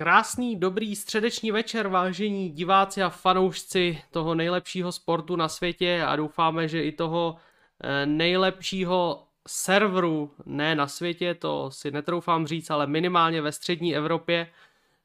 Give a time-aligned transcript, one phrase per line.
[0.00, 6.68] Krásný, dobrý středeční večer, vážení diváci a fanoušci toho nejlepšího sportu na světě a doufáme,
[6.68, 7.36] že i toho
[7.82, 14.46] eh, nejlepšího serveru, ne na světě, to si netroufám říct, ale minimálně ve střední Evropě.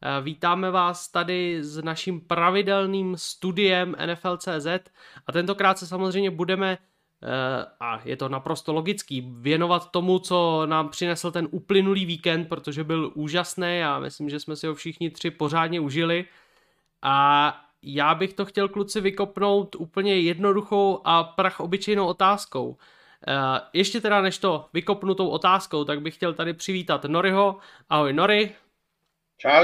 [0.01, 4.91] Eh, vítáme vás tady s naším pravidelným studiem NFL.cz
[5.27, 6.77] a tentokrát se samozřejmě budeme
[7.79, 13.11] a je to naprosto logický, věnovat tomu, co nám přinesl ten uplynulý víkend, protože byl
[13.13, 16.25] úžasný a myslím, že jsme si ho všichni tři pořádně užili.
[17.01, 22.77] A já bych to chtěl kluci vykopnout úplně jednoduchou a prach obyčejnou otázkou.
[23.27, 27.57] Eh, ještě teda než to vykopnu tou otázkou, tak bych chtěl tady přivítat Noriho.
[27.89, 28.55] Ahoj Nori.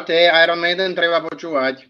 [0.06, 1.86] ty, Iron Maiden treba počúvať.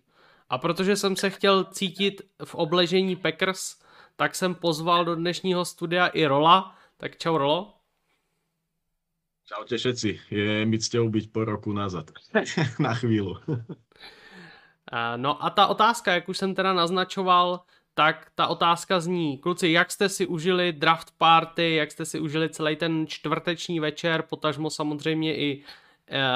[0.49, 3.75] A protože jsem se chtěl cítit v obležení Packers,
[4.15, 6.75] tak jsem pozval do dnešního studia i Rola.
[6.97, 7.73] Tak čau Rolo.
[9.51, 10.31] Čaute všetci.
[10.31, 12.07] Je mi cťou byť po roku nazad.
[12.79, 13.35] Na chvíľu.
[15.15, 17.59] no a ta otázka, jak už jsem teda naznačoval,
[17.93, 22.49] tak ta otázka zní, kluci, jak jste si užili draft party, jak jste si užili
[22.49, 25.63] celý ten čtvrteční večer, potažmo samozřejmě i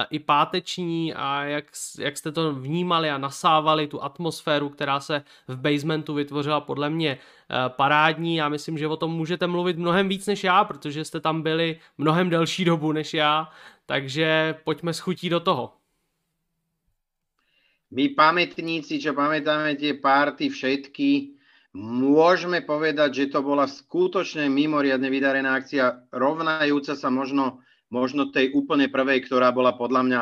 [0.10, 1.66] i páteční a jak,
[2.00, 7.18] jak jste to vnímali a nasávali tu atmosféru, která se v basementu vytvořila podle mě
[7.18, 8.36] eh, parádní.
[8.36, 11.80] Já myslím, že o tom můžete mluvit mnohem víc než já, protože jste tam byli
[11.98, 13.50] mnohem delší dobu než já,
[13.86, 15.74] takže pojďme s chutí do toho.
[17.96, 21.38] My pamätníci, čo pamätáme tie party všetky,
[21.80, 27.64] môžeme povedať, že to bola skutočne mimoriadne vydarená akcia, rovnajúca sa možno
[27.96, 30.22] možno tej úplne prvej, ktorá bola podľa mňa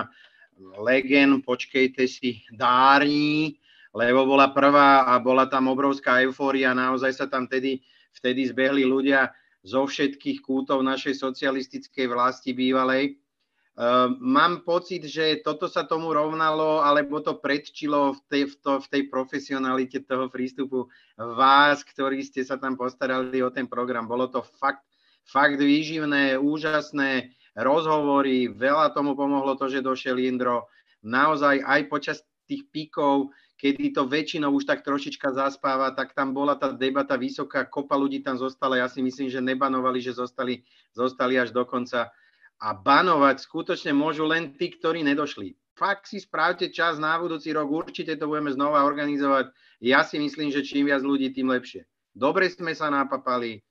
[0.86, 3.58] legend, počkejte si, dární,
[3.94, 7.82] lebo bola prvá a bola tam obrovská eufória, naozaj sa tam vtedy,
[8.14, 9.34] vtedy zbehli ľudia
[9.66, 13.18] zo všetkých kútov našej socialistickej vlasti bývalej.
[13.74, 18.72] Uh, mám pocit, že toto sa tomu rovnalo, alebo to predčilo v tej, v, to,
[18.86, 24.06] v tej profesionalite toho prístupu vás, ktorí ste sa tam postarali o ten program.
[24.06, 24.86] Bolo to fakt,
[25.26, 30.70] fakt výživné, úžasné rozhovory, veľa tomu pomohlo to, že došiel Indro.
[31.06, 32.18] Naozaj aj počas
[32.50, 37.64] tých píkov, kedy to väčšinou už tak trošička zaspáva, tak tam bola tá debata vysoká,
[37.64, 42.12] kopa ľudí tam zostala, ja si myslím, že nebanovali, že zostali, zostali až do konca.
[42.60, 45.56] A banovať skutočne môžu len tí, ktorí nedošli.
[45.74, 49.52] Fakt si správte čas na budúci rok, určite to budeme znova organizovať.
[49.82, 51.90] Ja si myslím, že čím viac ľudí, tým lepšie.
[52.14, 53.66] Dobre sme sa napapali,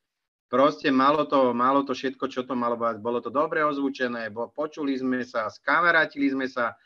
[0.53, 3.01] Proste malo to, malo to všetko, čo to malo bať.
[3.01, 6.77] Bolo to dobre ozvučené, bo, počuli sme sa, skamerátili sme sa.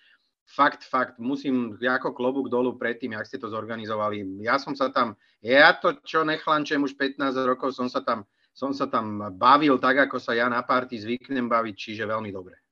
[0.46, 4.46] Fakt, fakt, musím ako klobúk dolu pred tým, jak ste to zorganizovali.
[4.46, 8.22] Ja som sa tam, ja to, čo nechlančem už 15 rokov, som sa tam,
[8.54, 12.62] som sa tam bavil tak, ako sa ja na party zvyknem baviť, čiže veľmi dobre.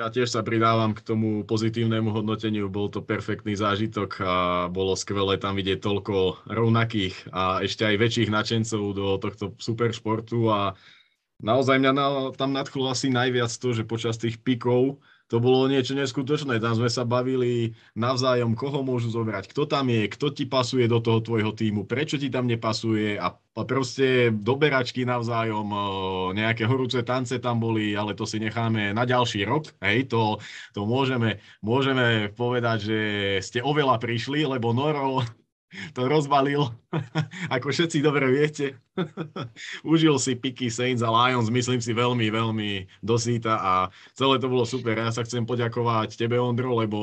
[0.00, 2.72] Ja tiež sa pridávam k tomu pozitívnemu hodnoteniu.
[2.72, 4.34] Bol to perfektný zážitok a
[4.72, 10.48] bolo skvelé tam vidieť toľko rovnakých a ešte aj väčších nadšencov do tohto super športu
[10.48, 10.72] a
[11.44, 11.92] naozaj mňa
[12.32, 16.58] tam nadchlo asi najviac to, že počas tých pikov to bolo niečo neskutočné.
[16.58, 20.98] Tam sme sa bavili navzájom, koho môžu zobrať, kto tam je, kto ti pasuje do
[20.98, 25.70] toho tvojho týmu, prečo ti tam nepasuje a proste doberačky navzájom,
[26.34, 29.70] nejaké horúce tance tam boli, ale to si necháme na ďalší rok.
[29.78, 30.42] Hej, to,
[30.74, 32.98] to môžeme, môžeme povedať, že
[33.44, 35.22] ste oveľa prišli, lebo Noro
[35.94, 36.74] to rozbalil,
[37.54, 38.82] ako všetci dobre viete.
[39.86, 42.70] Užil si Picky Saints a Lions, myslím si, veľmi, veľmi
[43.06, 43.74] dosýta a
[44.18, 44.98] celé to bolo super.
[44.98, 46.98] Ja sa chcem poďakovať tebe, Ondro, lebo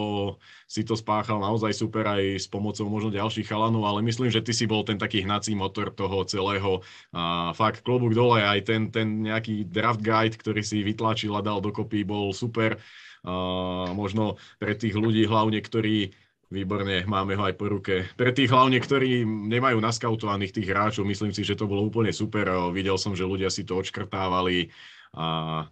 [0.68, 4.52] si to spáchal naozaj super aj s pomocou možno ďalších chalanov, ale myslím, že ty
[4.52, 6.84] si bol ten taký hnací motor toho celého.
[7.16, 11.64] A fakt, klobúk dole, aj ten, ten nejaký draft guide, ktorý si vytlačil a dal
[11.64, 12.84] dokopy, bol super.
[13.24, 18.08] A možno pre tých ľudí hlavne, ktorí Výborne, máme ho aj po ruke.
[18.16, 22.48] Pre tých hlavne, ktorí nemajú naskautovaných tých hráčov, myslím si, že to bolo úplne super.
[22.72, 24.72] Videl som, že ľudia si to odškrtávali
[25.12, 25.26] a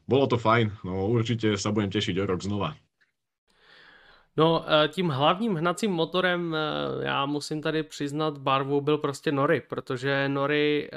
[0.03, 0.83] bolo to fajn.
[0.83, 2.75] No určite sa budem tešiť o rok znova.
[4.35, 9.61] No, eh, tím hlavním hnacím motorem, eh, já musím tady přiznat barvu, byl prostě Nory,
[9.61, 10.89] protože Nory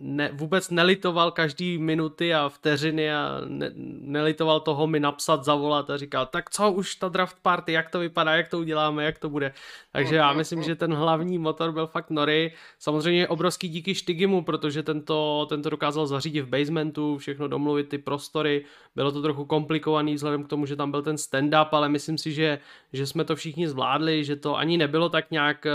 [0.00, 5.96] ne, vůbec nelitoval každý minuty a vteřiny a ne, nelitoval toho mi napsat, zavolat a
[5.96, 9.30] říkal, tak co už ta draft party, jak to vypadá, jak to uděláme, jak to
[9.30, 9.52] bude.
[9.92, 12.52] Takže já myslím, že ten hlavní motor byl fakt Nory.
[12.78, 18.64] Samozřejmě obrovský díky Štigimu, protože tento, tento dokázal zařídit v basementu, všechno domluvit ty prostory.
[18.96, 22.32] Bylo to trochu komplikovaný vzhledem k tomu, že tam byl ten stand-up, ale myslím si,
[22.32, 22.58] že,
[22.92, 25.72] že jsme to všichni zvládli, že to ani nebylo tak nějak eh,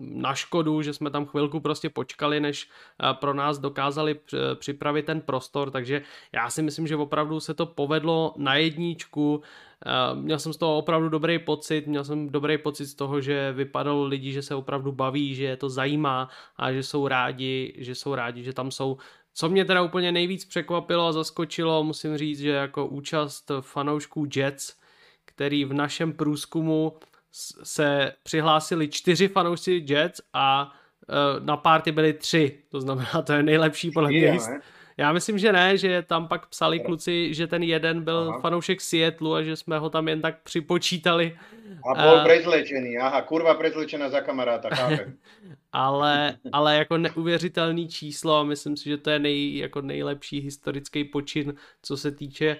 [0.00, 2.68] na škodu, že jsme tam chvilku prostě počkali, než
[3.02, 4.20] eh, pro nás dokázali
[4.54, 6.02] připravit ten prostor, takže
[6.32, 9.42] já si myslím, že opravdu se to povedlo na jedničku,
[10.14, 14.04] měl jsem z toho opravdu dobrý pocit, měl jsem dobrý pocit z toho, že vypadalo
[14.04, 18.14] lidi, že se opravdu baví, že je to zajímá a že jsou rádi, že jsou
[18.14, 18.98] rádi, že tam jsou.
[19.34, 24.76] Co mě teda úplně nejvíc překvapilo a zaskočilo, musím říct, že jako účast fanoušků Jets,
[25.24, 26.96] který v našem průzkumu
[27.62, 30.72] se přihlásili čtyři fanoušci Jets a
[31.40, 34.38] na párty byli tři, to znamená, to je nejlepší podle mě.
[34.96, 38.40] Já myslím, že ne, že tam pak psali kluci, že ten jeden byl aha.
[38.40, 41.38] fanoušek Seattleu a že jsme ho tam jen tak připočítali.
[41.90, 44.68] A byl uh, prezlečený, aha, kurva prezlečená za kamaráta,
[45.72, 51.04] ale, ale jako neuvěřitelný číslo a myslím si, že to je nej, jako nejlepší historický
[51.04, 52.56] počin, co se týče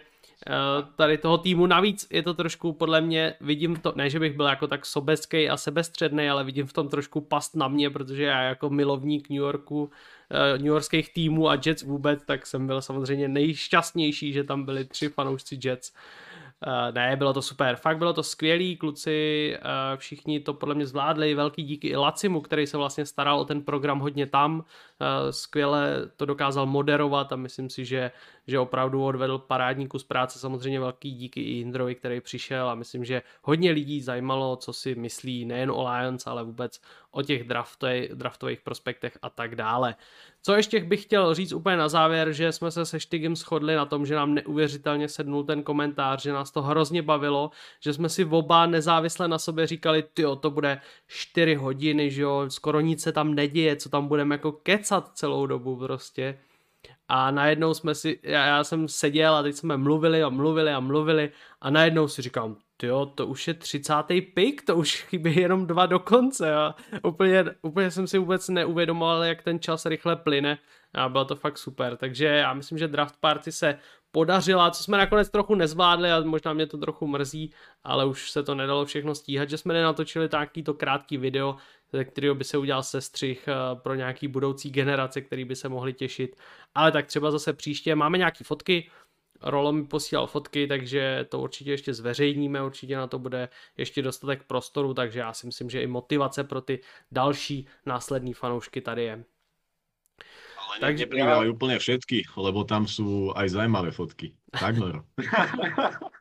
[0.97, 1.67] tady toho týmu.
[1.67, 5.49] Navíc je to trošku podle mě, vidím to, ne, že bych byl jako tak sobecký
[5.49, 9.39] a sebestředný, ale vidím v tom trošku past na mě, protože já jako milovník New
[9.39, 9.91] Yorku
[10.31, 14.85] Eh, New Yorkských týmů a Jets vůbec, tak jsem byl samozřejmě nejšťastnější, že tam byli
[14.85, 15.91] tři fanoušci Jets.
[15.91, 16.30] Uh,
[16.91, 17.77] ne, bylo to super.
[17.77, 21.35] Fakt bylo to skvělý, kluci, uh, všichni to podle mě zvládli.
[21.35, 24.59] Velký díky i Lacimu, který se vlastně staral o ten program hodně tam.
[24.59, 24.65] Uh,
[25.31, 28.11] skvěle to dokázal moderovat a myslím si, že,
[28.47, 30.39] že opravdu odvedl parádní kus práce.
[30.39, 34.95] Samozřejmě velký díky i Indrovi, který přišel a myslím, že hodně lidí zajímalo, co si
[34.95, 36.81] myslí nejen o Lions, ale vůbec
[37.11, 37.45] o těch
[38.15, 39.95] draftových prospektech a tak dále.
[40.43, 43.87] Co ještě bych chtěl říct úplně na závěr, že jsme se se Štygem shodli na
[43.87, 48.25] tom, že nám neuvěřitelně sednul ten komentář, že nás to hrozně bavilo, že jsme si
[48.25, 53.13] oba nezávisle na sobě říkali, ty to bude 4 hodiny, že jo, skoro nic se
[53.13, 56.39] tam neděje, co tam budeme jako kecat celou dobu prostě.
[57.13, 60.81] A najednou jsme si, já, já jsem seděl a teď jsme mluvili a mluvili a
[60.81, 61.31] mluvili
[61.61, 63.95] a najednou si říkám, jo, to už je 30.
[64.35, 69.25] pik, to už chybí jenom dva do konce a úplně, úplně jsem si vůbec neuvědomoval,
[69.25, 70.59] jak ten čas rychle plyne
[70.95, 73.79] a bylo to fakt super, takže já myslím, že draft party se
[74.11, 77.53] podařila, co jsme nakonec trochu nezvládli a možná mě to trochu mrzí,
[77.85, 81.57] ale už se to nedalo všechno stíhat, že jsme nenatočili takový to krátký video,
[81.93, 85.93] ze kterého by se udělal sestřih eh, pro nějaký budoucí generace, který by se mohli
[85.93, 86.37] těšit,
[86.75, 88.91] ale tak třeba zase příště máme nějaký fotky,
[89.43, 94.43] Rolo mi posílal fotky, takže to určitě ještě zveřejníme, určitě na to bude ještě dostatek
[94.43, 96.81] prostoru, takže já si myslím, že i motivace pro ty
[97.13, 99.25] další následní fanoušky tady je.
[100.61, 101.09] Ale takže
[101.51, 104.37] úplne všetky, lebo tam sú aj zaujímavé fotky.
[104.55, 105.03] Tak, Lero.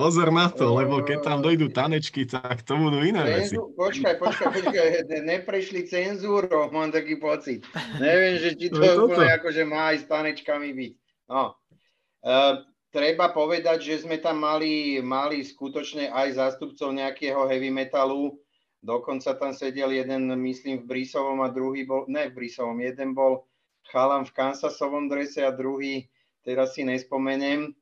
[0.00, 3.60] Pozor na to, lebo keď tam dojdú tanečky, tak to budú iné veci.
[3.60, 4.86] Počkaj, počkaj, počkaj,
[5.28, 7.68] neprešli cenzúrou, mám taký pocit.
[8.00, 10.92] Neviem, že či to, to úplne akože má aj s tanečkami byť.
[11.28, 11.60] No,
[12.20, 18.36] Uh, treba povedať, že sme tam mali, mali skutočne aj zástupcov nejakého heavy metalu.
[18.84, 23.48] Dokonca tam sedel jeden, myslím, v Brisovom a druhý bol, ne v Brisovom, jeden bol
[23.88, 26.12] chalam v Kansasovom drese a druhý,
[26.44, 27.72] teraz si nespomeniem.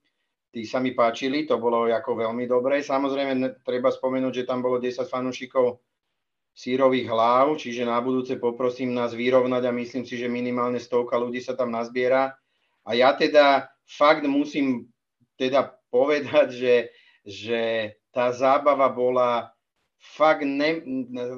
[0.58, 2.82] Tí sa mi páčili, to bolo ako veľmi dobré.
[2.82, 5.78] Samozrejme, treba spomenúť, že tam bolo 10 fanúšikov
[6.50, 11.38] sírových hlav, čiže na budúce poprosím nás vyrovnať a myslím si, že minimálne stovka ľudí
[11.38, 12.34] sa tam nazbiera.
[12.82, 14.90] A ja teda fakt musím
[15.38, 16.75] teda povedať, že,
[17.22, 17.62] že
[18.10, 19.55] tá zábava bola
[19.94, 20.82] fakt ne,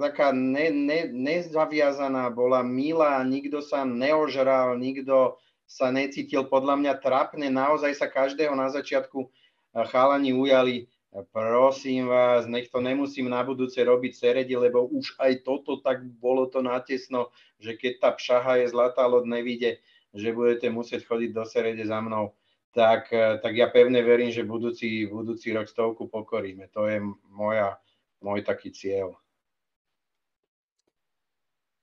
[0.01, 5.37] taká ne, ne, nezaviazaná, bola milá, nikto sa neožral, nikto
[5.71, 10.91] sa necítil podľa mňa trapne, naozaj sa každého na začiatku eh, chalani ujali,
[11.31, 16.51] prosím vás, nech to nemusím na budúce robiť seredi, lebo už aj toto tak bolo
[16.51, 17.31] to natesno,
[17.63, 19.71] že keď tá pšaha je zlatá loď nevíde,
[20.11, 22.35] že budete musieť chodiť do serede za mnou
[22.71, 26.71] tak, eh, tak ja pevne verím, že budúci, budúci rok stovku pokoríme.
[26.75, 27.79] To je moja,
[28.23, 29.19] môj taký cieľ.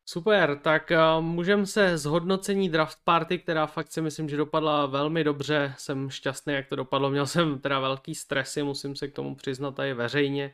[0.10, 5.24] Super, tak uh, můžeme se zhodnocení draft party, která fakt si myslím, že dopadla velmi
[5.24, 5.74] dobře.
[5.78, 7.10] Jsem šťastný, jak to dopadlo.
[7.10, 10.54] Měl jsem teda velký stresy, musím se k tomu přiznat tady veřejně,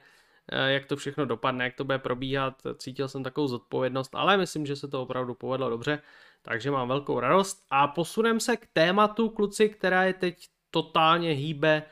[0.51, 2.62] uh, jak to všechno dopadne, jak to bude probíhat.
[2.77, 6.01] Cítil jsem takovou zodpovědnost, ale myslím, že se to opravdu povedlo dobře
[6.43, 7.65] takže mám velkou radost.
[7.69, 11.89] A posunem se k tématu, kluci, která je teď totálně hýbe eh,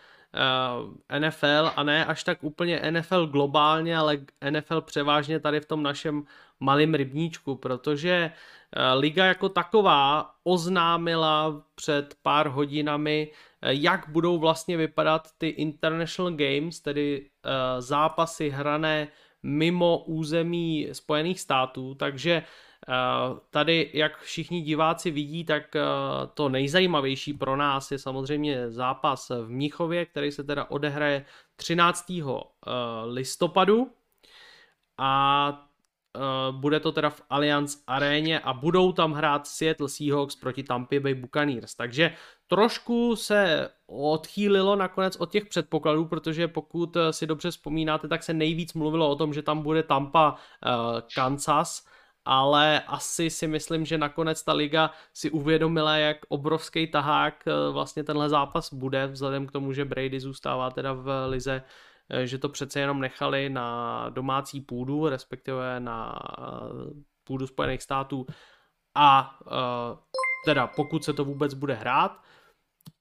[1.19, 4.17] NFL a ne až tak úplně NFL globálně, ale
[4.49, 6.23] NFL převážně tady v tom našem
[6.59, 14.77] malém rybníčku, protože uh, liga jako taková oznámila před pár hodinami, uh, jak budou vlastně
[14.77, 17.29] vypadat ty International Games, tedy
[17.79, 19.07] zápasy hrané
[19.43, 22.43] mimo území Spojených států, takže
[23.49, 25.63] Tady, jak všichni diváci vidí, tak
[26.33, 32.11] to nejzajímavější pro nás je samozřejmě zápas v Mnichově, který se teda odehraje 13.
[33.05, 33.91] listopadu
[34.97, 35.71] a
[36.51, 41.13] bude to teda v Allianz aréně a budou tam hrát Seattle Seahawks proti Tampa Bay
[41.13, 41.75] Buccaneers.
[41.75, 42.13] Takže
[42.47, 48.33] trošku se odchýlilo nakonec od těch předpokladů, protože pokud eh, si dobře vzpomínáte, tak se
[48.33, 50.35] nejvíc mluvilo o tom, že tam bude Tampa
[51.15, 51.85] Kansas,
[52.25, 58.03] ale asi si myslím, že nakonec ta liga si uvědomila, jak obrovský tahák uh, vlastně
[58.03, 61.63] tenhle zápas bude, vzhledem k tomu, že Brady zůstává teda v lize
[62.13, 66.43] Eh, že to přece jenom nechali na domácí půdu, respektive na eh,
[67.23, 68.25] půdu Spojených států
[68.95, 69.97] a eh,
[70.45, 72.21] teda pokud se to vůbec bude hrát.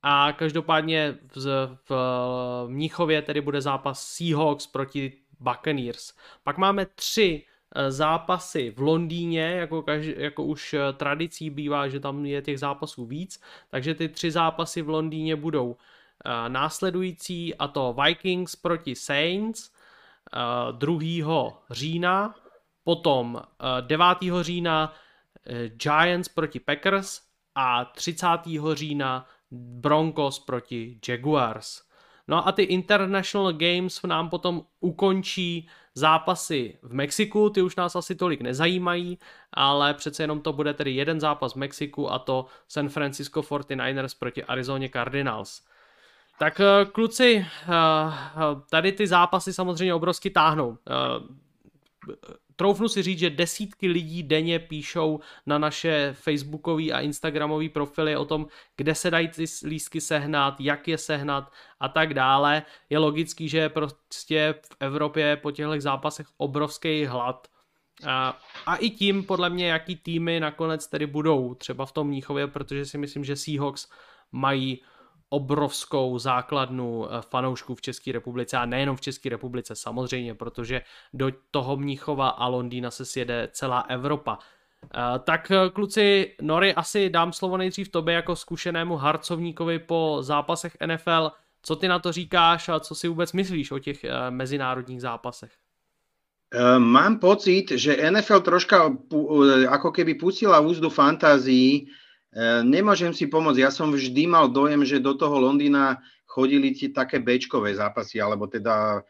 [0.03, 6.15] A každopádně v, v Mnichově tedy bude zápas Seahawks proti Buccaneers.
[6.43, 7.47] Pak máme tři
[7.89, 13.41] zápasy v Londýně, jako, každý, jako už tradicí bývá, že tam je těch zápasů víc,
[13.71, 15.77] takže ty tři zápasy v Londýně budou
[16.25, 19.71] Eh, následující a to Vikings proti Saints
[20.73, 21.49] 2.
[21.49, 22.35] Eh, října,
[22.85, 23.43] potom
[23.81, 24.41] 9.
[24.41, 24.95] Eh, října
[25.69, 27.21] Giants proti Packers
[27.55, 28.75] a 30.
[28.75, 31.83] října Broncos proti Jaguars.
[32.29, 35.69] No a ty International Games nám potom ukončí
[36.01, 39.19] zápasy v Mexiku, ty už nás asi tolik nezajímají,
[39.53, 44.19] ale přece jenom to bude tedy jeden zápas v Mexiku a to San Francisco 49ers
[44.19, 45.63] proti Arizona Cardinals.
[46.39, 47.73] Tak eh, kluci, eh,
[48.71, 50.79] tady ty zápasy samozřejmě obrovsky táhnou.
[52.61, 58.25] Troufnu si říct, že desítky lidí denně píšou na naše facebookové a instagramové profily o
[58.25, 62.63] tom, kde se dají ty lístky sehnat, jak je sehnat a tak dále.
[62.91, 67.49] Je logický, že prostě v Evropě po těchto zápasech obrovský hlad.
[68.07, 72.47] A, a i tím, podle mě, jaký týmy nakonec tedy budou třeba v tom Mníchově,
[72.47, 73.89] protože si myslím, že Seahawks
[74.33, 74.83] mají
[75.31, 80.81] obrovskou základnu eh, fanoušků v České republice a nejenom v České republice samozřejmě, protože
[81.15, 84.39] do toho Mníchova a Londýna se sjede celá Evropa.
[84.85, 90.77] Eh, tak eh, kluci, Nory, asi dám slovo nejdřív tobě jako zkušenému harcovníkovi po zápasech
[90.87, 91.31] NFL.
[91.63, 95.53] Co ty na to říkáš a co si vůbec myslíš o těch mezinárodních zápasech?
[96.79, 98.91] Mám pocit, že NFL troška
[99.69, 101.87] ako keby pustila úzdu fantázií E,
[102.67, 105.99] nemôžem si pomôcť, ja som vždy mal dojem, že do toho Londýna
[106.31, 109.03] chodili ti také bečkové zápasy, alebo teda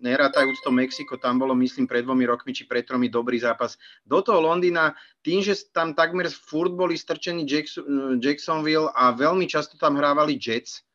[0.00, 3.74] nerátajúc to Mexiko, tam bolo myslím pred dvomi rokmi či pred tromi dobrý zápas.
[4.06, 4.94] Do toho Londýna,
[5.26, 10.86] tým, že tam takmer furt boli strčení Jackson, Jacksonville a veľmi často tam hrávali Jets,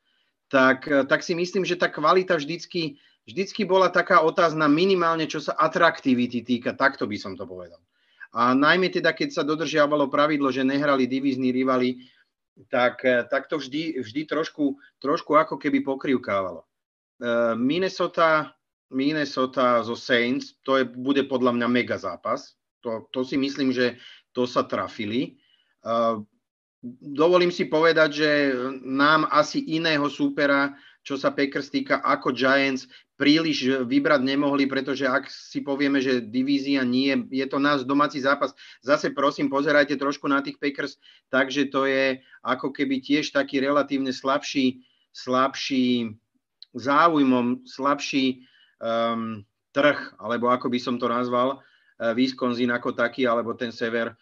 [0.48, 2.96] tak, tak si myslím, že tá kvalita vždycky,
[3.28, 7.80] vždycky bola taká otázna minimálne, čo sa atraktivity týka, takto by som to povedal.
[8.32, 12.08] A najmä teda, keď sa dodržiavalo pravidlo, že nehrali divízni rivali,
[12.72, 16.64] tak, eh, tak to vždy, vždy trošku, trošku ako keby pokrivkávalo.
[17.22, 18.50] Uh, Minnesota,
[18.90, 22.58] Minnesota zo Saints, to je, bude podľa mňa mega zápas.
[22.82, 24.02] To, to si myslím, že
[24.34, 25.38] to sa trafili.
[25.86, 26.26] Uh,
[26.98, 28.30] dovolím si povedať, že
[28.82, 30.74] nám asi iného súpera,
[31.06, 32.90] čo sa Packers týka, ako Giants,
[33.22, 38.50] príliš vybrať nemohli, pretože ak si povieme, že divízia nie, je to náš domáci zápas,
[38.82, 40.98] zase prosím, pozerajte trošku na tých Packers,
[41.30, 44.82] takže to je ako keby tiež taký relatívne slabší,
[45.14, 46.18] slabší
[46.74, 48.42] záujmom, slabší
[48.82, 54.18] um, trh, alebo ako by som to nazval, uh, Wisconsin ako taký, alebo ten sever,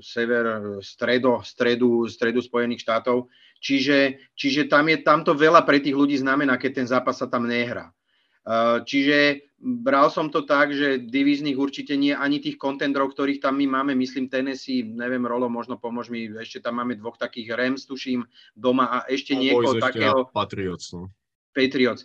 [0.00, 0.44] sever
[0.80, 3.26] stredo, stredu, stredu Spojených štátov.
[3.58, 7.26] Čiže, čiže tam, je, tam to veľa pre tých ľudí znamená, keď ten zápas sa
[7.26, 7.90] tam nehrá.
[8.86, 13.66] Čiže bral som to tak, že divíznych určite nie ani tých kontendrov, ktorých tam my
[13.66, 18.22] máme, myslím Tennessee, neviem, Rolo, možno pomôž mi, ešte tam máme dvoch takých Rams, tuším,
[18.54, 20.30] doma a ešte no, niekoho takého.
[20.30, 21.10] Patriots, no.
[21.56, 22.04] Patriots.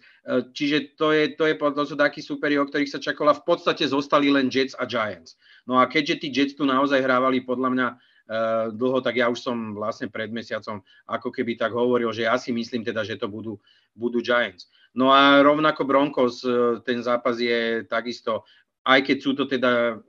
[0.55, 3.35] Čiže to, je, to, je, to sú takí superi, o ktorých sa čakala.
[3.35, 5.35] V podstate zostali len Jets a Giants.
[5.67, 7.87] No a keďže tí Jets tu naozaj hrávali podľa mňa
[8.31, 12.39] Eh, dlho, tak ja už som vlastne pred mesiacom ako keby tak hovoril, že ja
[12.39, 13.59] si myslím teda, že to budú,
[13.91, 14.71] budú Giants.
[14.95, 18.47] No a rovnako Broncos, eh, ten zápas je takisto,
[18.87, 19.99] aj keď sú to teda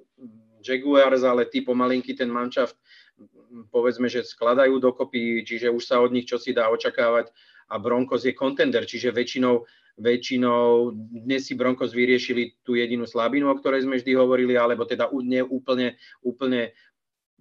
[0.63, 2.79] Jaguars, ale tí pomalinky ten manšaft
[3.75, 7.35] povedzme, že skladajú dokopy, čiže už sa od nich čo si dá očakávať
[7.73, 9.65] a Broncos je contender, čiže väčšinou,
[9.97, 10.93] väčšinou
[11.25, 15.41] dnes si Broncos vyriešili tú jedinú slabinu, o ktorej sme vždy hovorili, alebo teda nie
[15.41, 16.77] úplne, úplne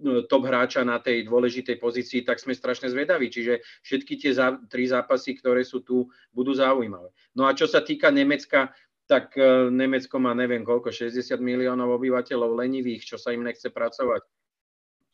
[0.02, 3.30] No, top hráča na tej dôležitej pozícii, tak sme strašne zvedaví.
[3.30, 7.14] Čiže všetky tie zá, tri zápasy, ktoré sú tu, budú zaujímavé.
[7.38, 8.74] No a čo sa týka Nemecka,
[9.06, 14.26] tak e, Nemecko má neviem koľko, 60 miliónov obyvateľov lenivých, čo sa im nechce pracovať.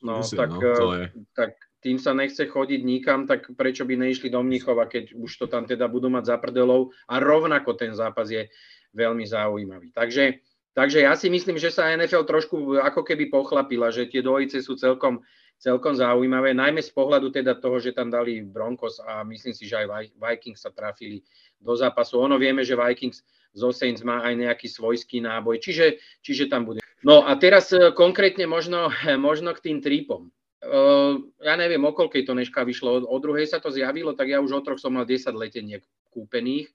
[0.08, 1.06] No, Myslím, tak, no, je.
[1.36, 5.46] tak tým sa nechce chodiť nikam, tak prečo by neišli do Mnichova, keď už to
[5.46, 8.50] tam teda budú mať za prdelov a rovnako ten zápas je
[8.94, 9.94] veľmi zaujímavý.
[9.94, 10.42] Takže,
[10.74, 14.74] takže ja si myslím, že sa NFL trošku ako keby pochlapila, že tie dvojice sú
[14.74, 15.22] celkom,
[15.62, 19.78] celkom zaujímavé, najmä z pohľadu teda toho, že tam dali Broncos a myslím si, že
[19.78, 21.22] aj Vikings sa trafili
[21.62, 22.18] do zápasu.
[22.18, 23.22] Ono vieme, že Vikings
[23.54, 26.82] zo Saints má aj nejaký svojský náboj, čiže, čiže tam bude.
[27.06, 30.30] No a teraz e, konkrétne možno, možno k tým tripom.
[30.58, 33.06] Uh, ja neviem, o koľkej to neška vyšlo.
[33.06, 36.66] O, druhej sa to zjavilo, tak ja už o troch som mal 10 leteniek kúpených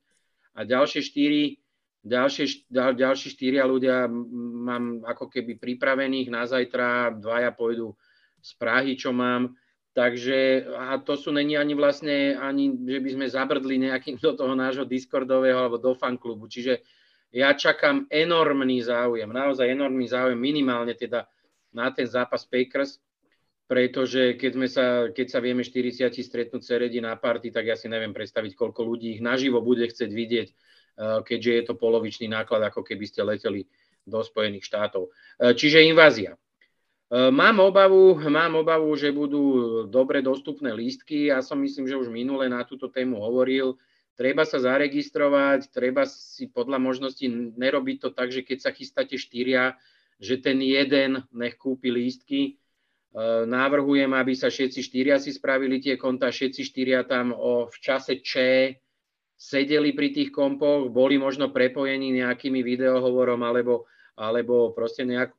[0.55, 1.63] a ďalšie štyri
[2.03, 7.95] ďalšie, ďal, ďalší štyria ľudia mám ako keby pripravených na zajtra, dvaja pôjdu
[8.43, 9.55] z Prahy, čo mám.
[9.93, 14.53] Takže a to sú není ani vlastne, ani že by sme zabrdli nejakým do toho
[14.57, 16.49] nášho Discordového alebo do fanklubu.
[16.49, 16.81] Čiže
[17.33, 21.29] ja čakám enormný záujem, naozaj enormný záujem, minimálne teda
[21.73, 22.97] na ten zápas Packers,
[23.65, 27.87] pretože keď, sme sa, keď sa vieme 40 stretnúť Seredi na party, tak ja si
[27.87, 32.63] neviem predstaviť, koľko ľudí ich naživo bude chcieť vidieť, eh, keďže je to polovičný náklad,
[32.67, 33.65] ako keby ste leteli
[34.03, 35.09] do Spojených štátov.
[35.09, 36.35] Eh, čiže invázia.
[37.13, 41.29] E, mám obavu, mám obavu, že budú dobre dostupné lístky.
[41.29, 43.77] Ja som myslím, že už minule na túto tému hovoril.
[44.17, 49.77] Treba sa zaregistrovať, treba si podľa možností nerobiť to tak, že keď sa chystáte štyria,
[50.17, 52.57] že ten jeden nech kúpi lístky.
[53.13, 57.77] E, Návrhujem, aby sa všetci štyria si spravili tie konta, všetci štyria tam o, v
[57.77, 58.33] čase Č
[59.37, 63.85] sedeli pri tých kompoch, boli možno prepojení nejakými videohovorom alebo,
[64.17, 65.35] alebo proste nejak,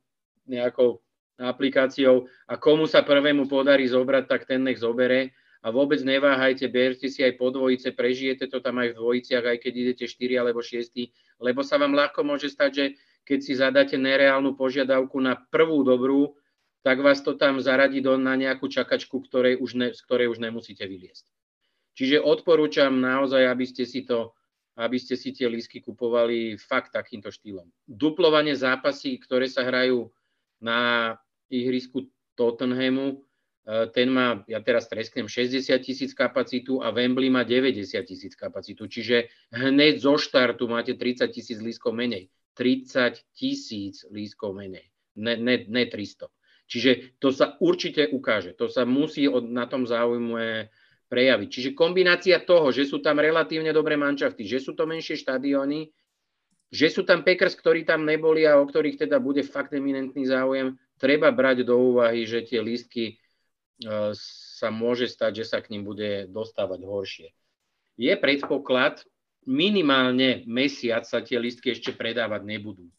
[0.46, 1.00] nejakou
[1.40, 2.30] aplikáciou.
[2.46, 5.34] A komu sa prvému podarí zobrať, tak ten nech zobere.
[5.64, 9.58] A vôbec neváhajte, berte si aj po dvojice, prežijete to tam aj v dvojiciach, aj
[9.64, 10.92] keď idete 4 alebo 6,
[11.40, 12.84] lebo sa vám ľahko môže stať, že
[13.24, 16.36] keď si zadáte nereálnu požiadavku na prvú dobrú,
[16.84, 20.38] tak vás to tam zaradí do, na nejakú čakačku, ktorej už ne, z ktorej už
[20.38, 21.24] nemusíte vyliesť.
[21.96, 24.36] Čiže odporúčam naozaj, aby ste si to
[24.74, 27.70] aby ste si tie lísky kupovali fakt takýmto štýlom.
[27.86, 30.10] Duplovanie zápasy, ktoré sa hrajú
[30.58, 31.14] na
[31.46, 33.22] ihrisku Tottenhamu.
[33.62, 38.90] E, ten má, ja teraz tresknem, 60 tisíc kapacitu a Wembley má 90 tisíc kapacitu.
[38.90, 42.26] Čiže hneď zo štartu máte 30 tisíc lískov menej.
[42.58, 44.90] 30 tisíc lískov menej.
[45.14, 46.26] Ne, ne, ne 300.
[46.74, 48.50] Čiže to sa určite ukáže.
[48.58, 50.74] To sa musí od, na tom záujme
[51.06, 51.46] prejaviť.
[51.46, 55.94] Čiže kombinácia toho, že sú tam relatívne dobré mančafty, že sú to menšie štadióny,
[56.74, 60.74] že sú tam Packers, ktorí tam neboli a o ktorých teda bude fakt eminentný záujem,
[60.98, 63.14] treba brať do úvahy, že tie lístky e,
[64.18, 67.28] sa môže stať, že sa k ním bude dostávať horšie.
[67.94, 69.06] Je predpoklad,
[69.46, 72.90] minimálne mesiac sa tie lístky ešte predávať nebudú.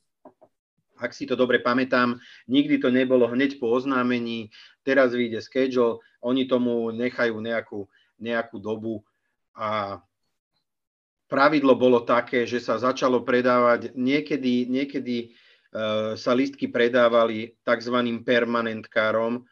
[0.99, 4.49] Ak si to dobre pamätám, nikdy to nebolo hneď po oznámení,
[4.86, 9.03] teraz vyjde schedule, oni tomu nechajú nejakú, nejakú dobu
[9.55, 9.99] a
[11.27, 15.36] pravidlo bolo také, že sa začalo predávať niekedy, niekedy
[15.75, 17.97] Eh, sa listky predávali tzv.
[18.23, 19.43] permanentkárom,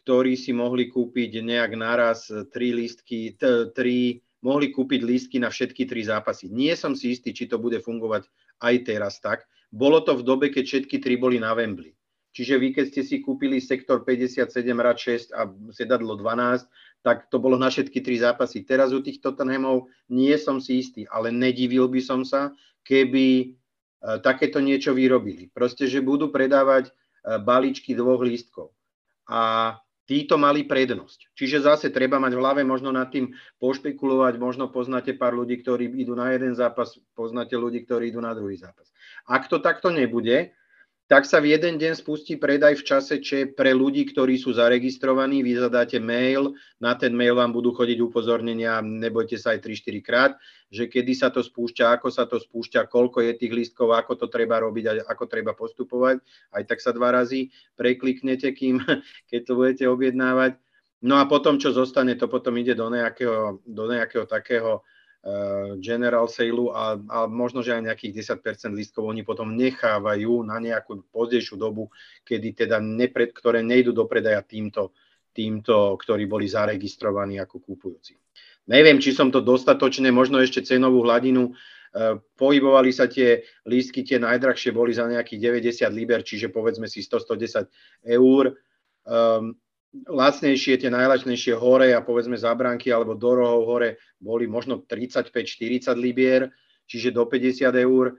[0.00, 5.84] ktorí si mohli kúpiť nejak naraz tri listky, t- tri, mohli kúpiť lístky na všetky
[5.84, 6.48] tri zápasy.
[6.48, 8.24] Nie som si istý, či to bude fungovať
[8.64, 9.44] aj teraz tak.
[9.76, 11.92] Bolo to v dobe, keď všetky tri boli na Wembley.
[12.32, 16.64] Čiže vy, keď ste si kúpili sektor 57 rad 6 a sedadlo 12,
[17.04, 18.64] tak to bolo na všetky tri zápasy.
[18.64, 22.52] Teraz u tých Tottenhamov nie som si istý, ale nedivil by som sa,
[22.84, 23.56] keby
[24.06, 25.48] E, takéto niečo vyrobili.
[25.50, 26.92] Proste, že budú predávať e,
[27.42, 28.70] balíčky dvoch lístkov.
[29.26, 29.74] A
[30.06, 31.34] títo mali prednosť.
[31.34, 35.90] Čiže zase treba mať v hlave možno nad tým pošpekulovať, možno poznáte pár ľudí, ktorí
[35.98, 38.94] idú na jeden zápas, poznáte ľudí, ktorí idú na druhý zápas.
[39.26, 40.54] Ak to takto nebude,
[41.06, 45.38] tak sa v jeden deň spustí predaj v čase, čo pre ľudí, ktorí sú zaregistrovaní,
[45.38, 50.32] vy zadáte mail, na ten mail vám budú chodiť upozornenia, nebojte sa aj 3-4 krát,
[50.66, 54.26] že kedy sa to spúšťa, ako sa to spúšťa, koľko je tých listkov, ako to
[54.26, 56.18] treba robiť a ako treba postupovať.
[56.50, 58.82] Aj tak sa dva razy prekliknete, kým,
[59.30, 60.58] keď to budete objednávať.
[61.06, 64.82] No a potom, čo zostane, to potom ide do nejakého, do nejakého takého
[65.82, 71.02] general sale a, a možno, že aj nejakých 10% lístkov oni potom nechávajú na nejakú
[71.10, 71.90] pozdejšiu dobu,
[72.22, 74.94] kedy teda nepred, ktoré nejdú do predaja týmto,
[75.34, 78.14] týmto, ktorí boli zaregistrovaní ako kúpujúci.
[78.70, 84.22] Neviem, či som to dostatočne, možno ešte cenovú hladinu, eh, pohybovali sa tie lístky, tie
[84.22, 87.66] najdrahšie boli za nejakých 90 liber, čiže povedzme si 100-110
[88.06, 88.54] eur.
[89.06, 89.54] Um,
[89.94, 96.52] lacnejšie, tie najlačnejšie hore a povedzme zábranky alebo do rohov hore boli možno 35-40 libier,
[96.84, 98.18] čiže do 50 eur.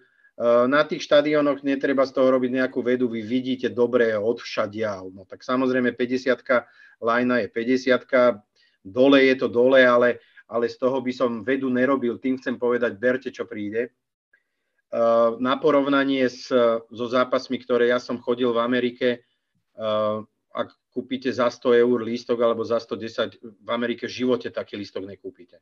[0.69, 5.01] na tých štadiónoch netreba z toho robiť nejakú vedu, vy vidíte dobre odvšadia.
[5.09, 6.45] No tak samozrejme 50
[7.01, 8.05] lajna je 50
[8.85, 12.21] dole je to dole, ale, ale z toho by som vedu nerobil.
[12.21, 13.91] Tým chcem povedať, berte, čo príde.
[15.41, 16.47] Na porovnanie s,
[16.87, 19.07] so zápasmi, ktoré ja som chodil v Amerike,
[20.53, 25.05] ak kúpite za 100 eur lístok alebo za 110, v Amerike v živote taký lístok
[25.05, 25.61] nekúpite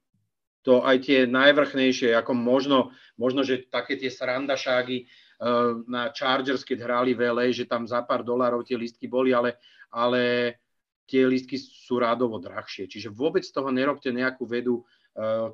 [0.65, 2.89] to aj tie najvrchnejšie, ako možno,
[3.21, 8.25] možno že také tie srandašágy uh, na Chargers, keď hrali v že tam za pár
[8.25, 9.61] dolárov tie listky boli, ale,
[9.93, 10.57] ale
[11.05, 12.89] tie listky sú rádovo drahšie.
[12.89, 14.81] Čiže vôbec z toho nerobte nejakú vedu,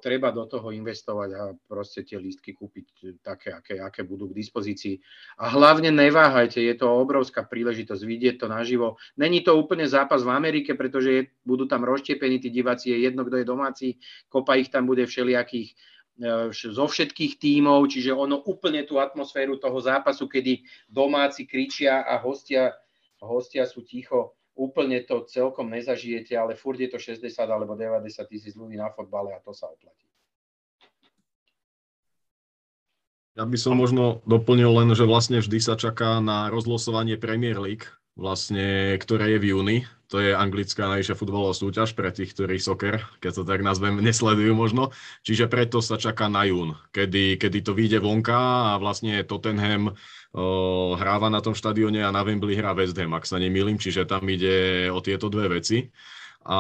[0.02, 2.86] treba do toho investovať a proste tie lístky kúpiť
[3.22, 4.98] také, aké, aké budú k dispozícii.
[5.38, 8.98] A hlavne neváhajte, je to obrovská príležitosť vidieť to naživo.
[9.22, 13.22] Není to úplne zápas v Amerike, pretože je, budú tam rozštiepení tí diváci, je jedno,
[13.22, 13.88] kto je domáci,
[14.34, 15.78] kopa ich tam bude všelijakých
[16.26, 22.18] eh, zo všetkých tímov, čiže ono úplne tú atmosféru toho zápasu, kedy domáci kričia a
[22.18, 22.74] hostia,
[23.22, 28.54] hostia sú ticho, úplne to celkom nezažijete, ale furt je to 60 alebo 90 tisíc
[28.54, 30.06] ľudí na fotbale a to sa oplatí.
[33.34, 37.88] Ja by som možno doplnil len, že vlastne vždy sa čaká na rozlosovanie Premier League,
[38.14, 39.78] vlastne, ktoré je v júni.
[40.12, 44.52] To je anglická najvyššia futbalová súťaž pre tých, ktorí soker, keď to tak nazvem, nesledujú
[44.52, 44.92] možno.
[45.24, 49.96] Čiže preto sa čaká na jún, kedy, kedy to vyjde vonka a vlastne Tottenham
[50.36, 54.04] o, hráva na tom štadióne a na Wembley hrá West Ham, ak sa nemýlim, čiže
[54.04, 55.88] tam ide o tieto dve veci.
[56.42, 56.58] A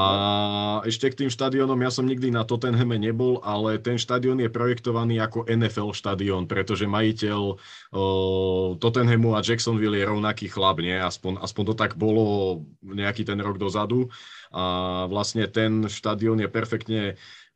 [0.85, 5.17] ešte k tým štadiónom, ja som nikdy na Tottenhame nebol, ale ten štadión je projektovaný
[5.17, 7.57] ako NFL štadión, pretože majiteľ o,
[8.77, 10.93] Tottenhamu a Jacksonville je rovnaký chlap, nie?
[10.93, 14.13] Aspoň, aspoň to tak bolo nejaký ten rok dozadu.
[14.53, 17.01] A vlastne ten štadión je perfektne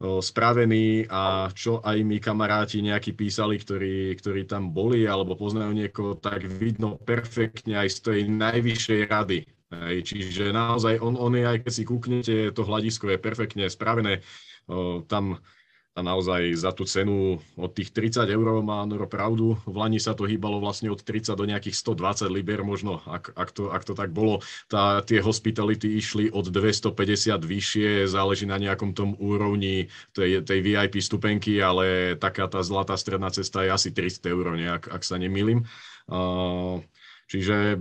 [0.02, 6.20] spravený a čo aj mi kamaráti nejakí písali, ktorí, ktorí tam boli alebo poznajú niekoho,
[6.20, 9.55] tak vidno perfektne aj z tej najvyššej rady.
[9.84, 14.24] Hej, čiže naozaj on, on je, aj keď si kúknete, to hľadisko je perfektne spravené.
[14.66, 15.44] O, tam
[15.96, 19.56] a naozaj za tú cenu od tých 30 eur má Noro pravdu.
[19.64, 23.50] V Lani sa to hýbalo vlastne od 30 do nejakých 120 liber možno, ak, ak,
[23.56, 24.44] to, ak to tak bolo.
[24.68, 31.00] Tá, tie hospitality išli od 250 vyššie, záleží na nejakom tom úrovni tej, tej VIP
[31.00, 35.64] stupenky, ale taká tá zlatá stredná cesta je asi 300 eur, nejak, ak sa nemýlim.
[36.12, 36.84] Uh,
[37.32, 37.80] čiže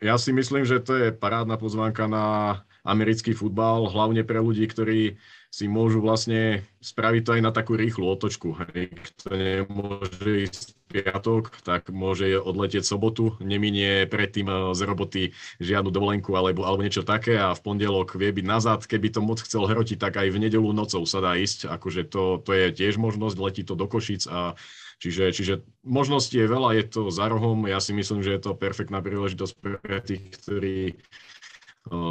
[0.00, 5.18] ja si myslím, že to je parádna pozvánka na americký futbal, hlavne pre ľudí, ktorí
[5.50, 8.54] si môžu vlastne spraviť to aj na takú rýchlu otočku.
[8.76, 15.22] Kto nemôže ísť piatok, tak môže odletieť sobotu, neminie predtým eh, z roboty
[15.58, 18.80] žiadnu dovolenku alebo, alebo niečo také a v pondelok vie byť nazad.
[18.86, 21.66] Keby to moc chcel hrotiť, tak aj v nedelu nocou sa dá ísť.
[21.72, 24.54] Akože to, to je tiež možnosť, letí to do Košic a
[24.96, 25.54] Čiže, čiže
[25.84, 27.68] možností je veľa, je to za rohom.
[27.68, 30.96] Ja si myslím, že je to perfektná príležitosť pre tých, ktorí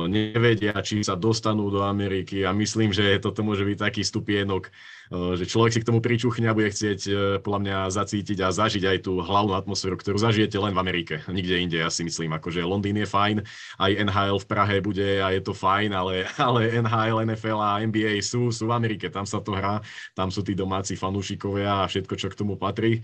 [0.07, 4.71] nevedia, či sa dostanú do Ameriky a myslím, že toto môže byť taký stupienok,
[5.11, 7.11] že človek si k tomu pričuchne a bude chcieť e,
[7.43, 11.61] podľa mňa zacítiť a zažiť aj tú hlavnú atmosféru, ktorú zažijete len v Amerike, nikde
[11.61, 13.37] inde, ja si myslím, akože Londýn je fajn,
[13.77, 18.23] aj NHL v Prahe bude a je to fajn, ale, ale NHL, NFL a NBA
[18.23, 19.83] sú, sú v Amerike, tam sa to hrá,
[20.15, 23.03] tam sú tí domáci fanúšikovia a všetko, čo k tomu patrí.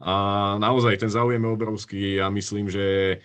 [0.00, 3.18] A naozaj ten záujem je obrovský a myslím, že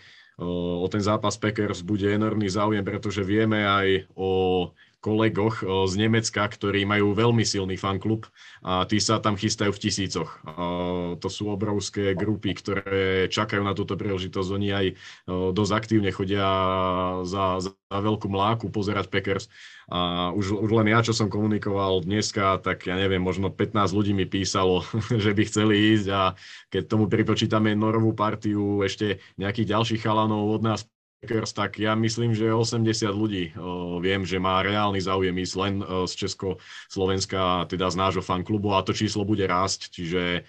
[0.43, 4.30] o ten zápas Packers bude enormný záujem, pretože vieme aj o
[5.06, 8.26] kolegoch z Nemecka, ktorí majú veľmi silný fanklub
[8.65, 10.41] a tí sa tam chystajú v tisícoch.
[11.22, 14.50] To sú obrovské grupy, ktoré čakajú na túto príležitosť.
[14.50, 14.86] Oni aj
[15.30, 16.50] dosť aktívne chodia
[17.22, 19.46] za, za veľkú mláku pozerať Packers.
[19.86, 24.18] A už, už len ja, čo som komunikoval dneska, tak ja neviem, možno 15 ľudí
[24.18, 24.82] mi písalo,
[25.24, 26.34] že by chceli ísť a
[26.74, 30.82] keď tomu pripočítame norovú partiu ešte nejakých ďalších chalanov od nás
[31.21, 35.73] Packers, tak ja myslím, že 80 ľudí o, viem, že má reálny záujem ísť len
[35.82, 40.45] o, z Česko-Slovenska, teda z nášho fanklubu a to číslo bude rásť, čiže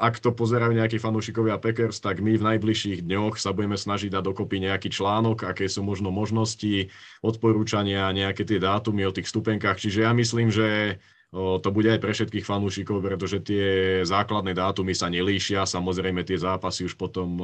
[0.00, 4.24] ak to pozerajú nejakí fanúšikovia Packers, tak my v najbližších dňoch sa budeme snažiť dať
[4.24, 6.88] dokopy nejaký článok, aké sú možno možnosti,
[7.20, 10.96] odporúčania, nejaké tie dátumy o tých stupenkách, čiže ja myslím, že
[11.30, 13.66] to bude aj pre všetkých fanúšikov, pretože tie
[14.02, 15.62] základné dátumy sa nelíšia.
[15.62, 17.38] Samozrejme, tie zápasy už potom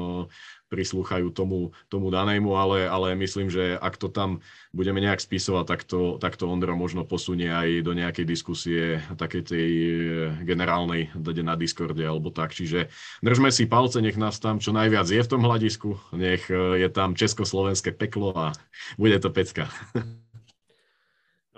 [0.66, 4.42] prislúchajú tomu, tomu danému, ale, ale myslím, že ak to tam
[4.75, 9.42] budeme nejak spisovať, tak to, tak to Ondro možno posunie aj do nejakej diskusie takej
[9.46, 9.94] tej eh,
[10.42, 11.14] generálnej
[11.46, 12.51] na Discorde alebo tak.
[12.51, 12.90] Čiže
[13.22, 16.88] držme si palce, nech nás tam čo najviac je v tom hľadisku, nech eh, je
[16.90, 18.46] tam československé peklo a
[18.99, 19.70] bude to pecka.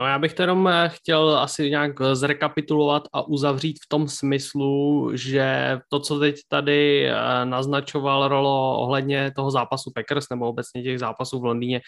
[0.00, 5.78] No já bych jenom eh, chtěl asi nějak zrekapitulovat a uzavřít v tom smyslu, že
[5.88, 11.40] to, co teď tady eh, naznačoval Rolo ohledně toho zápasu Packers nebo obecně těch zápasů
[11.40, 11.80] v Londýně,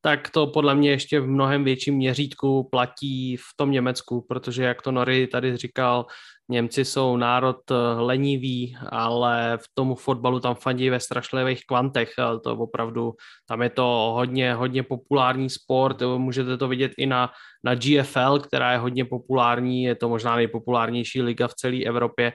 [0.00, 4.82] tak to podle mě ještě v mnohem větším měřítku platí v tom Německu, protože jak
[4.82, 6.06] to Nori tady říkal,
[6.50, 12.12] Němci jsou národ eh, lenivý, ale v tomu fotbalu tam fandí ve strašlivých kvantech.
[12.44, 13.12] To opravdu,
[13.48, 16.02] tam je to hodně, hodně populární sport.
[16.16, 17.30] Můžete to vidět i na,
[17.64, 19.82] na GFL, která je hodně populární.
[19.82, 22.32] Je to možná nejpopulárnější liga v celé Evropě.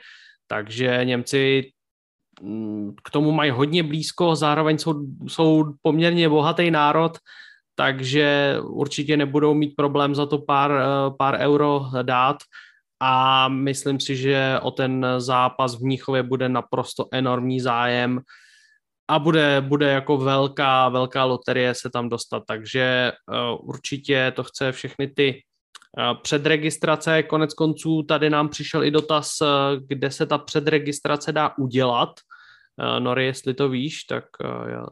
[0.48, 1.72] Takže Němci
[2.42, 4.94] mm, k tomu mají hodně blízko, zároveň jsou,
[5.28, 7.18] jsou poměrně bohatý národ,
[7.76, 10.86] takže určitě nebudou mít problém za to pár, eh,
[11.18, 12.38] pár euro dát.
[13.00, 18.20] A myslím si, že o ten zápas v Mnichově bude naprosto enormní zájem
[19.08, 24.72] a bude, bude jako velká, velká loterie se tam dostat, takže uh, určitě to chce
[24.72, 25.42] všechny ty
[25.98, 29.32] uh, předregistrace, konec konců tady nám přišel i dotaz,
[29.88, 32.10] kde se ta předregistrace dá udělat,
[32.78, 34.26] Nori, jestli to víš, tak...
[34.44, 34.86] Ja...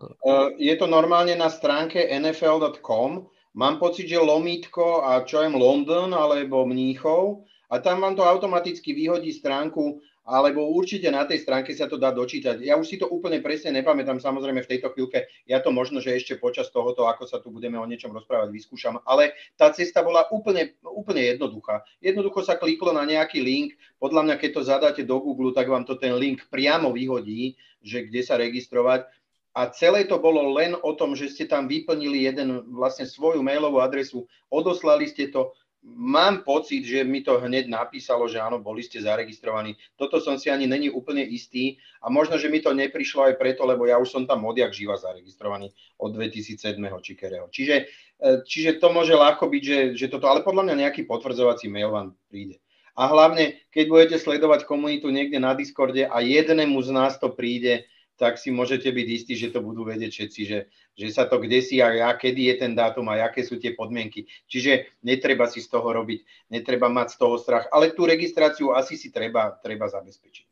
[0.58, 3.26] Je to normálne na stránke nfl.com.
[3.58, 8.94] Mám pocit, že lomítko a čo je London alebo Mníchov a tam vám to automaticky
[8.94, 12.62] vyhodí stránku, alebo určite na tej stránke sa to dá dočítať.
[12.62, 16.14] Ja už si to úplne presne nepamätám, samozrejme v tejto chvíľke, ja to možno, že
[16.14, 20.30] ešte počas tohoto, ako sa tu budeme o niečom rozprávať, vyskúšam, ale tá cesta bola
[20.30, 21.82] úplne, úplne jednoduchá.
[22.00, 25.90] Jednoducho sa kliklo na nejaký link, podľa mňa, keď to zadáte do Google, tak vám
[25.90, 29.10] to ten link priamo vyhodí, že kde sa registrovať.
[29.52, 33.84] A celé to bolo len o tom, že ste tam vyplnili jeden vlastne svoju mailovú
[33.84, 35.52] adresu, odoslali ste to,
[35.84, 39.74] mám pocit, že mi to hneď napísalo, že áno, boli ste zaregistrovaní.
[39.98, 43.66] Toto som si ani není úplne istý a možno, že mi to neprišlo aj preto,
[43.66, 46.78] lebo ja už som tam odjak živa zaregistrovaný od 2007.
[47.02, 47.50] či kereho.
[47.50, 47.76] Čiže,
[48.22, 51.90] e, čiže to môže ľahko byť, že, že toto, ale podľa mňa nejaký potvrdzovací mail
[51.90, 52.62] vám príde.
[52.94, 57.88] A hlavne, keď budete sledovať komunitu niekde na Discorde a jednému z nás to príde,
[58.22, 60.60] tak si môžete byť istí, že to budú vedieť všetci, že,
[60.94, 63.74] že sa to kde si a ja, kedy je ten dátum a aké sú tie
[63.74, 64.30] podmienky.
[64.46, 66.22] Čiže netreba si z toho robiť,
[66.54, 70.46] netreba mať z toho strach, ale tú registráciu asi si treba, treba zabezpečiť.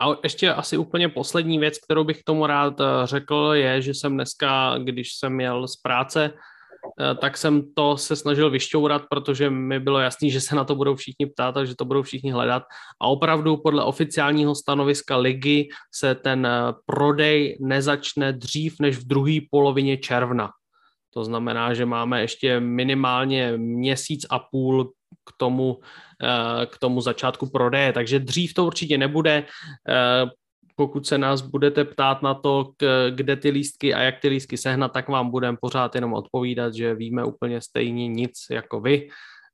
[0.00, 3.94] A ještě asi úplně poslední věc, kterou bych k tomu rád eh, řekl, je, že
[3.94, 6.32] jsem dneska, když jsem jel z práce,
[7.20, 10.94] tak jsem to se snažil vyšťourat, protože mi bylo jasný, že se na to budou
[10.94, 12.62] všichni ptát a že to budou všichni hledat.
[13.00, 19.38] A opravdu podle oficiálního stanoviska ligy se ten eh, prodej nezačne dřív než v druhé
[19.50, 20.50] polovině června.
[21.14, 24.92] To znamená, že máme ještě minimálně měsíc a půl
[25.24, 25.80] k tomu,
[26.22, 27.92] eh, k tomu začátku prodeje.
[27.92, 29.44] Takže dřív to určitě nebude
[30.80, 32.72] pokud se nás budete ptát na to,
[33.10, 36.94] kde ty lístky a jak ty lístky sehnat, tak vám budeme pořád jenom odpovídat, že
[36.94, 39.08] víme úplně stejně nic jako vy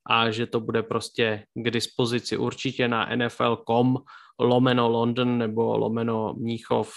[0.09, 3.97] a že to bude prostě k dispozici určitě na nfl.com
[4.39, 6.95] lomeno London nebo lomeno Mníchov,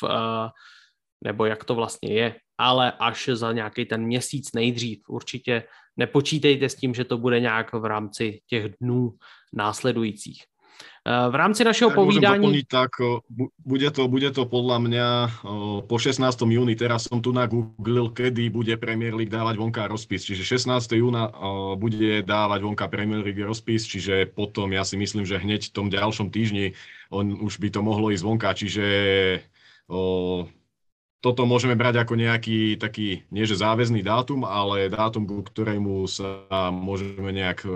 [1.25, 4.99] nebo jak to vlastně je, ale až za nějaký ten měsíc nejdřív.
[5.09, 5.63] Určitě
[5.97, 9.11] nepočítejte s tím, že to bude nějak v rámci těch dnů
[9.53, 10.45] následujících.
[11.01, 12.45] Eh, v rámci našeho tak povídání...
[12.45, 12.93] Doplniť, tak
[13.65, 15.07] bude to, bude to podľa mňa
[15.89, 16.21] po 16.
[16.53, 21.01] júni, teraz som tu nagooglil, kedy bude Premier League dávať vonka rozpis, čiže 16.
[21.01, 21.33] júna
[21.81, 25.87] bude dávať vonka Premier League rozpis, čiže potom ja si myslím, že hneď v tom
[25.89, 26.77] ďalšom týždni
[27.09, 28.85] on už by to mohlo ísť vonka, čiže
[31.21, 36.49] toto môžeme brať ako nejaký taký, nie že záväzný dátum, ale dátum, ku ktorému sa
[36.73, 37.71] môžeme nejak e,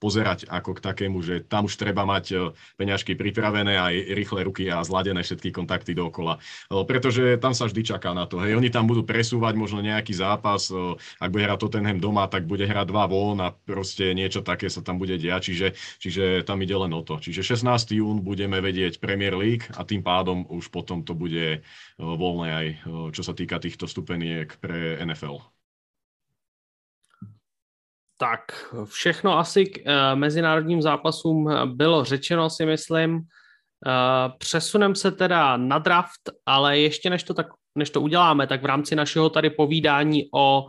[0.00, 2.36] pozerať ako k takému, že tam už treba mať e,
[2.80, 6.40] peňažky pripravené aj rýchle ruky a zladené všetky kontakty dookola.
[6.72, 8.40] E, pretože tam sa vždy čaká na to.
[8.40, 10.72] Hej, oni tam budú presúvať možno nejaký zápas,
[11.20, 14.80] ak bude hrať Tottenham doma, tak bude hrať dva von a proste niečo také sa
[14.80, 15.68] tam bude diať, čiže,
[16.00, 17.20] čiže tam ide len o to.
[17.20, 18.00] Čiže 16.
[18.00, 21.60] jún budeme vedieť Premier League a tým pádom už potom to bude
[22.00, 22.66] voľné aj
[23.12, 25.38] čo sa týka týchto stupeniek pre NFL.
[28.20, 28.52] Tak,
[28.84, 33.28] všechno asi k uh, mezinárodním zápasům bylo řečeno, si myslím.
[34.38, 38.66] Přesunem se teda na draft, ale ještě než to, tak, než to uděláme, tak v
[38.66, 40.66] rámci našeho tady povídání o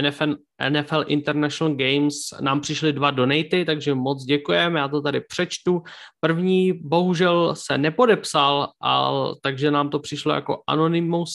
[0.00, 0.34] NFL,
[0.70, 5.82] NFL International Games nám přišly dva donaty, takže moc děkujeme, já to tady přečtu.
[6.20, 11.34] První bohužel se nepodepsal, ale, takže nám to přišlo jako Anonymous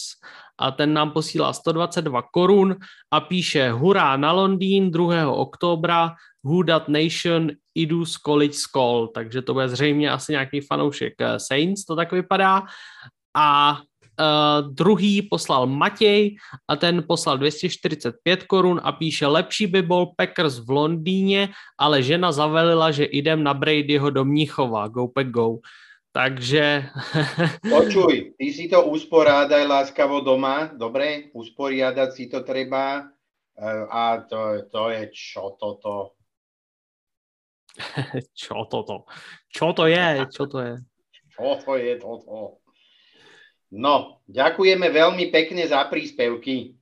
[0.60, 2.76] a ten nám posílá 122 korun
[3.12, 5.32] a píše hurá na Londýn 2.
[5.32, 11.40] oktobra, Who That Nation, Idus College School, takže to bude zřejmě asi nějaký fanoušek eh,
[11.40, 12.64] Saints, to tak vypadá.
[13.36, 13.80] A
[14.20, 20.60] uh, druhý poslal Matěj a ten poslal 245 korun a píše, lepší by byl Packers
[20.60, 25.58] v Londýně, ale žena zavelila, že idem na Bradyho do Mnichova, go pack go.
[26.14, 26.86] Takže...
[27.70, 31.34] Počuj, ty si to usporádaj láskavo doma, dobre?
[31.34, 36.14] Usporiadať si to treba eh, a to, to je čo toto?
[38.38, 39.10] čo toto?
[39.50, 40.30] Čo to je?
[40.30, 40.74] Čo to je?
[41.34, 42.63] Čo to je toto?
[43.74, 46.78] No, ďakujeme veľmi pekne za príspevky.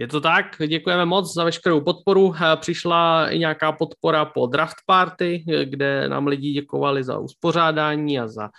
[0.00, 2.34] Je to tak, děkujeme moc za veškerou podporu.
[2.56, 8.50] Přišla i nějaká podpora po draft party, kde nám lidi děkovali za uspořádání a za,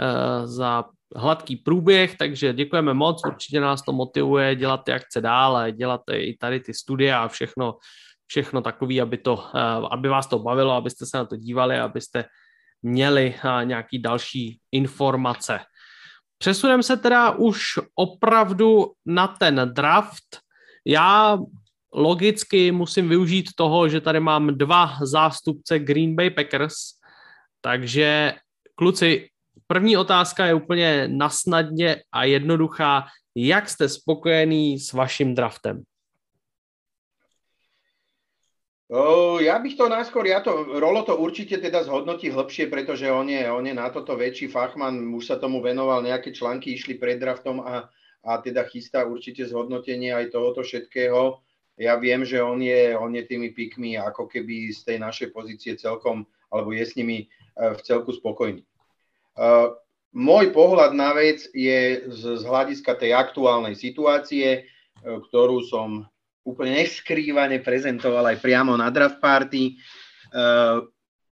[0.00, 0.84] eh, za
[1.16, 6.36] hladký průběh, takže děkujeme moc, určitě nás to motivuje dělat ty akce dále, dělat i
[6.36, 7.78] tady ty studia a všechno,
[8.26, 12.24] všechno takové, aby, to, eh, aby vás to bavilo, abyste se na to dívali, abyste
[12.82, 15.60] měli eh, nějaký další informace.
[16.44, 20.40] Přesuneme se teda už opravdu na ten draft.
[20.84, 21.38] Já
[21.92, 26.74] logicky musím využít toho, že tady mám dva zástupce Green Bay Packers,
[27.60, 28.34] takže
[28.74, 29.28] kluci,
[29.66, 33.06] první otázka je úplně nasnadně a jednoduchá.
[33.34, 35.82] Jak jste spokojený s vaším draftem?
[38.83, 38.83] O,
[39.42, 43.42] ja bych to najskôr, ja to, Rolo to určite teda zhodnotí hĺbšie, pretože on je,
[43.50, 47.58] on je na toto väčší fachman, už sa tomu venoval, nejaké články išli pred draftom
[47.64, 47.90] a,
[48.22, 51.42] a teda chystá určite zhodnotenie aj tohoto všetkého.
[51.74, 55.74] Ja viem, že on je, on je tými pikmi ako keby z tej našej pozície
[55.74, 57.26] celkom, alebo je s nimi e,
[57.58, 58.62] v celku spokojný.
[59.34, 59.74] Uh,
[60.14, 64.62] môj pohľad na vec je z, z hľadiska tej aktuálnej situácie, e,
[65.02, 66.06] ktorú som
[66.44, 69.80] úplne neskrývane prezentoval aj priamo na draft party.
[70.28, 70.84] Uh,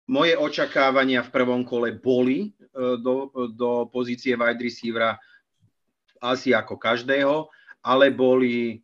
[0.06, 5.18] moje očakávania v prvom kole boli uh, do, do pozície wide receivera
[6.22, 7.50] asi ako každého,
[7.82, 8.78] ale boli,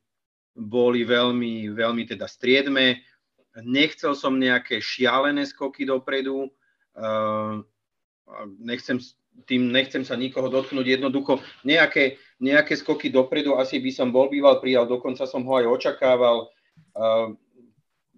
[0.57, 3.01] boli veľmi, veľmi teda striedme.
[3.63, 6.51] Nechcel som nejaké šialené skoky dopredu.
[6.97, 7.63] Uh,
[8.59, 8.99] nechcem
[9.45, 14.59] tým nechcem sa nikoho dotknúť, jednoducho nejaké, nejaké skoky dopredu asi by som bol býval
[14.65, 16.49] prijal, dokonca som ho aj očakával.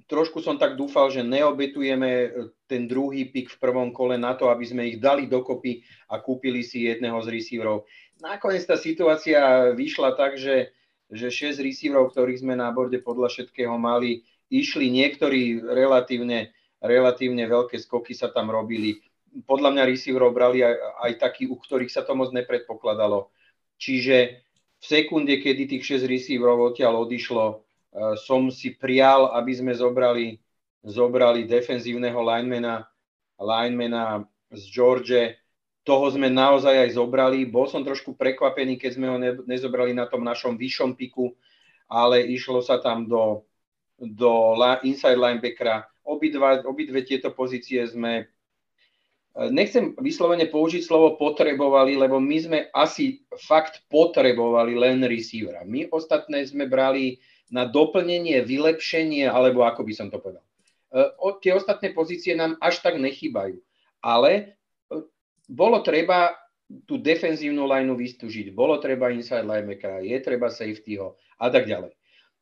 [0.09, 2.33] Trošku som tak dúfal, že neobetujeme
[2.64, 6.64] ten druhý pik v prvom kole na to, aby sme ich dali dokopy a kúpili
[6.64, 7.85] si jedného z receiverov.
[8.24, 10.72] Nakoniec tá situácia vyšla tak, že,
[11.12, 17.76] že 6 receiverov, ktorých sme na borde podľa všetkého mali, išli niektorí relatívne, relatívne veľké
[17.76, 19.04] skoky sa tam robili
[19.45, 23.29] podľa mňa receiverov brali aj, aj takí, u ktorých sa to moc nepredpokladalo.
[23.79, 24.43] Čiže
[24.79, 30.38] v sekunde, kedy tých 6 receiverov odtiaľ odišlo, uh, som si prial, aby sme zobrali,
[30.83, 32.87] zobrali defenzívneho linemana,
[33.38, 35.23] linemana z George.
[35.83, 37.49] Toho sme naozaj aj zobrali.
[37.49, 41.33] Bol som trošku prekvapený, keď sme ho ne, nezobrali na tom našom vyššom piku,
[41.88, 43.49] ale išlo sa tam do,
[43.97, 45.88] do inside linebackera.
[46.05, 48.29] Obidva, obidve tieto pozície sme
[49.37, 55.62] Nechcem vyslovene použiť slovo potrebovali, lebo my sme asi fakt potrebovali len receivera.
[55.62, 60.43] My ostatné sme brali na doplnenie, vylepšenie, alebo ako by som to povedal.
[60.91, 61.14] E,
[61.45, 63.62] tie ostatné pozície nám až tak nechybajú.
[64.03, 64.45] Ale e,
[65.47, 66.35] bolo treba
[66.85, 71.97] tú defenzívnu lineu vystúžiť, bolo treba inside linebackera, je treba safetyho a tak ďalej.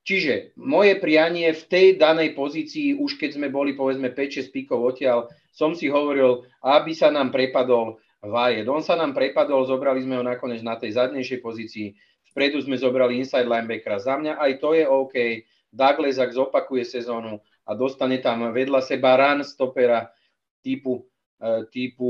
[0.06, 5.26] Čiže moje prianie v tej danej pozícii, už keď sme boli povedzme 5-6 píkov odtiaľ,
[5.56, 8.68] som si hovoril, aby sa nám prepadol Vajet.
[8.68, 11.88] On sa nám prepadol, zobrali sme ho nakoniec na tej zadnejšej pozícii.
[12.32, 13.96] Vpredu sme zobrali inside linebackera.
[13.96, 15.16] Za mňa aj to je OK.
[15.72, 20.12] Douglas, ak zopakuje sezónu a dostane tam vedľa seba run stopera
[20.60, 21.08] typu,
[21.40, 22.08] e, typu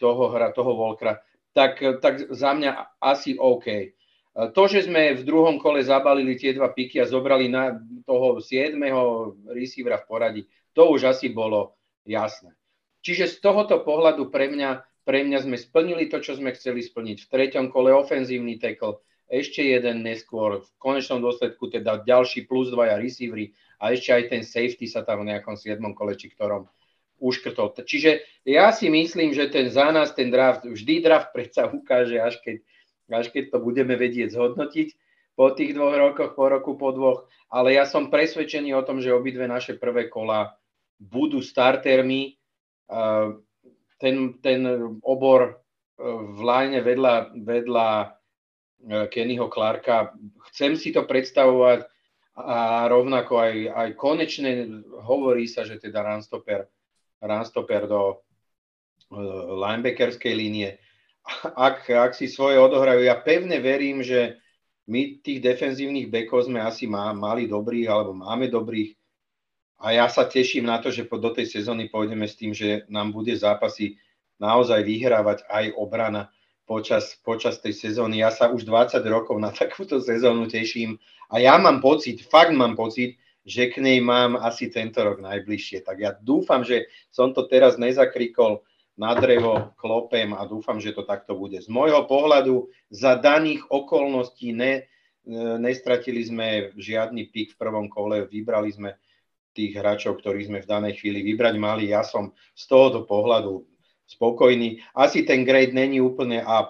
[0.00, 1.20] toho, hra, toho Volkra,
[1.52, 3.98] tak, tak za mňa asi OK.
[4.54, 7.74] To, že sme v druhom kole zabalili tie dva piky a zobrali na
[8.06, 8.78] toho 7.
[9.50, 11.74] receivera v poradí, to už asi bolo
[12.06, 12.57] jasné.
[13.02, 17.24] Čiže z tohoto pohľadu pre mňa, pre mňa sme splnili to, čo sme chceli splniť.
[17.24, 22.96] V treťom kole ofenzívny tackle, ešte jeden neskôr, v konečnom dôsledku teda ďalší plus dvaja
[22.96, 25.78] receivery a ešte aj ten safety sa tam v nejakom 7.
[25.92, 26.66] kole, či ktorom
[27.20, 27.74] uškrtol.
[27.76, 32.40] Čiže ja si myslím, že ten za nás, ten draft, vždy draft predsa ukáže, až
[32.40, 32.62] keď
[33.08, 34.88] až keď to budeme vedieť zhodnotiť
[35.32, 37.18] po tých dvoch rokoch, po roku, po dvoch.
[37.48, 40.58] Ale ja som presvedčený o tom, že obidve naše prvé kola
[41.00, 42.36] budú startermi.
[43.98, 44.60] Ten, ten
[45.04, 45.60] obor
[45.98, 47.88] v line vedľa, vedľa
[49.10, 50.14] Kennyho Clarka,
[50.50, 51.84] chcem si to predstavovať
[52.38, 54.50] a rovnako aj, aj konečne
[55.02, 56.70] hovorí sa, že teda runstopper,
[57.18, 58.22] runstopper do
[59.58, 60.78] linebackerskej línie
[61.54, 63.04] ak, ak si svoje odohrajú.
[63.04, 64.40] Ja pevne verím, že
[64.88, 68.96] my tých defenzívnych bekov sme asi má, mali dobrých, alebo máme dobrých.
[69.78, 73.14] A ja sa teším na to, že do tej sezóny pôjdeme s tým, že nám
[73.14, 73.94] bude zápasy
[74.42, 76.34] naozaj vyhrávať aj obrana
[76.66, 78.20] počas, počas tej sezóny.
[78.20, 80.98] Ja sa už 20 rokov na takúto sezónu teším
[81.30, 83.16] a ja mám pocit, fakt mám pocit,
[83.48, 85.86] že k nej mám asi tento rok najbližšie.
[85.86, 88.60] Tak ja dúfam, že som to teraz nezakrikol
[88.98, 91.56] na drevo klopem a dúfam, že to takto bude.
[91.62, 94.84] Z môjho pohľadu za daných okolností ne,
[95.24, 98.98] e, nestratili sme žiadny pik v prvom kole, vybrali sme
[99.58, 101.90] tých hráčov, ktorých sme v danej chvíli vybrať mali.
[101.90, 103.66] Ja som z tohoto pohľadu
[104.06, 104.78] spokojný.
[104.94, 106.62] Asi ten grade není úplne A+,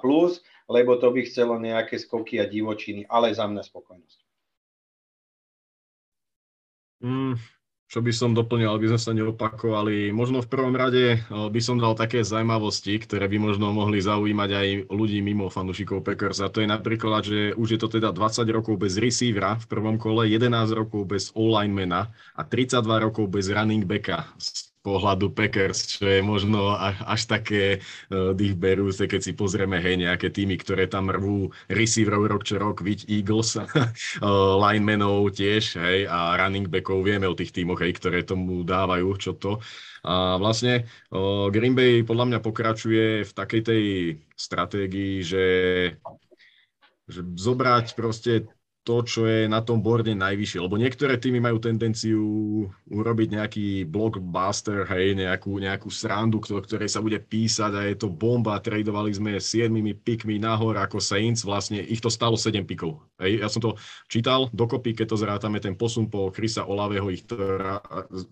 [0.68, 4.18] lebo to by chcelo nejaké skoky a divočiny, ale za mňa spokojnosť.
[6.98, 7.36] Mm,
[7.88, 10.12] čo by som doplnil, aby sme sa neopakovali.
[10.12, 14.68] Možno v prvom rade by som dal také zaujímavosti, ktoré by možno mohli zaujímať aj
[14.92, 16.44] ľudí mimo fanúšikov Packers.
[16.44, 19.96] A to je napríklad, že už je to teda 20 rokov bez receivera v prvom
[19.96, 24.28] kole, 11 rokov bez all-linemana a 32 rokov bez running backa
[24.88, 30.56] pohľadu Packers, čo je možno až také uh, dýchberúce, keď si pozrieme hej, nejaké týmy,
[30.56, 33.68] ktoré tam rvú receiverov rok čo rok, viď Eagles, uh,
[34.64, 39.36] linemenov tiež, hej, a running backov, vieme o tých týmoch, hej, ktoré tomu dávajú, čo
[39.36, 39.60] to.
[40.08, 43.84] A vlastne uh, Green Bay podľa mňa pokračuje v takej tej
[44.38, 45.46] stratégii, že
[47.08, 48.44] že zobrať proste
[48.88, 50.64] to, čo je na tom borde najvyššie.
[50.64, 52.24] Lebo niektoré týmy majú tendenciu
[52.88, 58.56] urobiť nejaký blockbuster, hej, nejakú, nejakú srandu, ktorej sa bude písať a je to bomba.
[58.56, 63.04] Tradovali sme siedmimi pikmi nahor ako Saints, vlastne ich to stalo 7 pikov.
[63.20, 63.44] Hej.
[63.44, 63.76] Ja som to
[64.08, 67.36] čítal dokopy, keď to zrátame, ten posun po Chrisa Olaveho, ich to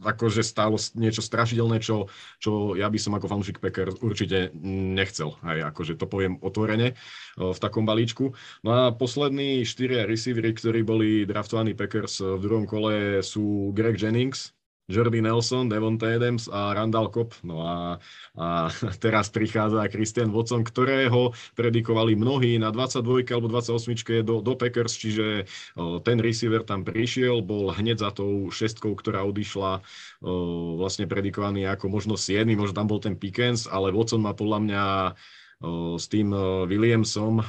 [0.00, 2.08] akože stalo niečo strašidelné, čo,
[2.40, 5.36] čo ja by som ako fanúšik Packer určite nechcel.
[5.44, 6.96] Hej, akože to poviem otvorene
[7.36, 8.32] v takom balíčku.
[8.62, 14.56] No a poslední štyria receivery, ktorí boli draftovaní Packers v druhom kole sú Greg Jennings,
[14.86, 17.34] Jordy Nelson, Devon Adams a Randall Cobb.
[17.42, 17.98] No a,
[18.38, 18.70] a
[19.02, 25.50] teraz prichádza Christian Watson, ktorého predikovali mnohí na 22 alebo 28 do, do Packers, čiže
[25.74, 29.82] o, ten receiver tam prišiel, bol hneď za tou šestkou, ktorá odišla,
[30.22, 34.58] o, vlastne predikovaný ako možno 7, možno tam bol ten Pickens, ale Watson má podľa
[34.62, 34.82] mňa
[35.96, 36.36] s tým
[36.68, 37.40] Williamsom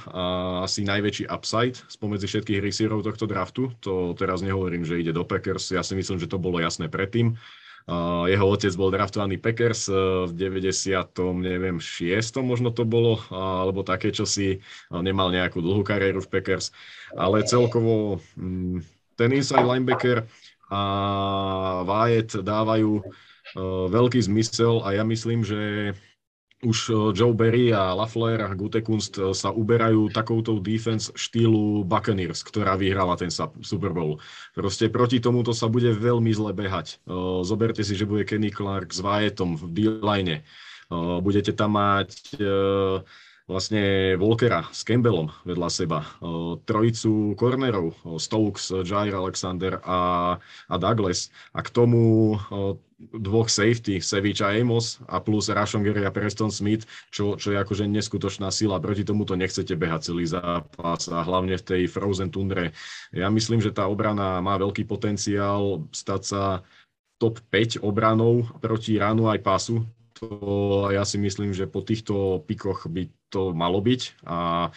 [0.63, 3.75] asi najväčší upside spomedzi všetkých receiverov tohto draftu.
[3.83, 7.35] To teraz nehovorím, že ide do Packers, ja si myslím, že to bolo jasné predtým.
[8.27, 9.87] Jeho otec bol draftovaný Packers
[10.27, 11.07] v 90.
[11.39, 12.43] neviem, 6.
[12.43, 14.59] možno to bolo, alebo také, čo si
[14.91, 16.75] nemal nejakú dlhú kariéru v Packers.
[17.15, 18.83] Ale celkovo mm,
[19.15, 20.27] ten inside linebacker
[20.67, 20.81] a
[21.87, 23.07] Wyatt dávajú
[23.87, 25.95] veľký zmysel a ja myslím, že
[26.65, 32.41] už eh, Joe Berry a Lafleur a Gutekunst eh, sa uberajú takouto defense štýlu Buccaneers,
[32.41, 33.29] ktorá vyhrala ten
[33.61, 34.17] Super Bowl.
[34.57, 36.97] Proste proti tomuto sa bude veľmi zle behať.
[36.97, 40.37] Eh, zoberte si, že bude Kenny Clark s Wyattom v D-line.
[40.87, 42.39] Budete tam mať
[43.47, 46.03] vlastne Volkera s Campbellom vedľa seba,
[46.67, 50.35] trojicu cornerov, Stokes, Jair Alexander a,
[50.67, 52.35] a Douglas a k tomu
[52.97, 57.87] dvoch safety, Sevič a Amos a plus Rashongeri a Preston Smith, čo, čo je akože
[57.87, 58.83] neskutočná sila.
[58.83, 62.75] Proti tomu to nechcete behať celý zápas a hlavne v tej Frozen Tundre.
[63.15, 66.41] Ja myslím, že tá obrana má veľký potenciál stať sa
[67.21, 69.85] top 5 obranov proti ránu aj pasu
[70.17, 74.01] to ja si myslím, že po týchto pikoch by to malo byť.
[74.27, 74.69] A,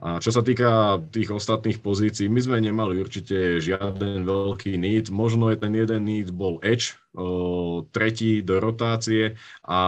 [0.00, 5.12] a čo sa týka tých ostatných pozícií, my sme nemali určite žiaden veľký need.
[5.12, 9.80] Možno je ten jeden need bol Edge, o, tretí do rotácie a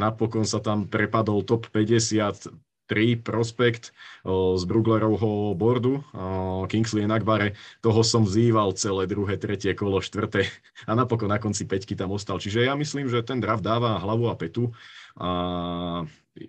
[0.00, 3.92] napokon sa tam prepadol top 50 3 prospekt
[4.24, 6.00] z Bruglerovho bordu,
[6.72, 7.52] Kingsley Nagbare,
[7.84, 10.48] toho som vzýval celé druhé, tretie kolo, štvrté
[10.88, 12.40] a napokon na konci peťky tam ostal.
[12.40, 14.72] Čiže ja myslím, že ten draft dáva hlavu a petu
[15.20, 15.28] a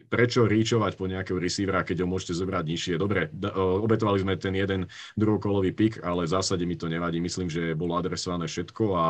[0.10, 2.94] prečo ríčovať po nejakého receivera, keď ho môžete zobrať nižšie.
[3.02, 4.86] Dobre, obetovali sme ten jeden
[5.18, 7.18] druhokolový pik, ale v zásade mi to nevadí.
[7.18, 9.06] Myslím, že bolo adresované všetko a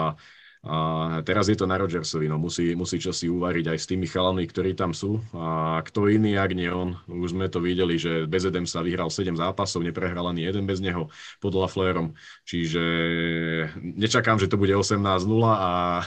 [0.60, 0.76] a
[1.24, 4.76] teraz je to na Rodgersovi, no musí, musí čosi uvariť aj s tými chalami, ktorí
[4.76, 5.24] tam sú.
[5.32, 6.99] A kto iný, ak nie on.
[7.07, 10.84] Už sme to videli, že bez Edem sa vyhral 7 zápasov, neprehral ani jeden bez
[10.84, 11.07] neho
[11.39, 12.12] pod Laflerom.
[12.43, 12.84] Čiže
[13.80, 14.99] nečakám, že to bude 18-0
[15.47, 16.03] a,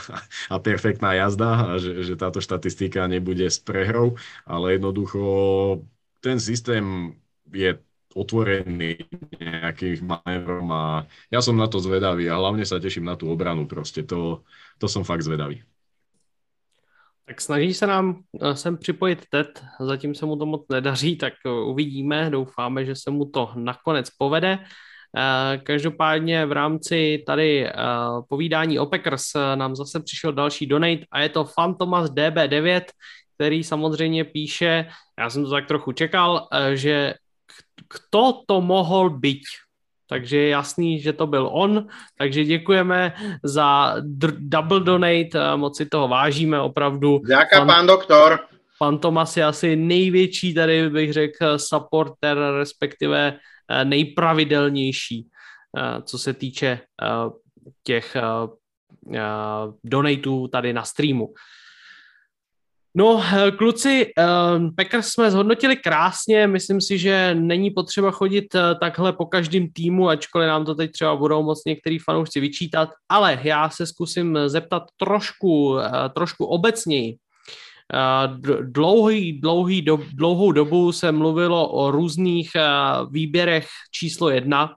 [0.53, 5.81] a perfektná jazda, a že, že táto štatistika nebude s prehrou, ale jednoducho
[6.21, 7.17] ten systém
[7.49, 7.73] je
[8.15, 8.97] otvorený
[9.41, 13.65] nejakým manévrom a ja som na to zvedavý a hlavne sa teším na tú obranu
[13.65, 14.45] proste, to,
[14.77, 15.61] to som fakt zvedavý.
[17.25, 21.33] Tak snaží se nám eh, sem připojit Ted, zatím se mu to moc nedaří, tak
[21.45, 24.59] eh, uvidíme, doufáme, že se mu to nakonec povede.
[25.17, 27.69] Eh, každopádně v rámci tady
[28.29, 29.23] povídání o Packers
[29.55, 32.81] nám zase přišel další donate a je to Fantomas DB9,
[33.35, 34.85] který samozřejmě píše,
[35.19, 37.13] já jsem to tak trochu čekal, že
[37.93, 39.43] kdo to mohl být?
[40.13, 41.87] takže je jasný, že to byl on,
[42.17, 43.13] takže děkujeme
[43.43, 43.95] za
[44.37, 47.21] double donate, moc si toho vážíme opravdu.
[47.27, 48.39] Ďaká, pan, pán doktor.
[48.79, 53.33] Pan Tomas je asi největší tady, bych řekl, supporter, respektive
[53.69, 55.27] eh, nejpravidelnější,
[55.77, 57.07] eh, co se týče eh,
[57.83, 58.17] těch
[59.83, 61.33] donatů tady na streamu.
[62.95, 68.61] No, eh, kluci, uh, Packers jsme zhodnotili krásně, myslím si, že není potřeba chodit uh,
[68.79, 73.39] takhle po každém týmu, ačkoliv nám to teď třeba budou moc některý fanoušci vyčítat, ale
[73.43, 75.81] já se zkusím zeptat trošku, uh,
[76.15, 77.17] trošku obecněji.
[77.93, 82.51] Uh, dlouhý, dlouhý do, dlouhou dobu se mluvilo o různých
[83.09, 84.75] výběrech číslo jedna.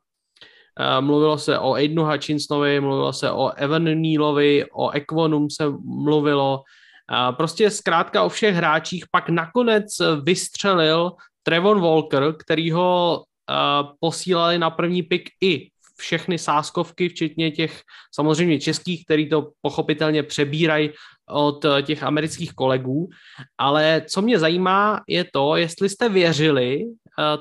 [1.01, 6.63] Mluvilo se o Aidenu Hutchinsonovi, mluvilo se o Evan Nealovi, o Equonum se mluvilo,
[7.37, 9.87] Prostě zkrátka o všech hráčích pak nakonec
[10.23, 13.25] vystřelil Trevon Walker, který ho
[14.01, 17.83] posílali na první pik i všechny sáskovky, včetně těch
[18.15, 20.91] samozřejmě českých, který to pochopitelně přebírají
[21.29, 23.09] od těch amerických kolegů.
[23.59, 26.85] Ale co mě zajímá, je to, jestli jste věřili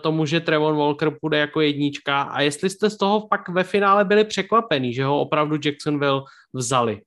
[0.01, 4.05] tomu, že Trevon Walker půjde jako jednička a jestli jste z toho pak ve finále
[4.05, 6.21] byli překvapení, že ho opravdu Jacksonville
[6.53, 7.01] vzali.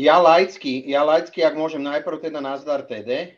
[0.00, 3.36] Ja laicky, ja laicky, ak môžem najprv teda nazdar TD.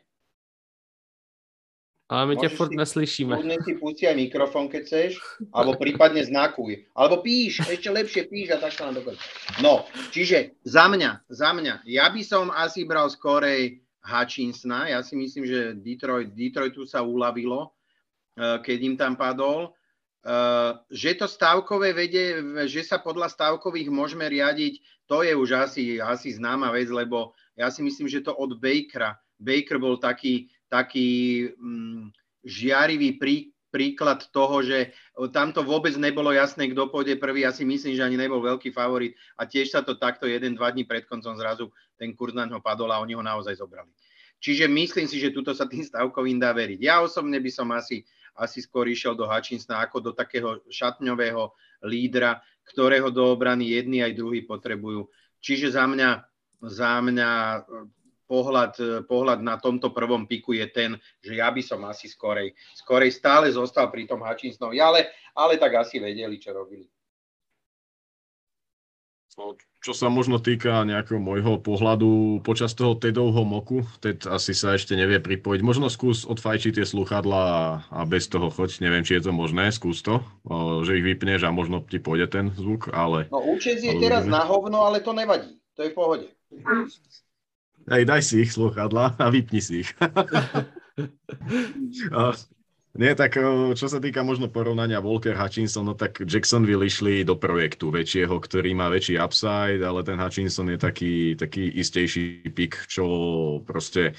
[2.07, 3.33] Ale my ťa furt neslyšíme.
[3.35, 5.17] Kľudne si pusti aj mikrofón, keď chceš,
[5.49, 6.85] alebo prípadne znakuj.
[6.93, 9.25] Alebo píš, ešte lepšie píš a tak sa nám dokončí.
[9.65, 14.93] No, čiže za mňa, za mňa, ja by som asi bral skorej Hutchinsona.
[14.93, 17.73] Ja si myslím, že Detroit, Detroitu sa uľavilo,
[18.37, 19.73] eh, keď im tam padol.
[20.23, 22.39] Eh, že to stavkové vede,
[22.71, 24.79] že sa podľa stavkových môžeme riadiť,
[25.11, 29.19] to je už asi, asi známa vec, lebo ja si myslím, že to od Bakera.
[29.43, 32.15] Baker bol taký, taký mm,
[32.47, 34.95] žiarivý prí, príklad toho, že
[35.35, 37.43] tam to vôbec nebolo jasné, kto pôjde prvý.
[37.43, 40.71] Ja si myslím, že ani nebol veľký favorit a tiež sa to takto jeden, dva
[40.71, 43.91] dní pred koncom zrazu ten kurz na ňo padol a oni ho naozaj zobrali.
[44.39, 46.79] Čiže myslím si, že tuto sa tým stavkovým dá veriť.
[46.79, 48.07] Ja osobne by som asi
[48.37, 51.53] asi skôr išiel do Hutchinsona ako do takého šatňového
[51.85, 55.11] lídra, ktorého do obrany jedni aj druhý potrebujú.
[55.43, 56.11] Čiže za mňa,
[56.63, 57.61] za mňa e,
[58.31, 62.55] pohľad, e, pohľad na tomto prvom piku je ten, že ja by som asi skorej,
[62.79, 66.87] skorej stále zostal pri tom Hutchinsonovi, ale, ale tak asi vedeli, čo robili.
[69.33, 74.77] No, čo sa možno týka nejakého môjho pohľadu počas toho Tedovho moku, Ted asi sa
[74.77, 75.65] ešte nevie pripojiť.
[75.65, 77.45] Možno skús odfajčiť tie sluchadla
[77.89, 80.21] a bez toho choď, neviem, či je to možné, skús to,
[80.85, 83.33] že ich vypneš a možno ti pôjde ten zvuk, ale...
[83.33, 86.29] No účet je teraz na hovno, ale to nevadí, to je v pohode.
[87.89, 89.97] Hej, daj si ich sluchadla a vypni si ich.
[92.93, 93.41] Nie, tak
[93.73, 98.77] čo sa týka možno porovnania Walker Hutchinson, no tak Jacksonville išli do projektu väčšieho, ktorý
[98.77, 103.05] má väčší upside, ale ten Hutchinson je taký, taký istejší pick, čo
[103.65, 104.13] proste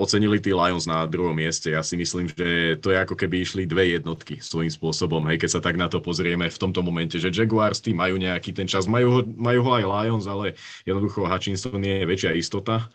[0.00, 1.76] ocenili tí Lions na druhom mieste.
[1.76, 5.50] Ja si myslím, že to je ako keby išli dve jednotky svojím spôsobom, hej, keď
[5.52, 8.88] sa tak na to pozrieme v tomto momente, že Jaguars tým majú nejaký ten čas,
[8.88, 10.56] majú ho, majú ho aj Lions, ale
[10.88, 12.88] jednoducho Hutchinson je väčšia istota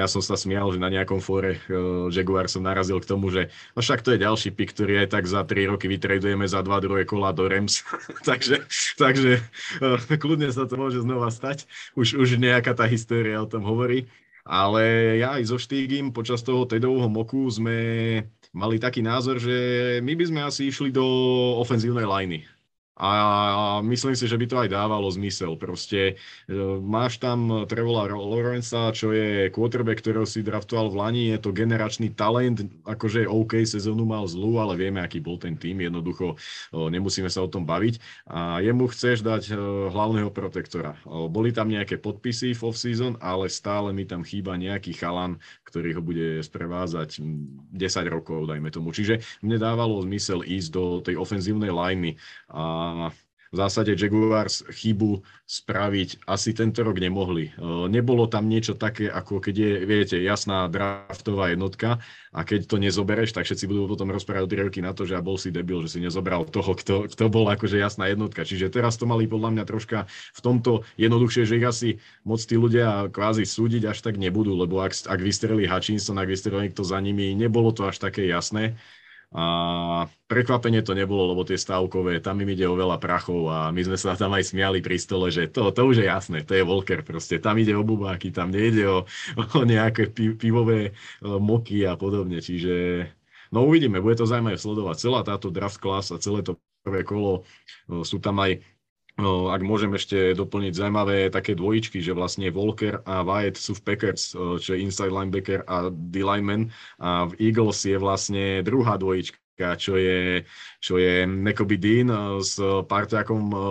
[0.00, 1.60] ja som sa smial, že na nejakom fóre
[2.08, 5.24] Jaguar som narazil k tomu, že no však to je ďalší pick, ktorý aj tak
[5.28, 7.84] za 3 roky vytredujeme za dva druhé kola do Rams.
[8.28, 8.64] takže
[8.96, 9.44] takže
[10.16, 11.68] kľudne sa to môže znova stať.
[11.94, 14.08] Už, už nejaká tá história o tom hovorí.
[14.42, 14.82] Ale
[15.22, 17.78] ja aj so Štígim počas toho Tedovho moku sme
[18.50, 19.54] mali taký názor, že
[20.02, 21.06] my by sme asi išli do
[21.62, 22.42] ofenzívnej liney
[23.02, 25.58] a myslím si, že by to aj dávalo zmysel.
[25.58, 26.14] Proste
[26.46, 31.50] e, máš tam Trevola Lorenza, čo je quarterback, ktorého si draftoval v Lani, je to
[31.50, 36.86] generačný talent, akože OK, sezónu mal zlú, ale vieme, aký bol ten tým, jednoducho e,
[36.94, 37.98] nemusíme sa o tom baviť.
[38.30, 39.54] A jemu chceš dať e,
[39.90, 40.94] hlavného protektora.
[41.26, 45.42] Boli tam nejaké podpisy v off-season, ale stále mi tam chýba nejaký chalan,
[45.72, 47.80] ktorý ho bude sprevázať 10
[48.12, 48.92] rokov, dajme tomu.
[48.92, 52.20] Čiže mne dávalo zmysel ísť do tej ofenzívnej liney
[52.52, 53.08] a
[53.52, 57.52] v zásade Jaguars chybu spraviť asi tento rok nemohli.
[57.92, 62.00] Nebolo tam niečo také, ako keď je, viete, jasná draftová jednotka
[62.32, 65.20] a keď to nezobereš, tak všetci budú potom rozprávať tri roky na to, že ja
[65.20, 68.48] bol si debil, že si nezobral toho, kto, kto bol akože jasná jednotka.
[68.48, 71.88] Čiže teraz to mali podľa mňa troška v tomto jednoduchšie, že ich asi
[72.24, 76.72] moc tí ľudia kvázi súdiť až tak nebudú, lebo ak, ak vystrelí Hutchinson, ak vystrelí
[76.72, 78.80] niekto za nimi, nebolo to až také jasné.
[79.32, 79.44] A
[80.28, 83.96] prekvapenie to nebolo, lebo tie stavkové, tam im ide o veľa prachov a my sme
[83.96, 87.00] sa tam aj smiali pri stole, že to, to už je jasné, to je Volker
[87.00, 89.08] proste, tam ide o bubáky, tam nejde o,
[89.56, 90.90] o nejaké pivové e,
[91.24, 93.08] moky a podobne, čiže
[93.48, 94.96] no uvidíme, bude to zaujímavé sledovať.
[95.00, 97.48] Celá táto draft class a celé to prvé kolo,
[97.88, 98.60] e, sú tam aj
[99.20, 104.32] ak môžem ešte doplniť zaujímavé také dvojičky, že vlastne Volker a Wyatt sú v Packers,
[104.32, 109.42] čo je inside linebacker a D-lineman a v Eagles je vlastne druhá dvojička
[109.78, 110.42] čo je,
[110.82, 112.58] čo je Nekoby Dean eh, s
[112.88, 113.62] parťakom uh,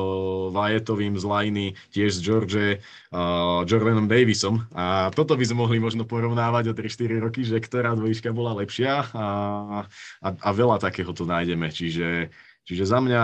[0.54, 4.64] Vajetovým z Lajny, tiež s George uh, Jordanom Davisom.
[4.72, 9.12] A toto by sme mohli možno porovnávať o 3-4 roky, že ktorá dvojička bola lepšia
[9.12, 9.26] a,
[10.24, 11.68] a, a veľa takého tu nájdeme.
[11.68, 12.32] Čiže,
[12.66, 13.24] čiže za mňa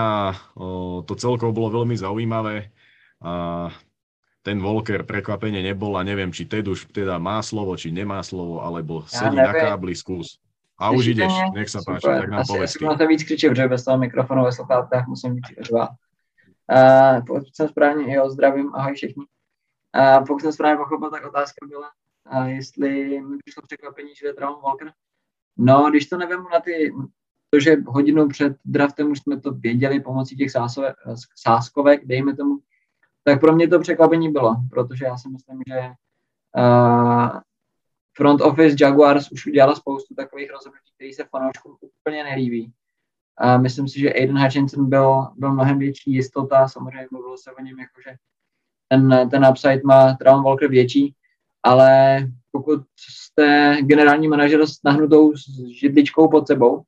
[1.04, 2.70] to celkovo bolo veľmi zaujímavé.
[3.18, 3.66] A
[4.46, 8.62] ten Volker prekvapenie nebol a neviem, či Ted už teda má slovo, či nemá slovo,
[8.62, 10.38] alebo sedí na kábli, skús.
[10.78, 12.78] A už ideš, nech sa páči, tak nám povedz.
[12.78, 15.90] Asi máte víc křičet, protože bez toho mikrofonu ve sluchátkách musím být řvát.
[16.70, 19.24] Uh, pokud jsem správně, jo, zdravím, ahoj všichni.
[19.96, 21.90] Uh, pokud jsem správně pochopil, tak otázka byla,
[22.32, 24.92] uh, jestli mi přišlo překvapení, že je Traum Walker.
[25.56, 26.92] No, když to nevím na ty,
[27.50, 30.94] to, že hodinu před draftem už jsme to věděli pomocí těch sásové,
[31.34, 32.58] sáskovek, dejme tomu,
[33.24, 35.80] tak pro mě to překvapení bylo, protože já si myslím, že
[36.56, 37.40] uh,
[38.16, 42.72] front office Jaguars už udělala spoustu takových rozhodnutí, které se fanouškům úplně nelíbí.
[43.38, 47.62] A myslím si, že Aiden Hutchinson byl, byl mnohem větší jistota, samozřejmě mluvilo se o
[47.62, 48.16] něm, jakože
[48.88, 51.14] ten, ten upside má Traum Walker větší,
[51.62, 52.18] ale
[52.52, 55.32] pokud jste generální manažer s nahnutou
[55.80, 56.82] židličkou pod sebou,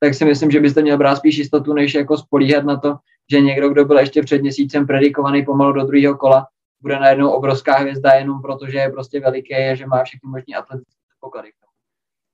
[0.00, 2.96] tak si myslím, že byste měl brát spíš jistotu, než jako spolíhat na to,
[3.30, 6.46] že někdo, kdo byl ještě před měsícem predikovaný pomalu do druhého kola,
[6.80, 10.56] bude najednou obrovská hvězda jenom proto, že je prostě veliký a že má všechny možné
[10.56, 11.48] atletické poklady.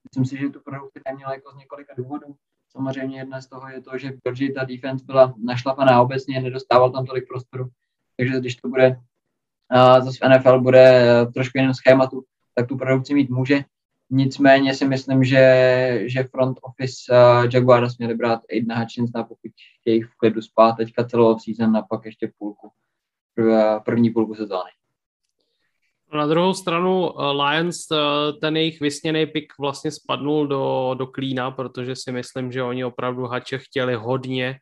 [0.05, 2.35] Myslím si, že tu produkci neměla jako z několika důvodů.
[2.73, 7.07] Samozřejmě jedna z toho je to, že Georgie ta defense byla našlapaná obecně, nedostával tam
[7.07, 7.69] tolik prostoru,
[8.17, 8.97] takže když to bude
[10.01, 13.65] zase v NFL bude uh, trošku jiném schématu, tak tu produkci mít může.
[14.17, 19.51] Nicméně si myslím, že, že front office uh, Jaguars měli brát Aidena Hutchinsona, pokud
[19.81, 22.71] chtějí v klidu spát teďka celou season a pak ještě půlku
[23.85, 24.71] první půlku sezóny.
[26.15, 27.97] Na druhou stranu eh, Lions, eh,
[28.41, 33.25] ten jejich vysněný pik vlastně spadnul do, do klína, protože si myslím, že oni opravdu
[33.27, 34.59] hače chtěli hodně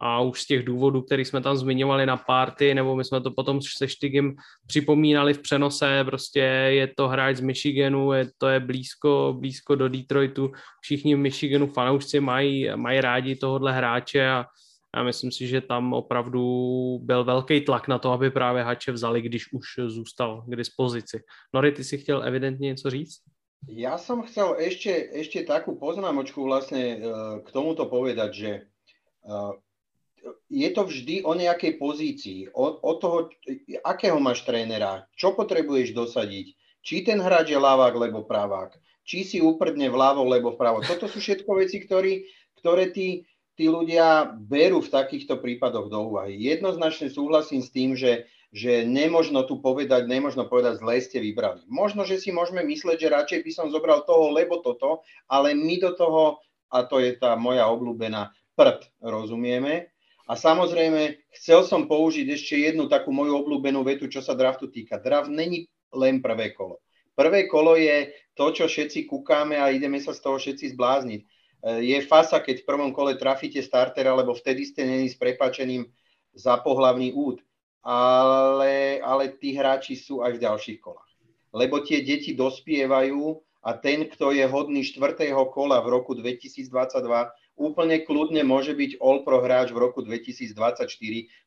[0.00, 3.30] a už z těch důvodů, který jsme tam zmiňovali na párty, nebo my jsme to
[3.30, 4.34] potom se Štygem
[4.66, 6.40] připomínali v přenose, prostě
[6.70, 11.66] je to hráč z Michiganu, je, to je blízko, blízko do Detroitu, všichni v Michiganu
[11.66, 14.46] fanoušci mají, mají rádi tohohle hráče a
[14.96, 16.42] já myslím si, že tam opravdu
[17.02, 21.20] byl velký tlak na to, aby právě Hače vzali, když už zůstal k dispozici.
[21.54, 23.20] Nori, ty si chtěl evidentně něco říct?
[23.66, 27.02] Ja som chcel ešte, ešte takú poznámočku vlastne
[27.42, 28.62] k tomuto povedať, že e,
[30.48, 33.28] je to vždy o nejakej pozícii, o, o toho,
[33.84, 36.46] akého máš trénera, čo potrebuješ dosadiť,
[36.82, 40.84] či ten hráč je ľavák, lebo pravák, či si uprdne vľavo, lebo vpravo.
[40.84, 42.24] Toto sú všetko veci, ktorý,
[42.60, 46.38] ktoré ty tí ľudia berú v takýchto prípadoch do úvahy.
[46.38, 51.66] Jednoznačne súhlasím s tým, že, že nemožno tu povedať, nemožno povedať, zle ste vybrali.
[51.66, 55.74] Možno, že si môžeme mysleť, že radšej by som zobral toho, lebo toto, ale my
[55.82, 56.38] do toho,
[56.70, 59.90] a to je tá moja obľúbená prd, rozumieme.
[60.28, 65.00] A samozrejme, chcel som použiť ešte jednu takú moju obľúbenú vetu, čo sa draftu týka.
[65.00, 66.84] Draft není len prvé kolo.
[67.16, 71.20] Prvé kolo je to, čo všetci kúkame a ideme sa z toho všetci zblázniť
[71.62, 75.90] je fasa, keď v prvom kole trafíte startera, lebo vtedy ste není s prepačením
[76.30, 77.42] za pohlavný úd.
[77.82, 81.08] Ale, ale tí hráči sú aj v ďalších kolách.
[81.54, 86.68] Lebo tie deti dospievajú a ten, kto je hodný štvrtého kola v roku 2022,
[87.58, 90.88] úplne kľudne môže byť All-Pro hráč v roku 2024,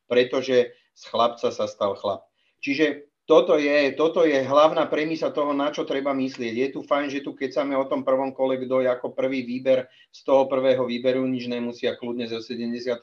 [0.06, 2.28] pretože z chlapca sa stal chlap.
[2.62, 6.52] Čiže toto je, toto je hlavná premisa toho, na čo treba myslieť.
[6.52, 9.88] Je tu fajn, že tu sa o tom prvom kole, kto je ako prvý výber
[10.12, 13.00] z toho prvého výberu, nič nemusia, kľudne zo 74.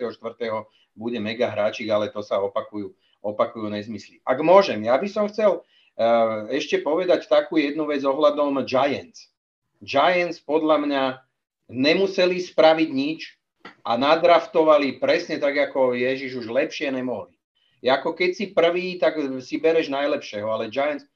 [0.93, 2.93] bude mega hráčik, ale to sa opakujú,
[3.25, 4.21] opakujú nezmysly.
[4.27, 9.33] Ak môžem, ja by som chcel uh, ešte povedať takú jednu vec ohľadom Giants.
[9.81, 11.03] Giants podľa mňa
[11.69, 13.39] nemuseli spraviť nič,
[13.85, 17.35] a nadraftovali presne tak, ako Ježiš už lepšie nemohli.
[17.85, 21.07] Ako keď si prvý, tak si bereš najlepšieho, ale Giants,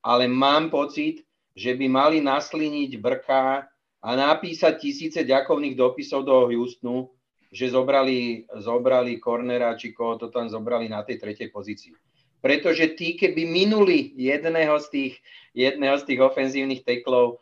[0.00, 3.68] ale mám pocit, že by mali nasliniť brká
[4.00, 7.12] a napísať tisíce ďakovných dopisov do Houstonu,
[7.52, 11.92] že zobrali, zobrali cornera, či koho to tam zobrali na tej tretej pozícii.
[12.40, 15.14] Pretože tí, keby minuli jedného z tých,
[15.56, 17.40] jedného z tých ofenzívnych teklov,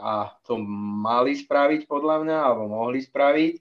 [0.00, 0.56] a to
[1.02, 3.54] mali spraviť podľa mňa, alebo mohli spraviť,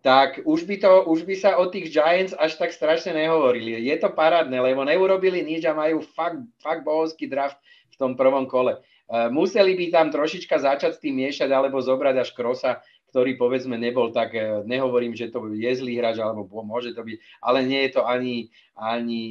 [0.00, 3.76] tak už by, to, už by sa o tých Giants až tak strašne nehovorili.
[3.84, 7.60] Je to parádne, lebo neurobili nič a majú fakt, fakt bohovský draft
[7.92, 8.80] v tom prvom kole.
[9.10, 12.80] Uh, museli by tam trošička začať s tým miešať alebo zobrať až krosa,
[13.12, 17.16] ktorý povedzme nebol tak, uh, nehovorím, že to je zlý hráč, alebo môže to byť,
[17.44, 18.48] ale nie je to ani,
[18.80, 19.22] ani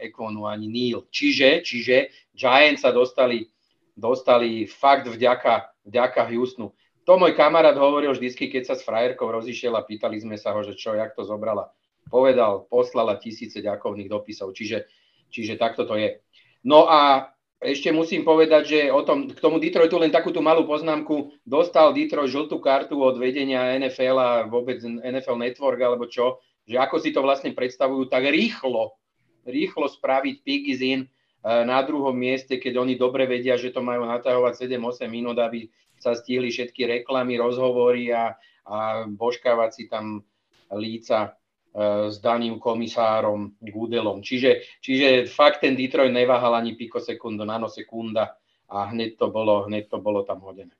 [0.00, 1.04] Ekonu, ani Neil.
[1.12, 3.52] Čiže, čiže Giants sa dostali,
[4.00, 6.72] dostali fakt vďaka, vďaka Houstonu.
[7.04, 10.60] To môj kamarát hovoril vždycky, keď sa s frajerkou rozišiel a pýtali sme sa ho,
[10.64, 11.68] že čo, jak to zobrala.
[12.08, 14.88] Povedal, poslala tisíce ďakovných dopisov, čiže,
[15.28, 16.16] čiže takto to je.
[16.64, 17.30] No a
[17.60, 21.36] ešte musím povedať, že o tom, k tomu Detroitu len takú tú malú poznámku.
[21.44, 26.96] Dostal Detroit žltú kartu od vedenia NFL a vôbec NFL Network alebo čo, že ako
[26.96, 28.96] si to vlastne predstavujú, tak rýchlo,
[29.44, 31.04] rýchlo spraviť pick is in
[31.40, 36.12] na druhom mieste, keď oni dobre vedia, že to majú natahovať 7-8 minút, aby sa
[36.12, 38.36] stihli všetky reklamy, rozhovory a,
[38.68, 40.24] a boškávať si tam
[40.72, 41.30] líca e,
[42.08, 44.24] s daným komisárom Gudelom.
[44.24, 48.36] Čiže, čiže fakt ten Detroit neváhal ani pikosekundu, nanosekunda
[48.68, 50.72] a hneď to bolo, hneď to bolo tam hodené.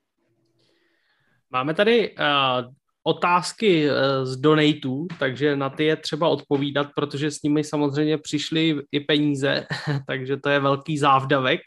[1.51, 2.71] Máme tady uh,
[3.03, 8.75] otázky eh, z donatů, takže na ty je třeba odpovídat, protože s nimi samozřejmě přišly
[8.91, 9.65] i peníze,
[10.07, 11.61] takže to je velký závdavek.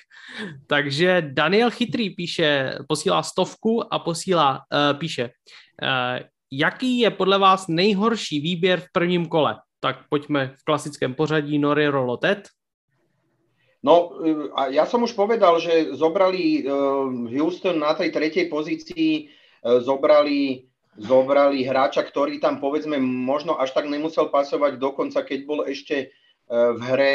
[0.67, 6.23] Takže Daniel Chytrý píše, posílá stovku a posílá, uh, píše, uh,
[6.53, 9.57] jaký je podle vás nejhorší výběr v prvním kole?
[9.81, 12.49] Tak pojďme v klasickém pořadí Nori Rolotet.
[13.85, 14.17] No,
[14.73, 16.65] ja som už povedal, že zobrali
[17.37, 19.29] Houston na tej tretej pozícii,
[19.61, 25.97] zobrali zobrali hráča, ktorý tam povedzme možno až tak nemusel pasovať dokonca, keď bol ešte
[25.97, 26.07] e,
[26.49, 27.15] v hre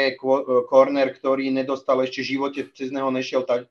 [0.68, 3.64] corner, ktorý nedostal ešte živote, cez neho nešiel e,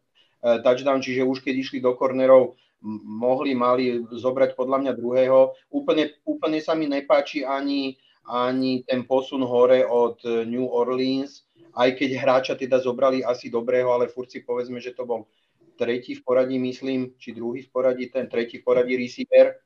[0.65, 2.57] touchdown, čiže už keď išli do cornerov,
[3.05, 5.51] mohli, mali zobrať podľa mňa druhého.
[5.67, 11.43] Úplne, úplne sa mi nepáči ani, ani ten posun hore od New Orleans,
[11.75, 15.27] aj keď hráča teda zobrali asi dobrého, ale furt si povedzme, že to bol
[15.75, 19.59] tretí v poradí, myslím, či druhý v poradí, ten tretí v poradí receiver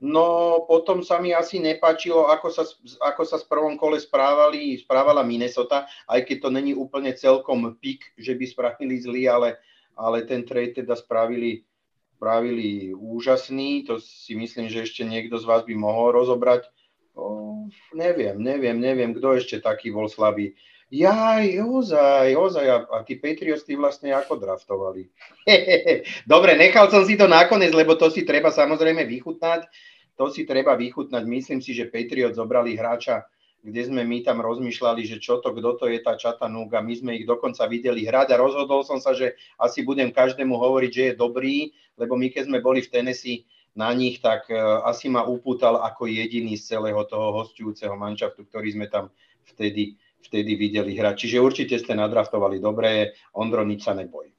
[0.00, 2.64] No potom sa mi asi nepačilo, ako sa,
[3.04, 8.16] ako sa v prvom kole správali, správala Minnesota, aj keď to není úplne celkom pik,
[8.16, 9.60] že by spravili zlý, ale,
[9.92, 11.68] ale ten trade teda spravili,
[12.16, 13.84] spravili úžasný.
[13.92, 16.64] To si myslím, že ešte niekto z vás by mohol rozobrať.
[17.12, 20.56] O, neviem, neviem, neviem, kto ešte taký bol slabý.
[20.90, 25.06] Jaj, ozaj, ozaj, a, a tí Patriots tí vlastne ako draftovali.
[26.26, 29.70] Dobre, nechal som si to nakoniec, lebo to si treba samozrejme vychutnať.
[30.18, 31.22] To si treba vychutnať.
[31.30, 33.22] Myslím si, že Patriots zobrali hráča,
[33.62, 36.82] kde sme my tam rozmýšľali, že čo to, kto to je tá Chattanooga.
[36.82, 40.90] My sme ich dokonca videli hrať a rozhodol som sa, že asi budem každému hovoriť,
[40.90, 41.70] že je dobrý,
[42.02, 43.46] lebo my keď sme boli v Tennessee
[43.78, 48.74] na nich, tak uh, asi ma upútal ako jediný z celého toho hostujúceho manšaftu, ktorý
[48.74, 49.14] sme tam
[49.54, 51.26] vtedy vtedy videli hrať.
[51.26, 54.30] Čiže určite ste nadraftovali dobre, Ondro, nič sa neboj.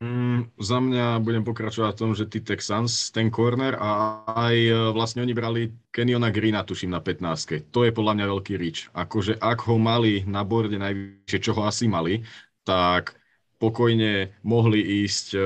[0.00, 4.72] Mm, za mňa budem pokračovať v tom, že tí Texans, ten corner a aj e,
[4.96, 7.68] vlastne oni brali Kenyona Greena, tuším, na 15.
[7.68, 8.88] To je podľa mňa veľký rič.
[8.96, 12.24] Akože ak ho mali na borde najvyššie, čo ho asi mali,
[12.64, 13.20] tak
[13.60, 15.42] pokojne mohli ísť uh,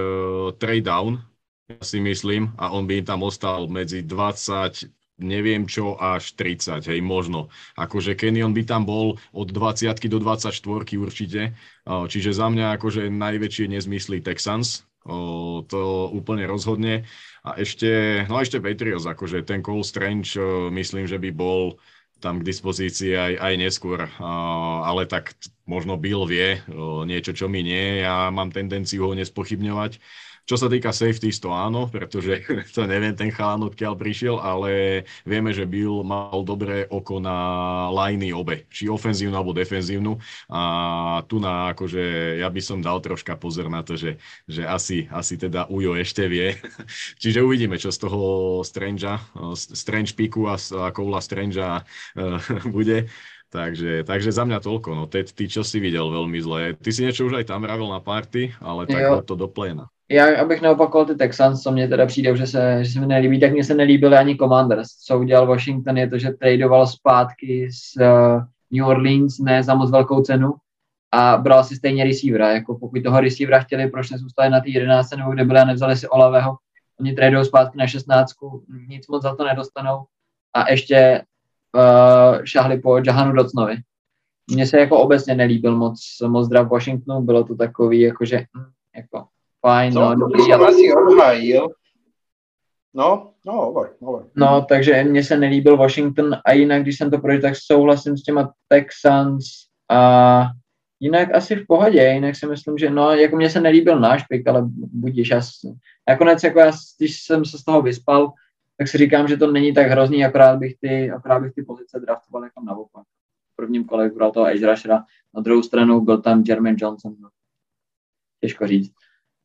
[0.54, 1.18] trade down,
[1.66, 6.90] ja si myslím, a on by im tam ostal medzi 20, neviem čo, až 30,
[6.90, 7.52] hej, možno.
[7.78, 10.58] Akože Canyon by tam bol od 20 do 24
[10.98, 11.54] určite,
[11.86, 14.82] čiže za mňa akože najväčšie nezmysly Texans,
[15.70, 17.04] to úplne rozhodne.
[17.44, 20.34] A ešte, no a ešte Patriots, akože ten Cole Strange,
[20.72, 21.76] myslím, že by bol
[22.24, 24.08] tam k dispozícii aj, aj neskôr,
[24.80, 25.36] ale tak
[25.68, 26.64] možno Bill vie
[27.04, 30.00] niečo, čo mi nie, ja mám tendenciu ho nespochybňovať.
[30.44, 32.44] Čo sa týka safeties, to áno, pretože
[32.76, 37.36] to neviem ten chalán, odkiaľ prišiel, ale vieme, že Bill mal dobré oko na
[37.88, 40.20] liney obe, či ofenzívnu alebo defenzívnu
[40.52, 40.62] a
[41.24, 45.40] tu na akože ja by som dal troška pozor na to, že, že asi, asi
[45.40, 46.52] teda Ujo ešte vie.
[47.22, 48.20] Čiže uvidíme, čo z toho
[48.60, 49.16] Strangea,
[49.56, 52.38] Strange Piku a, a Koula Strangea uh,
[52.76, 53.08] bude.
[53.54, 54.98] Takže, takže za mňa toľko.
[54.98, 56.74] No, ty, ty čo si videl veľmi zle.
[56.74, 59.93] Ty si niečo už aj tam vravel na party, ale tak to do pléna.
[60.10, 63.40] Já, abych neopakoval ty Texans, co mě teda přijde, že se, že se mi nelíbí,
[63.40, 64.88] tak mně se nelíbily ani Commanders.
[64.88, 69.90] Co udělal Washington je to, že tradoval zpátky z uh, New Orleans ne za moc
[69.90, 70.54] velkou cenu
[71.12, 72.52] a bral si stejně receivera.
[72.52, 75.96] Jako pokud toho receivera chtěli, proč nezůstali na té 11 nebo kde byli a nevzali
[75.96, 76.56] si Olavého.
[77.00, 78.32] Oni tradují zpátky na 16,
[78.88, 80.04] nic moc za to nedostanou
[80.54, 81.22] a ještě
[81.74, 83.76] uh, šahli po Jahanu Docnovi.
[84.50, 89.26] Mně se jako obecně nelíbil moc, moc zdrav Washingtonu, bylo to takový, jakože hm, jako
[89.66, 90.16] fajn, no, ale...
[90.68, 91.68] asi obhájil.
[92.94, 94.28] No, no, hovor, hovor.
[94.36, 98.22] No, takže mně se nelíbil Washington a jinak, když jsem to prožil, tak souhlasím s
[98.22, 99.44] těma Texans
[99.90, 100.46] a
[101.00, 104.48] jinak asi v pohodě, jinak si myslím, že no, jako mně se nelíbil náš pik,
[104.48, 104.62] ale
[104.92, 105.40] budíš, já,
[106.08, 108.32] nakonec jako já, když jsem se z toho vyspal,
[108.78, 112.00] tak si říkám, že to není tak hrozný, akorát bych ty, akorát bych ty pozice
[112.00, 113.04] draftoval jako naopak.
[113.52, 115.04] V prvním kole bral toho Edge Rushera,
[115.34, 117.14] na druhou stranu byl tam Jermaine Johnson.
[117.20, 117.28] No.
[118.40, 118.92] Těžko říct.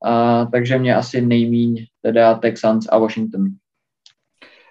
[0.03, 3.45] A, takže mě asi nejmíň teda Texans a Washington.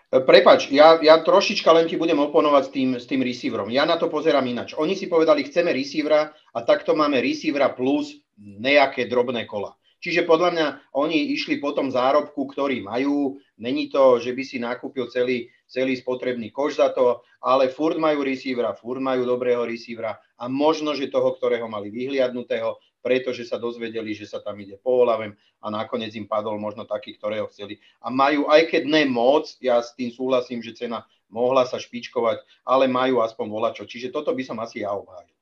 [0.09, 3.69] Prepač, ja, ja trošička len ti budem oponovať s tým, s tým receiverom.
[3.69, 4.73] Ja na to pozerám inač.
[4.73, 9.77] Oni si povedali, chceme receivera a takto máme receivera plus nejaké drobné kola.
[10.01, 10.67] Čiže podľa mňa
[10.97, 13.37] oni išli po tom zárobku, ktorý majú.
[13.61, 18.25] Není to, že by si nakúpil celý, celý spotrebný koš za to, ale furt majú
[18.25, 24.15] receivera, furt majú dobrého receivera a možno, že toho, ktorého mali vyhliadnutého, pretože sa dozvedeli,
[24.15, 27.79] že sa tam ide po Olavem a nakoniec im padol možno taký, ktorého chceli.
[28.03, 32.43] A majú, aj keď ne moc, ja s tým súhlasím, že cena mohla sa špičkovať,
[32.67, 33.85] ale majú aspoň volačo.
[33.87, 35.33] Čiže toto by som asi ja obhájil.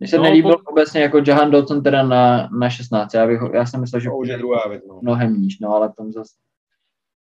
[0.00, 0.70] Mně se no, nelíbil po...
[0.70, 3.14] obecně jako Jahan Dotson teda na, na 16.
[3.14, 4.82] Já, bych, já jsem myslel, že to už je druhá věc.
[4.88, 4.98] No.
[5.02, 6.34] Mnohem níž, no ale tam zase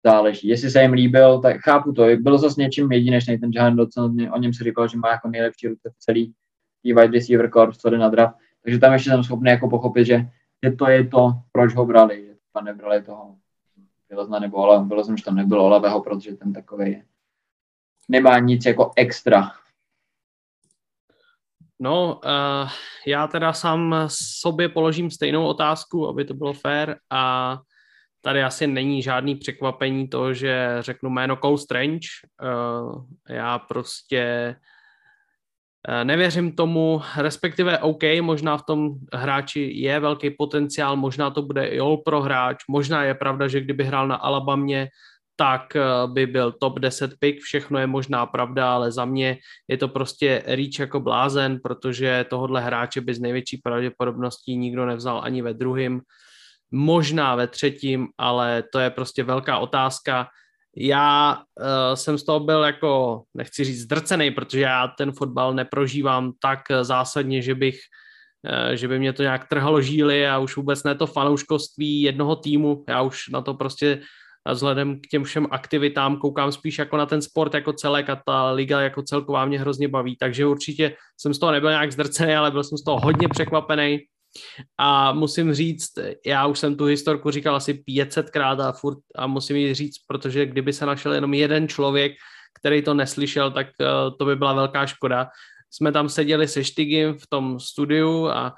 [0.05, 0.49] záleží.
[0.49, 2.07] Jestli se jim líbil, tak chápu to.
[2.17, 5.69] Bylo zase něčím jedinečný ten Jahan Dotson, o něm se říkalo, že má jako nejlepší
[5.69, 6.35] ruce v celý
[6.85, 8.37] wide receiver corps, co jde na draft.
[8.63, 10.27] Takže tam ještě jsem schopný jako pochopit, že,
[10.65, 12.27] že to je to, proč ho brali.
[12.27, 13.37] Že tam nebrali toho
[14.11, 17.03] Vilozna nebo Ola, jsem, že tam nebylo Olavého, protože ten takový
[18.09, 19.51] nemá nic jako extra.
[21.81, 22.71] No, uh,
[23.07, 23.95] já teda sám
[24.41, 27.59] sobě položím stejnou otázku, aby to bylo fair a
[28.21, 32.09] tady asi není žádný překvapení to, že řeknu jméno Cole Strange.
[32.43, 34.57] Uh, já prostě
[36.05, 41.81] nevěřím tomu, respektive OK, možná v tom hráči je velký potenciál, možná to bude i
[41.81, 44.89] all pro hráč, možná je pravda, že kdyby hrál na Alabamě,
[45.37, 49.77] tak eh, by byl top 10 pick, všechno je možná pravda, ale za mě je
[49.77, 55.43] to prostě reach jako blázen, protože tohohle hráče by z největší pravděpodobností nikdo nevzal ani
[55.43, 56.01] ve druhém,
[56.71, 60.29] možná ve třetím, ale to je prostě velká otázka
[60.77, 66.33] já uh, jsem z toho byl jako, nechci říct zdrcený, protože já ten fotbal neprožívám
[66.41, 67.79] tak zásadně, že bych
[68.69, 72.37] uh, že by mě to nějak trhalo žíly a už vůbec ne to fanouškovství jednoho
[72.37, 74.01] týmu, já už na to prostě
[74.51, 78.51] vzhledem k těm všem aktivitám koukám spíš jako na ten sport jako celek a ta
[78.51, 82.51] liga jako celková mě hrozně baví, takže určitě jsem z toho nebyl nějak zdrcený, ale
[82.51, 83.99] byl jsem z toho hodně překvapený
[84.79, 85.91] a musím říct,
[86.27, 90.47] já už jsem tu historku říkal asi 500krát a furt a musím ji říct, protože
[90.47, 92.13] kdyby se našel jenom jeden člověk,
[92.61, 95.29] který to neslyšel, tak uh, to by byla velká škoda.
[95.71, 98.55] Jsme tam seděli se Štygim v tom studiu a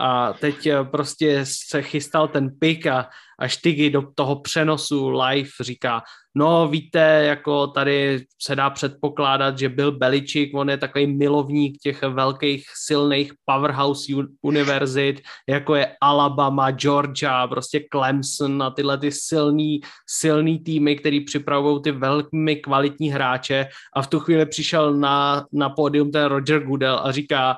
[0.00, 3.08] a teď eh, prostě se chystal ten pik a,
[3.38, 6.02] a Štygy do toho přenosu live říká,
[6.38, 12.02] no víte, jako tady se dá předpokládat, že byl Beličik, on je takový milovník těch
[12.02, 14.12] velkých silných powerhouse
[14.42, 21.82] univerzit, jako je Alabama, Georgia, prostě Clemson a tyhle ty silný, silný týmy, který připravují
[21.82, 23.68] ty velmi kvalitní hráče.
[23.96, 27.56] A v tu chvíli přišel na, na pódium ten Roger Goodell a říká,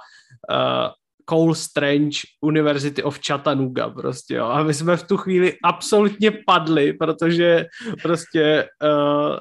[0.51, 1.00] uh,
[1.31, 4.47] Cole Strange University of Chattanooga prostě, jo.
[4.47, 7.67] A my jsme v tu chvíli absolutně padli, protože
[8.03, 9.39] prostě uh,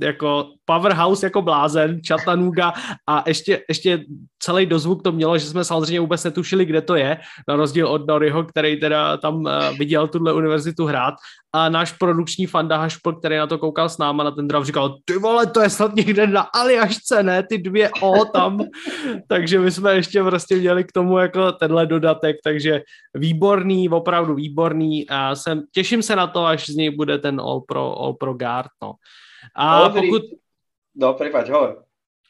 [0.00, 2.72] jako powerhouse jako blázen, Chattanooga
[3.08, 4.04] a ještě, ještě
[4.38, 8.06] celý dozvuk to mělo, že jsme samozřejmě vůbec netušili, kde to je, na rozdíl od
[8.06, 11.14] Noryho, který teda tam uh, viděl tuhle univerzitu hrát.
[11.54, 14.96] A náš produkční fanda Hašpl, který na to koukal s náma na ten draft, říkal,
[15.04, 18.60] ty vole, to je snad někde na Aliašce, ne, ty dvě O tam,
[19.28, 22.82] takže my jsme ještě prostě měli k tomu jako tenhle dodatek, takže
[23.14, 27.60] výborný, opravdu výborný a jsem, těším se na to, až z něj bude ten All
[27.60, 28.92] Pro, All Pro Guard, no.
[29.54, 30.22] A no, pokud...
[30.94, 31.84] No, prepáč, hovor.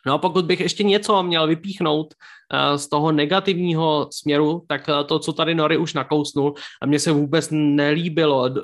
[0.07, 5.07] No a pokud bych ještě něco měl vypíchnout uh, z toho negativního směru, tak uh,
[5.07, 8.55] to, co tady Nori už nakousnul, a mně se vůbec nelíbilo,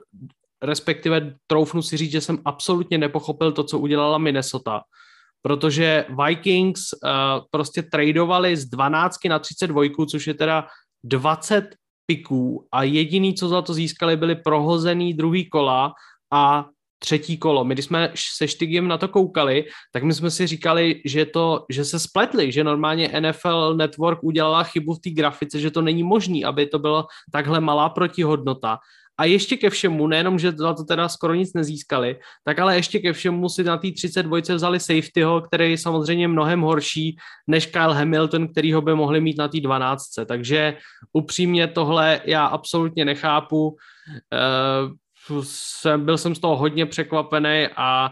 [0.63, 4.81] respektive troufnu si říct, že jsem absolutně nepochopil to, co udělala Minnesota,
[5.43, 7.11] protože Vikings uh,
[7.51, 10.67] prostě tradovali z 12 na 32, což je teda
[11.05, 11.75] 20
[12.07, 15.93] piků a jediný, co za to získali, byli prohozený druhý kola
[16.33, 16.67] a
[16.99, 17.65] třetí kolo.
[17.65, 21.67] My, když jsme se Štygiem na to koukali, tak my jsme si říkali, že, to,
[21.71, 26.03] že se spletli, že normálně NFL Network udělala chybu v té grafice, že to není
[26.03, 28.79] možné, aby to byla takhle malá protihodnota.
[29.19, 32.99] A ještě ke všemu, nejenom, že za to teda skoro nic nezískali, tak ale ještě
[32.99, 37.95] ke všemu si na té 32 vzali safetyho, který je samozřejmě mnohem horší než Kyle
[37.95, 40.03] Hamilton, který ho by mohli mít na té 12.
[40.27, 40.77] Takže
[41.13, 43.69] upřímně tohle já absolutně nechápu.
[43.69, 44.95] Uh,
[45.43, 48.11] jsem, byl jsem z toho hodně překvapený a,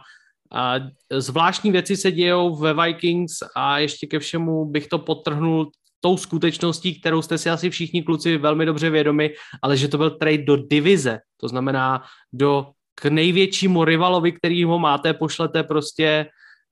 [0.52, 0.74] a
[1.12, 7.00] zvláštní věci se dějou ve Vikings a ještě ke všemu bych to potrhnul tou skutečností,
[7.00, 10.56] kterou jste si asi všichni kluci velmi dobře vědomi, ale že to byl trade do
[10.56, 12.02] divize, to znamená
[12.32, 16.26] do k největšímu rivalovi, který ho máte, pošlete prostě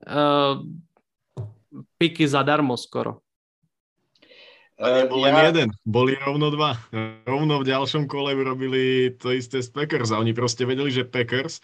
[0.07, 0.63] uh,
[1.99, 3.24] piky zadarmo skoro.
[4.75, 5.55] A nebol len ja...
[5.55, 6.75] jeden, boli rovno dva.
[7.27, 11.63] Rovno v ďalšom kole urobili to isté z Packers a oni proste vedeli, že Packers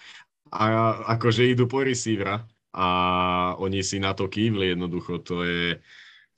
[0.54, 2.86] a akože idú po receivera a
[3.58, 5.18] oni si na to kývli jednoducho.
[5.26, 5.82] To je,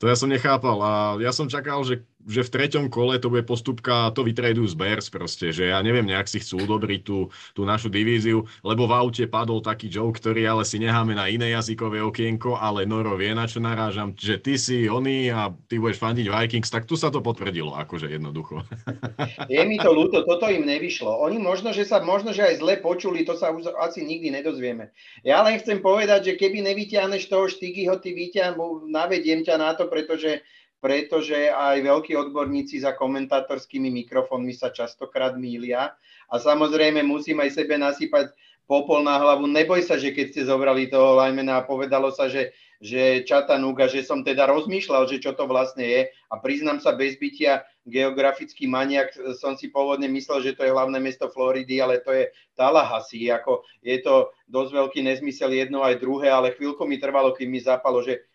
[0.01, 3.43] to ja som nechápal a ja som čakal, že, že v treťom kole to bude
[3.43, 7.61] postupka, to vytradujú z Bears proste, že ja neviem, nejak si chcú udobriť tú, tú
[7.67, 11.99] našu divíziu, lebo v aute padol taký joke, ktorý ale si necháme na iné jazykové
[11.99, 16.27] okienko, ale Noro vie, na čo narážam, že ty si oný a ty budeš fandiť
[16.27, 18.63] Vikings, tak tu sa to potvrdilo, akože jednoducho.
[19.53, 21.09] Je mi to ľúto, toto im nevyšlo.
[21.23, 24.89] Oni možno, že sa možno, že aj zle počuli, to sa už asi nikdy nedozvieme.
[25.21, 29.87] Ja len chcem povedať, že keby nevyťahneš toho Štygyho, ty vyťahnu, navediem ťa na to,
[29.91, 30.41] pretože,
[30.83, 35.95] pretože aj veľkí odborníci za komentátorskými mikrofónmi sa častokrát mília
[36.27, 38.35] a samozrejme musím aj sebe nasypať
[38.67, 39.47] popol na hlavu.
[39.47, 42.51] Neboj sa, že keď ste zobrali toho Lajmena a povedalo sa, že,
[42.83, 47.15] že Čatanuga, že som teda rozmýšľal, že čo to vlastne je a priznám sa bez
[47.15, 52.11] bytia geografický maniak, som si pôvodne myslel, že to je hlavné mesto Floridy, ale to
[52.11, 52.27] je
[52.59, 53.31] Tallahassee.
[53.31, 57.63] Ako je to dosť veľký nezmysel jedno aj druhé, ale chvíľko mi trvalo, kým mi
[57.63, 58.27] zapalo, že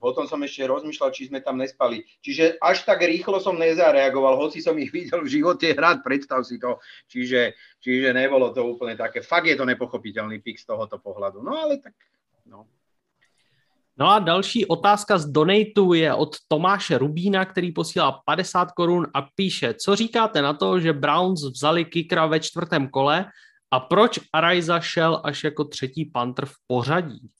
[0.00, 2.04] potom som ešte rozmýšľal, či sme tam nespali.
[2.24, 6.56] Čiže až tak rýchlo som nezareagoval, hoci som ich videl v živote hrať, predstav si
[6.56, 6.80] to.
[7.08, 9.20] Čiže, čiže nebolo to úplne také.
[9.20, 11.44] Fakt je to nepochopiteľný pik z tohoto pohľadu.
[11.44, 11.96] No ale tak,
[12.48, 12.68] no.
[13.92, 19.22] No a další otázka z Donatu je od Tomáše Rubína, který posílá 50 korun a
[19.22, 23.26] píše, co říkáte na to, že Browns vzali kikra ve čtvrtém kole
[23.70, 27.30] a proč Araiza šel až jako třetí pantr v pořadí?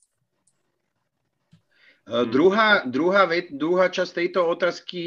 [2.03, 2.27] Hmm.
[2.27, 5.03] Druhá, druhá, druhá časť tejto otázky,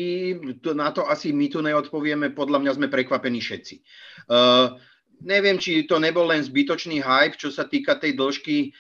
[0.64, 3.76] to, na to asi my tu neodpovieme, podľa mňa sme prekvapení všetci.
[4.32, 4.80] Uh,
[5.20, 8.72] neviem, či to nebol len zbytočný hype, čo sa týka tej dĺžky,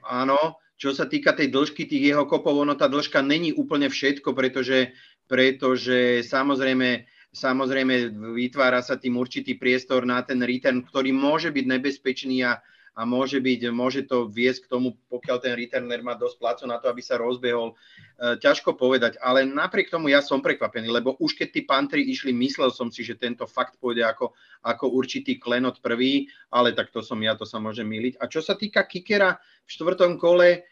[0.00, 4.32] áno, čo sa týka tej dĺžky tých jeho kopov, ono tá dĺžka není úplne všetko,
[4.32, 4.96] pretože,
[5.28, 7.04] pretože samozrejme,
[7.36, 12.64] samozrejme vytvára sa tým určitý priestor na ten return, ktorý môže byť nebezpečný a,
[12.98, 16.82] a môže, byť, môže to viesť k tomu, pokiaľ ten returner má dosť placu na
[16.82, 17.78] to, aby sa rozbehol.
[18.18, 22.34] E, ťažko povedať, ale napriek tomu ja som prekvapený, lebo už keď tí pantry išli,
[22.34, 24.34] myslel som si, že tento fakt pôjde ako,
[24.66, 28.18] ako určitý klenot prvý, ale tak to som ja, to sa môže miliť.
[28.18, 30.66] A čo sa týka kickera v štvrtom kole,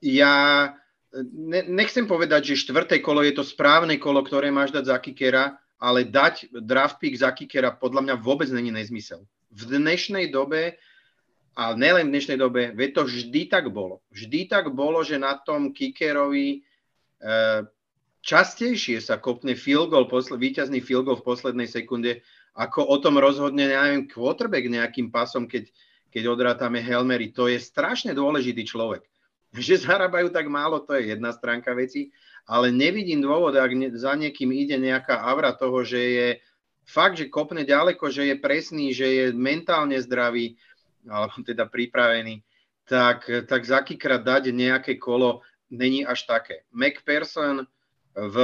[0.00, 0.72] ja
[1.20, 5.60] ne, nechcem povedať, že štvrté kolo je to správne kolo, ktoré máš dať za kickera,
[5.76, 9.28] ale dať draft pick za kickera podľa mňa vôbec není nezmysel.
[9.52, 10.80] V dnešnej dobe
[11.52, 14.00] a nelen v dnešnej dobe, veď to vždy tak bolo.
[14.08, 16.58] Vždy tak bolo, že na tom kickerovi e,
[18.24, 22.24] častejšie sa kopne field goal, posle, víťazný field goal v poslednej sekunde,
[22.56, 25.68] ako o tom rozhodne, neviem, quarterback nejakým pasom, keď,
[26.08, 27.36] keď odrátame Helmery.
[27.36, 29.04] To je strašne dôležitý človek.
[29.52, 32.08] Že zarábajú tak málo, to je jedna stránka veci,
[32.48, 36.28] ale nevidím dôvod, ak ne, za niekým ide nejaká avra toho, že je
[36.88, 40.58] fakt, že kopne ďaleko, že je presný, že je mentálne zdravý,
[41.08, 42.42] alebo teda pripravený,
[42.86, 46.66] tak, tak za kikrát dať nejaké kolo není až také.
[46.74, 47.64] McPherson
[48.12, 48.36] v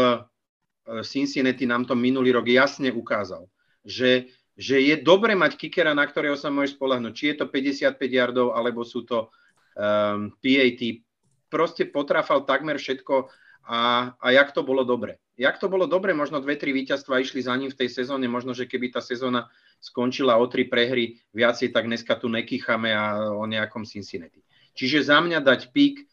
[1.05, 3.45] Cincinnati nám to minulý rok jasne ukázal,
[3.85, 7.13] že, že je dobre mať kickera, na ktorého sa môžeš spolahnuť.
[7.13, 9.29] Či je to 55 yardov, alebo sú to
[9.77, 11.05] um, PAT.
[11.53, 13.29] Proste potrafal takmer všetko
[13.69, 15.21] a, a jak to bolo dobre.
[15.39, 18.57] Jak to bolo dobre, možno dve, tri víťazstva išli za ním v tej sezóne, možno,
[18.57, 19.47] že keby tá sezóna
[19.79, 24.43] skončila o tri prehry viacej, tak dneska tu nekýchame a o nejakom Cincinnati.
[24.74, 26.07] Čiže za mňa dať pík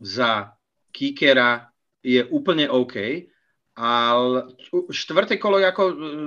[0.00, 0.52] za
[0.92, 1.72] kickera
[2.04, 2.96] je úplne OK,
[3.76, 4.56] ale
[4.88, 5.82] štvrté kolo, ako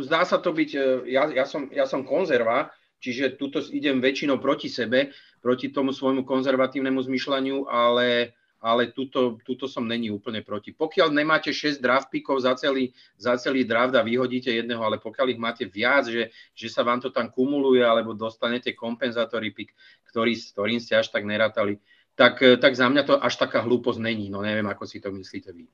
[0.06, 0.70] zdá sa to byť,
[1.10, 2.70] ja, ja, som, ja som konzerva,
[3.02, 5.10] čiže tuto idem väčšinou proti sebe,
[5.42, 10.76] proti tomu svojmu konzervatívnemu zmyšľaniu, ale, ale tuto, tuto som není úplne proti.
[10.76, 15.28] Pokiaľ nemáte 6 draft pickov za celý, za celý draft a vyhodíte jedného, ale pokiaľ
[15.32, 19.72] ich máte viac, že, že sa vám to tam kumuluje, alebo dostanete kompenzátory pick,
[20.12, 21.80] ktorý, s ktorým ste až tak nerátali,
[22.20, 24.28] tak, tak za mňa to až taká hlúposť není.
[24.28, 25.72] No neviem, ako si to myslíte vy.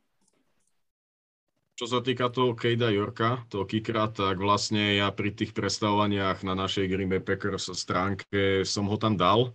[1.75, 6.55] Čo sa týka toho Kejda Jorka, toho kickera, tak vlastne ja pri tých predstavovaniach na
[6.55, 9.51] našej Green Bay Packers stránke som ho tam dal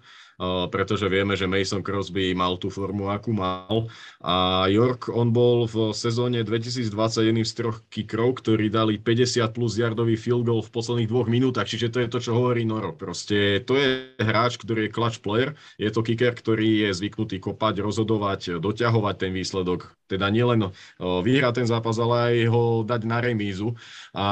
[0.72, 3.92] pretože vieme, že Mason Crosby mal tú formu, akú mal.
[4.24, 6.88] A York, on bol v sezóne 2020
[7.28, 11.68] jedným z troch kickerov, ktorí dali 50 plus yardový field goal v posledných dvoch minútach,
[11.68, 12.96] čiže to je to, čo hovorí Noro.
[12.96, 17.84] Proste to je hráč, ktorý je clutch player, je to kicker, ktorý je zvyknutý kopať,
[17.84, 19.92] rozhodovať, doťahovať ten výsledok.
[20.08, 23.76] Teda nielen vyhrať ten zápas, ale aj ho dať na remízu.
[24.16, 24.26] A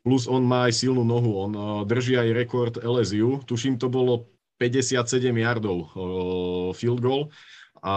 [0.00, 1.52] plus on má aj silnú nohu, on
[1.84, 5.92] drží aj rekord LSU, tuším to bolo 57 yardov
[6.74, 7.28] field goal
[7.86, 7.96] a,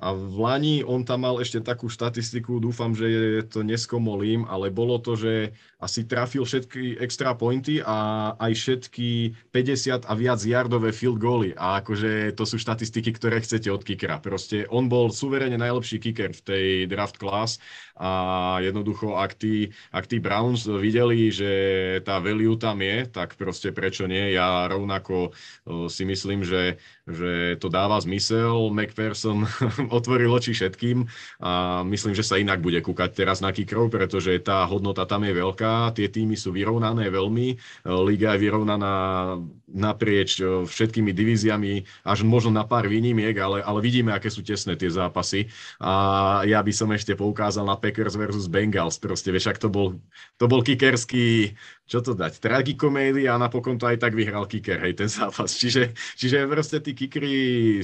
[0.00, 4.98] a v Lani on tam mal ešte takú štatistiku, dúfam, že to neskomolím, ale bolo
[4.98, 9.08] to, že asi trafil všetky extra pointy a aj všetky
[9.54, 11.54] 50 a viac yardové field goaly.
[11.54, 14.18] A akože to sú štatistiky, ktoré chcete od kickera.
[14.18, 17.62] Proste on bol suverene najlepší kicker v tej draft class
[17.94, 18.10] a
[18.58, 21.52] jednoducho, ak tí, ak tí Browns videli, že
[22.02, 24.34] tá value tam je, tak proste prečo nie?
[24.34, 25.30] Ja rovnako
[25.86, 26.76] si myslím, že,
[27.06, 28.74] že to dáva zmysel.
[28.74, 29.46] McPherson
[29.98, 31.06] otvoril oči všetkým
[31.40, 35.32] a myslím, že sa inak bude kúkať teraz na kickerov, pretože tá hodnota tam je
[35.34, 37.56] veľká tie týmy sú vyrovnané veľmi,
[38.04, 38.94] liga je vyrovnaná
[39.70, 44.90] naprieč všetkými divíziami, až možno na pár výnimiek, ale, ale vidíme, aké sú tesné tie
[44.90, 45.50] zápasy.
[45.82, 50.00] A ja by som ešte poukázal na Packers versus Bengals, proste, vieš, ak to bol,
[50.40, 51.52] to bol kikerský
[51.84, 55.52] čo to dať, tragikomédia a napokon to aj tak vyhral kicker, hej, ten zápas.
[55.52, 57.34] Čiže, čiže proste tí kikry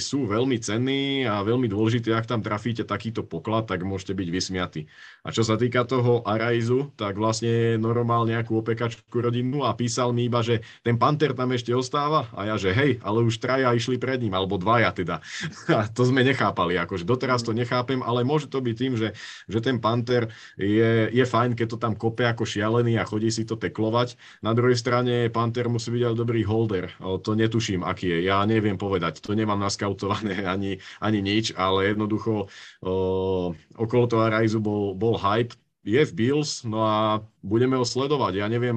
[0.01, 4.89] sú veľmi cenní a veľmi dôležité, ak tam trafíte takýto poklad, tak môžete byť vysmiatí.
[5.21, 10.33] A čo sa týka toho Araizu, tak vlastne normál nejakú opekačku rodinnú a písal mi
[10.33, 14.01] iba, že ten Panter tam ešte ostáva a ja, že hej, ale už traja išli
[14.01, 15.21] pred ním, alebo dvaja teda.
[15.81, 19.13] A to sme nechápali, akože doteraz to nechápem, ale môže to byť tým, že,
[19.47, 23.47] že ten Panter je, je fajn, keď to tam kope ako šialený a chodí si
[23.47, 24.09] to teklo kontrolovať.
[24.47, 26.95] Na druhej strane Panther musí byť aj dobrý holder.
[27.03, 28.19] To netuším, aký je.
[28.31, 29.19] Ja neviem povedať.
[29.27, 32.47] To nemám naskautované ani, ani nič, ale jednoducho
[32.81, 32.95] o,
[33.75, 38.37] okolo toho Raizu bol, bol hype je v Bills, no a budeme ho sledovať.
[38.37, 38.77] Ja neviem,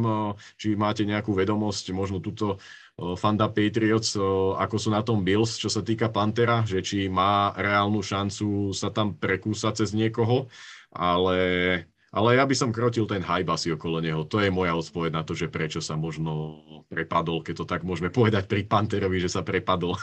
[0.56, 2.64] či máte nejakú vedomosť, možno túto
[3.20, 4.16] Fanda Patriots,
[4.56, 8.88] ako sú na tom Bills, čo sa týka Pantera, že či má reálnu šancu sa
[8.88, 10.48] tam prekúsať cez niekoho,
[10.96, 11.36] ale
[12.14, 14.22] ale ja by som krotil ten hype asi okolo neho.
[14.30, 18.14] To je moja odpoveď na to, že prečo sa možno prepadol, keď to tak môžeme
[18.14, 19.98] povedať pri Panterovi, že sa prepadol.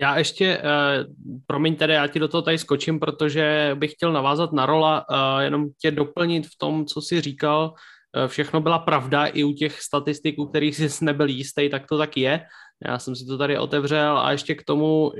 [0.00, 1.14] Já ještě, uh,
[1.46, 5.40] promiň tedy, já ti do toho tady skočím, protože bych chtěl navázat na rola, uh,
[5.40, 7.74] jenom tě doplnit v tom, co jsi říkal.
[8.16, 11.98] Uh, všechno byla pravda i u těch statistik, u kterých jsi nebyl jistý, tak to
[11.98, 12.40] tak je.
[12.86, 15.14] Já jsem si to tady otevřel a ještě k tomu uh,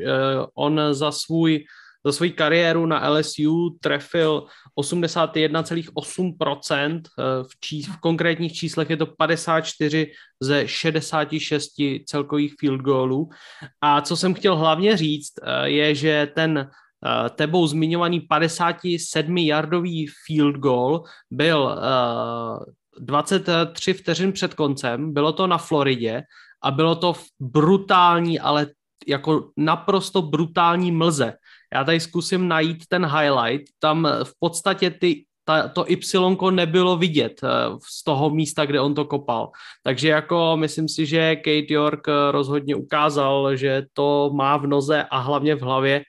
[0.54, 1.64] on za svůj
[2.04, 4.46] za svoji kariéru na LSU trefil
[4.78, 7.00] 81,8%, eh,
[7.42, 11.70] v, čís, v konkrétních číslech je to 54 ze 66
[12.06, 13.28] celkových field goalů.
[13.80, 16.66] A co jsem chtěl hlavně říct, eh, je, že ten eh,
[17.30, 21.80] tebou zmiňovaný 57-yardový field goal byl
[22.98, 26.22] 23 vteřin před koncem, bylo to na Floridě
[26.62, 28.66] a bylo to v brutální, ale
[29.06, 31.32] jako naprosto brutální mlze.
[31.74, 33.66] Já tady zkusím najít ten highlight.
[33.78, 37.48] Tam v podstatě ty, ta, to Y nebylo vidět eh,
[37.90, 39.50] z toho místa, kde on to kopal.
[39.82, 45.02] Takže jako myslím si, že Kate York eh, rozhodně ukázal, že to má v noze
[45.10, 46.02] a hlavně v hlavě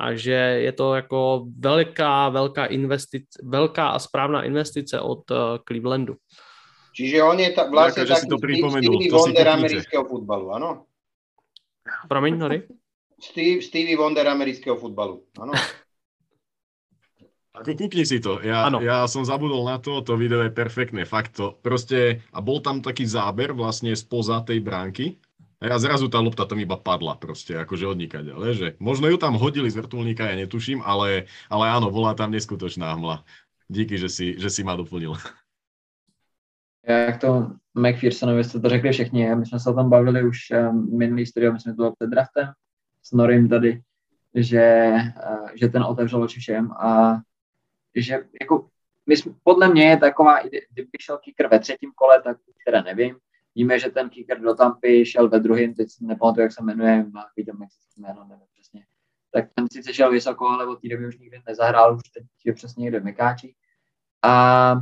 [0.00, 5.22] a že je to jako velká, velká investice, velká a správná investice od
[5.68, 6.14] Clevelandu.
[6.96, 10.84] Čiže on je ta, vlastně taký Stevie Wonder amerického futbalu, ano?
[12.08, 12.62] Promiň, Nori?
[13.18, 15.52] Steve, Stevie Wonder amerického futbalu, áno.
[17.54, 18.42] Ako kúkni si to.
[18.42, 21.54] Ja, ja som zabudol na to, to video je perfektné, fakt to.
[21.62, 25.22] Proste, a bol tam taký záber vlastne spoza tej bránky
[25.62, 29.14] a ja zrazu tá lopta tam iba padla proste, akože odnikať, ale že možno ju
[29.14, 33.22] tam hodili z vrtulníka, ja netuším, ale, ale áno, bola tam neskutočná hmla.
[33.70, 35.14] Díky, že si, že si ma doplnil.
[36.84, 40.98] Jak to McPhersonovi jste to řekli všichni, my jsme se o tom bavili už um,
[40.98, 42.52] minulý studio, my jsme to bylo před draftem,
[43.04, 43.82] s Norim tady,
[44.34, 47.20] že, eh, že ten otevřel oči všem a
[47.94, 48.68] že jako
[49.06, 53.16] my jsme, podle mě je taková, kdyby šel kicker ve třetím kole, tak teda nevím.
[53.54, 57.06] Víme, že ten kicker do Tampy šel ve druhém, teď si nepamatuju, jak se jmenuje,
[57.12, 58.84] má Vídom, jak se jméno, nevím přesně.
[59.30, 62.52] tak ten sice šel vysoko, ale od té doby už nikdy nezahrál, už teď je
[62.52, 63.54] přesně někde v Mekáči.
[64.22, 64.74] A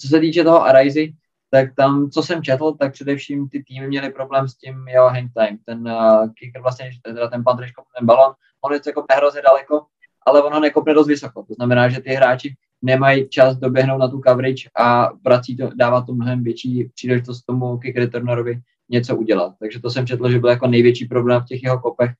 [0.00, 1.14] co se týče toho Araizy,
[1.56, 5.30] tak tam, co jsem četl, tak především ty týmy měly problém s tím jeho hang
[5.34, 5.58] time.
[5.64, 8.32] Ten uh, kicker vlastně, teda ten pan ten balon,
[8.64, 9.86] on je jako hrozně daleko,
[10.26, 11.42] ale ono nekopne dost vysoko.
[11.42, 16.02] To znamená, že ty hráči nemají čas doběhnout na tu coverage a vrací to, dává
[16.02, 18.60] to mnohem větší příležitost tomu kick returnerovi
[18.90, 19.52] něco udělat.
[19.60, 22.10] Takže to jsem četl, že byl jako největší problém v těch jeho kopech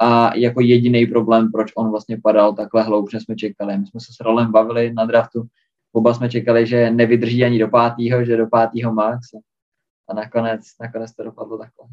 [0.00, 3.78] a jako jediný problém, proč on vlastně padal takhle hloub, jsme čekali.
[3.78, 5.42] My jsme se s Rolem bavili na draftu,
[5.92, 9.28] oba jsme čekali, že nevydrží ani do pátého, že do pátého max
[10.08, 11.86] a nakonec, nakonec to dopadlo takhle.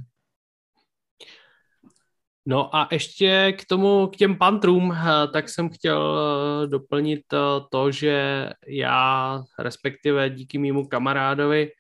[2.48, 7.38] No a ještě k tomu, k těm pantrům, eh, tak jsem chtěl eh, doplnit eh,
[7.72, 11.72] to, že já, respektive díky mýmu kamarádovi,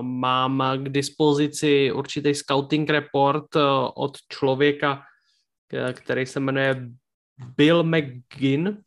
[0.00, 3.56] mám k dispozici určitý scouting report
[3.94, 5.02] od člověka,
[5.92, 6.88] který se jmenuje
[7.56, 8.78] Bill McGinn,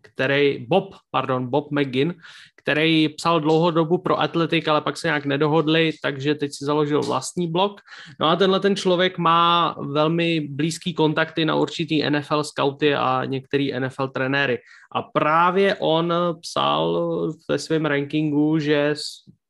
[0.00, 2.14] který, Bob, pardon, Bob McGinn,
[2.56, 7.02] který psal dlouhou dobu pro Athletic, ale pak se nějak nedohodli, takže teď si založil
[7.02, 7.80] vlastní blog.
[8.20, 13.72] No a tenhle ten člověk má velmi blízký kontakty na určitý NFL scouty a některý
[13.80, 14.58] NFL trenéry.
[14.92, 16.98] A právě on psal
[17.48, 18.94] ve svém rankingu, že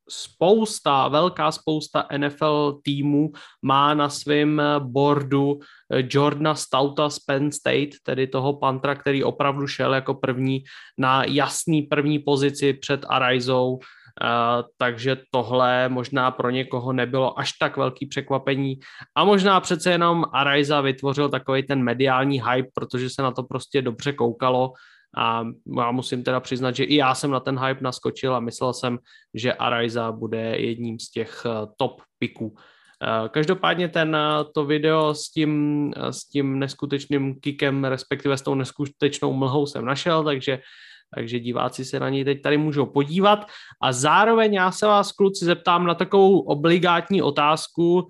[0.09, 3.31] spousta, velká spousta NFL týmů
[3.61, 9.67] má na svém boardu eh, Jordana Stouta z Penn State, tedy toho pantra, který opravdu
[9.67, 10.63] šel jako první
[10.97, 13.79] na jasný první pozici před Arizou, uh,
[14.77, 18.79] takže tohle možná pro někoho nebylo až tak velký překvapení.
[19.15, 23.81] A možná přece jenom Ariza vytvořil takový ten mediální hype, protože se na to prostě
[23.81, 24.73] dobře koukalo.
[25.17, 25.43] A
[25.77, 28.97] já musím teda přiznat, že i já jsem na ten hype naskočil a myslel jsem,
[29.33, 32.55] že Araiza bude jedním z těch eh, top piků.
[33.03, 38.55] Eh, každopádně ten, eh, to video s tím, s tím neskutečným kikem, respektive s tou
[38.55, 40.59] neskutečnou mlhou jsem našel, takže
[41.15, 43.47] takže diváci se na něj teď tady můžou podívat.
[43.81, 48.07] A zároveň já se vás, kluci, zeptám na takovou obligátní otázku.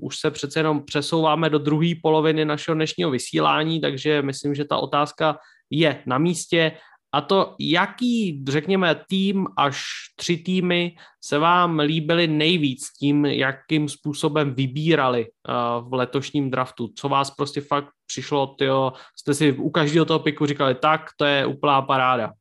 [0.00, 4.76] Už se přece jenom přesouváme do druhé poloviny našeho dnešního vysílání, takže myslím, že ta
[4.76, 5.38] otázka
[5.70, 6.72] je na místě
[7.14, 9.82] a to, jaký, řekněme, tým až
[10.16, 16.88] tři týmy se vám líbily nejvíc tím, jakým způsobem vybírali uh, v letošním draftu?
[16.96, 21.24] Co vás prostě fakt přišlo, tyjo, jste si u každého toho piku říkali, tak, to
[21.24, 22.32] je úplná paráda.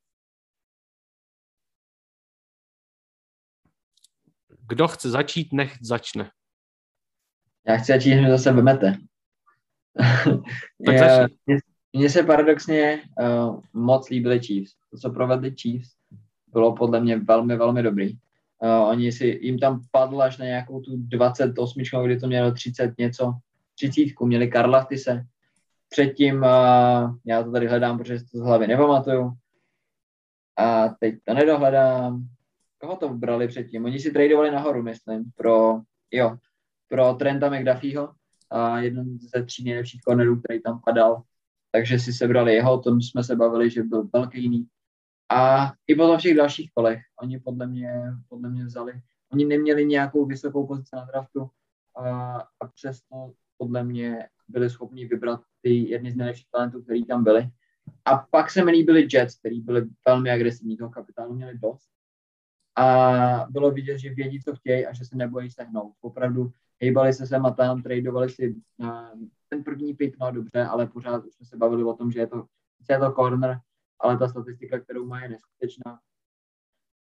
[4.68, 6.31] Kdo chce začít, nech začne.
[7.68, 8.98] Já chci začít, že zase vemete.
[10.85, 11.70] tak začni.
[11.93, 14.76] Mně se paradoxně uh, moc líbily Chiefs.
[14.91, 15.89] To, co provedli Chiefs,
[16.53, 18.13] bylo podle mě velmi, velmi dobrý.
[18.13, 22.93] Uh, oni si, jim tam padlo až na nějakou tu 28, kdy to mělo 30
[22.97, 23.34] něco,
[23.76, 25.26] 30, měli Karla Tise.
[25.89, 29.34] Předtím, uh, já to tady hledám, protože to z hlavy nepamatuju.
[30.57, 32.27] A teď to nedohledám.
[32.77, 33.85] Koho to brali předtím?
[33.85, 35.81] Oni si tradovali nahoru, myslím, pro,
[36.11, 36.38] jo,
[36.88, 38.13] pro Trenta McDuffieho,
[38.49, 41.23] a jeden ze tří nejlepších cornerů, který tam padal
[41.72, 44.68] takže si sebrali jeho, o tom jsme se bavili, že byl velký.
[45.30, 47.93] A i potom všech dalších kolech, oni podle mě,
[48.30, 48.93] podle mě vzali,
[49.31, 51.49] oni neměli nějakou vysokou pozici na draftu
[51.98, 57.23] a, a přesto podle mě byli schopni vybrat ty jedny z nejlepších talentů, který tam
[57.23, 57.49] byli.
[58.06, 61.89] A pak se mi líbili Jets, který byli velmi agresivní, toho kapitánu měli dost.
[62.76, 65.93] A bylo vidět, že vědí, co chtějí a že se nebojí sehnout.
[66.02, 68.56] Opravdu hejbali se sem a tam, tradeovali si
[69.49, 72.27] ten první pick, no dobře, ale pořád už jsme se bavili o tom, že je
[72.27, 72.45] to,
[72.89, 73.60] je to corner,
[73.99, 75.99] ale ta statistika, kterou má, je neskutečná.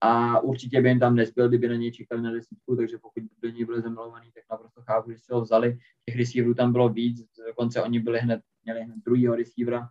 [0.01, 3.29] A určitě by jim tam nezbyl, kdyby na něj čekali na desítku, takže pokud by
[3.43, 5.79] do něj byli zamilovaný, tak naprosto chápu, že si ho vzali.
[6.05, 9.89] Těch receiverů tam bylo víc, dokonce oni byli hned, měli hned druhýho receivera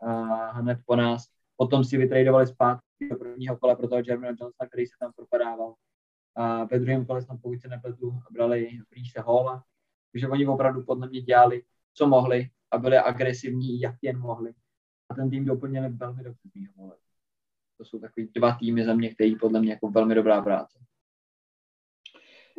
[0.00, 0.12] a
[0.50, 1.26] hned po nás.
[1.56, 5.74] Potom si vytradovali zpátky do prvního kola pro toho Jeremy Johnsona, který se tam propadával.
[6.36, 9.64] A ve druhém kole jsme pokud se nepletu, brali Reese Halla,
[10.12, 11.62] takže oni opravdu podle mě dělali
[11.94, 14.52] co mohli a byli agresivní, jak jen mohli.
[15.08, 16.48] A ten tým doplnili velmi dobře
[17.76, 20.78] To jsou takový dva týmy za mě, který podle mě jako velmi dobrá práce.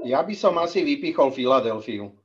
[0.02, 2.18] Ja by som asi vypichol Filadelfiu.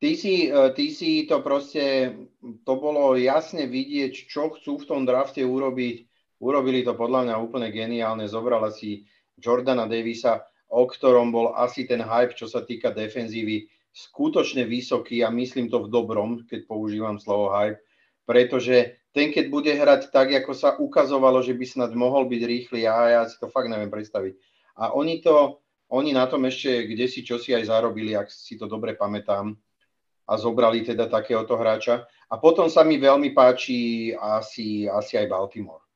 [0.00, 2.16] Ty si, eh, ty si to proste,
[2.64, 6.08] to bolo jasne vidieť, čo chcú v tom drafte urobiť.
[6.40, 8.24] Urobili to podľa mňa úplne geniálne.
[8.24, 9.04] Zobrala si
[9.36, 15.28] Jordana Davisa, o ktorom bol asi ten hype, čo sa týka defenzívy skutočne vysoký a
[15.28, 17.82] myslím to v dobrom, keď používam slovo hype,
[18.24, 22.86] pretože ten, keď bude hrať tak, ako sa ukazovalo, že by snad mohol byť rýchly,
[22.86, 24.38] ja, ja si to fakt neviem predstaviť.
[24.78, 25.58] A oni to,
[25.90, 29.58] oni na tom ešte kde si čo si aj zarobili, ak si to dobre pamätám.
[30.30, 32.06] a zobrali teda takéhoto hráča.
[32.30, 35.89] A potom sa mi veľmi páči asi, asi aj Baltimore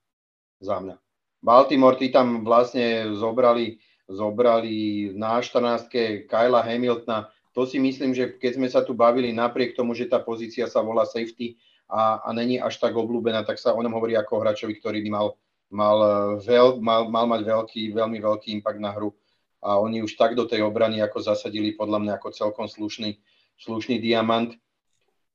[0.65, 0.97] za mňa.
[1.45, 3.77] Baltimore, tí tam vlastne zobrali,
[4.09, 6.25] zobrali na 14.
[6.25, 7.29] Kyla Hamiltona.
[7.53, 10.81] To si myslím, že keď sme sa tu bavili, napriek tomu, že tá pozícia sa
[10.81, 14.81] volá safety a, a není až tak obľúbená, tak sa o ňom hovorí ako hráčovi,
[14.81, 15.27] ktorý by mal,
[15.69, 15.99] mal,
[16.41, 19.13] veľ, mal, mal mať veľký, veľmi veľký impact na hru.
[19.61, 23.21] A oni už tak do tej obrany ako zasadili podľa mňa ako celkom slušný,
[23.61, 24.57] slušný diamant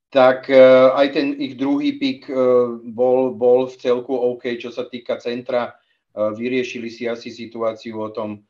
[0.09, 4.89] tak uh, aj ten ich druhý pik uh, bol, bol v celku OK, čo sa
[4.89, 5.77] týka centra.
[6.17, 8.41] Uh, vyriešili si asi situáciu o tom,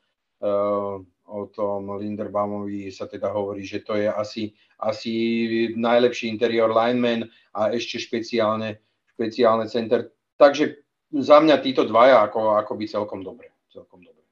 [1.30, 5.12] o tom Linderbaumovi sa teda hovorí, že to je asi, asi
[5.76, 8.80] najlepší interior lineman a ešte špeciálne,
[9.20, 10.16] špeciálne center.
[10.40, 10.80] Takže
[11.12, 13.52] za mňa títo dvaja ako, ako by celkom dobre.
[13.68, 14.24] Celkom dobre.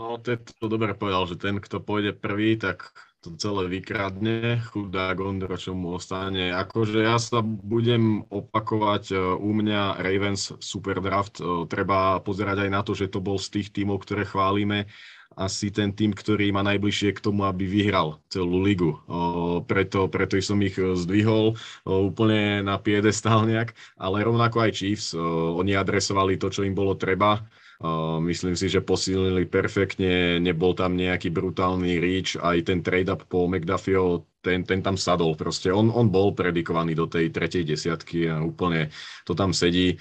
[0.00, 5.20] No, to, to dobre povedal, že ten, kto pôjde prvý, tak to celé vykradne, chudák
[5.20, 6.56] Ondro, čo mu ostane.
[6.56, 12.70] Akože ja sa budem opakovať, e, u mňa Ravens super draft, e, treba pozerať aj
[12.72, 14.88] na to, že to bol z tých tímov, ktoré chválime,
[15.36, 18.98] asi ten tým, ktorý má najbližšie k tomu, aby vyhral celú ligu.
[19.06, 21.54] O, preto, preto som ich zdvihol
[21.86, 27.46] úplne na piedestál nejak, ale rovnako aj Chiefs, oni adresovali to, čo im bolo treba
[28.20, 34.28] Myslím si, že posilnili perfektne, nebol tam nejaký brutálny reach, aj ten trade-up po McDuffieho,
[34.44, 35.32] ten, ten tam sadol.
[35.32, 38.92] Proste on, on bol predikovaný do tej tretej desiatky a úplne
[39.24, 39.96] to tam sedí.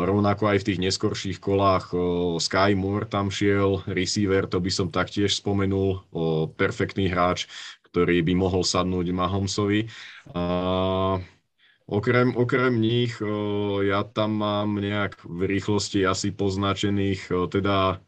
[0.00, 1.92] Rovnako aj v tých neskorších kolách
[2.40, 6.00] Sky Moore tam šiel, receiver, to by som taktiež spomenul,
[6.56, 7.52] perfektný hráč,
[7.92, 9.92] ktorý by mohol sadnúť Mahomesovi.
[11.90, 13.18] Okrem, okrem nich,
[13.82, 17.98] ja tam mám nejak v rýchlosti asi poznačených, teda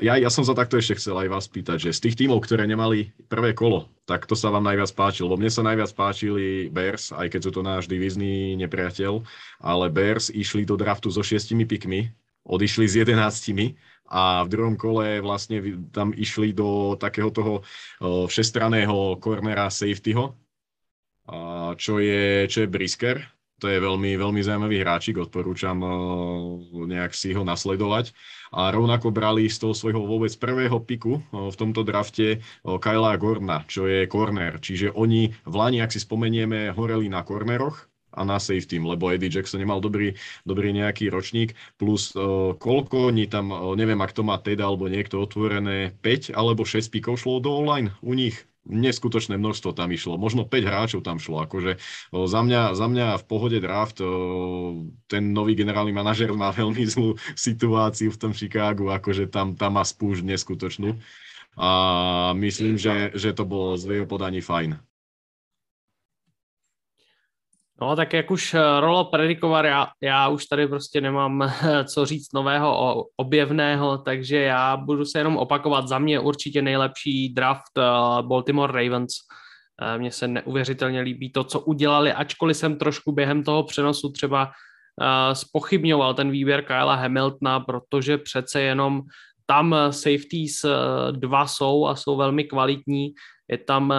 [0.00, 2.64] ja, ja som sa takto ešte chcel aj vás pýtať, že z tých tímov, ktoré
[2.64, 7.12] nemali prvé kolo, tak to sa vám najviac páčilo, lebo mne sa najviac páčili Bears,
[7.12, 9.20] aj keď sú to náš divizný nepriateľ,
[9.60, 12.08] ale Bears išli do draftu so šiestimi pikmi,
[12.48, 13.76] odišli s jedenáctimi
[14.08, 15.60] a v druhom kole vlastne
[15.92, 17.60] tam išli do takého toho
[18.00, 20.32] všestraného cornera safetyho,
[21.76, 23.20] čo je, čo je Brisker.
[23.58, 25.82] To je veľmi, veľmi zaujímavý hráčik, odporúčam
[26.86, 28.14] nejak si ho nasledovať.
[28.54, 33.90] A rovnako brali z toho svojho vôbec prvého piku v tomto drafte Kyla Gorna, čo
[33.90, 34.62] je corner.
[34.62, 39.30] Čiže oni v Lani, ak si spomenieme, horeli na corneroch, a na safety, lebo Eddie
[39.30, 44.26] Jackson nemal dobrý, dobrý nejaký ročník, plus uh, koľko oni tam, uh, neviem, ak to
[44.26, 49.40] má teda alebo niekto otvorené, 5 alebo 6 pikov šlo do online u nich neskutočné
[49.40, 51.80] množstvo tam išlo, možno 5 hráčov tam šlo, akože
[52.12, 53.98] za, mňa, za mňa v pohode draft,
[55.08, 59.84] ten nový generálny manažer má veľmi zlú situáciu v tom Chicagu, akože tam, tam má
[59.84, 61.00] spúšť neskutočnú.
[61.58, 61.70] A
[62.38, 64.78] myslím, že, že to bolo z jeho podaní fajn.
[67.80, 72.06] No tak jak už eh, Rolo predikoval, já, já už tady prostě nemám eh, co
[72.06, 75.88] říct nového, objevného, takže já budu se jenom opakovat.
[75.88, 77.82] Za mě určitě nejlepší draft eh,
[78.22, 79.12] Baltimore Ravens.
[79.98, 84.50] Mně se neuvěřitelně líbí to, co udělali, ačkoliv jsem trošku během toho přenosu třeba
[85.32, 89.02] spochybňoval ten výběr Kyla Hamiltona, protože přece jenom
[89.46, 90.66] tam safeties
[91.10, 93.12] dva jsou a jsou velmi kvalitní.
[93.50, 93.94] Je tam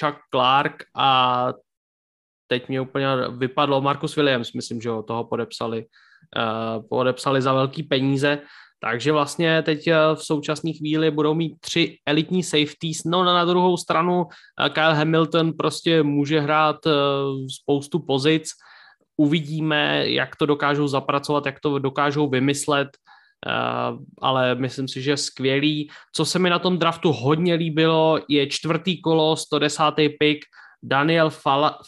[0.00, 1.52] Chuck Clark a
[2.46, 5.84] teď mě úplně vypadlo Marcus Williams, myslím, že ho toho podepsali,
[6.36, 8.38] uh, podepsali za velký peníze,
[8.80, 13.76] takže vlastně teď eh, v současné chvíli budou mít tři elitní safeties, no na druhou
[13.76, 16.76] stranu uh, Kyle Hamilton prostě může hrát
[17.60, 18.48] spoustu pozic,
[19.16, 22.88] uvidíme, jak to dokážou zapracovat, jak to dokážou vymyslet,
[24.22, 25.90] ale myslím si, že skvělý.
[26.12, 29.82] Co se mi na tom draftu hodně líbilo, je čtvrtý kolo, 110.
[30.18, 30.44] pick,
[30.86, 31.30] Daniel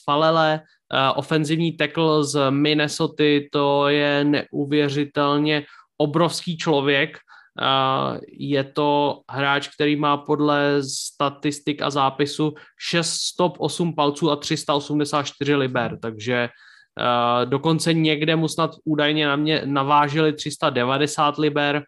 [0.05, 5.65] Falele, uh, ofenzivní tackle z Minnesota, to je neuvěřitelně
[5.97, 7.19] obrovský člověk.
[7.61, 14.37] Uh, je to hráč, který má podle statistik a zápisu 6 stop 8 palců a
[14.37, 21.83] 384 liber, takže uh, dokonce někde mu snad údajně na mě navážili 390 liber,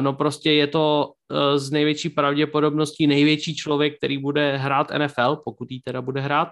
[0.00, 1.12] no prostě je to
[1.56, 6.48] z největší pravděpodobností největší člověk, který bude hrát NFL, pokud jí teda bude hrát.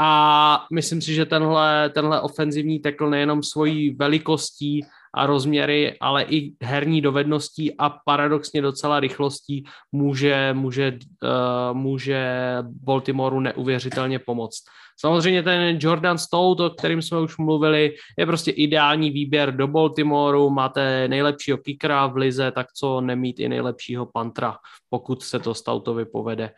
[0.00, 4.80] A myslím si, že tenhle, tenhle ofenzivní tackle nejenom svojí velikostí,
[5.14, 12.28] a rozměry, ale i herní dovedností a paradoxně docela rychlostí může, může, uh, může
[12.62, 14.64] Baltimoreu neuvěřitelně pomoct.
[15.00, 20.50] Samozřejmě ten Jordan Stout, o kterým jsme už mluvili, je prostě ideální výběr do Baltimoreu,
[20.50, 24.56] máte nejlepšího kickera v lize, tak co nemít i nejlepšího pantra,
[24.90, 26.50] pokud se to Stoutovi povede.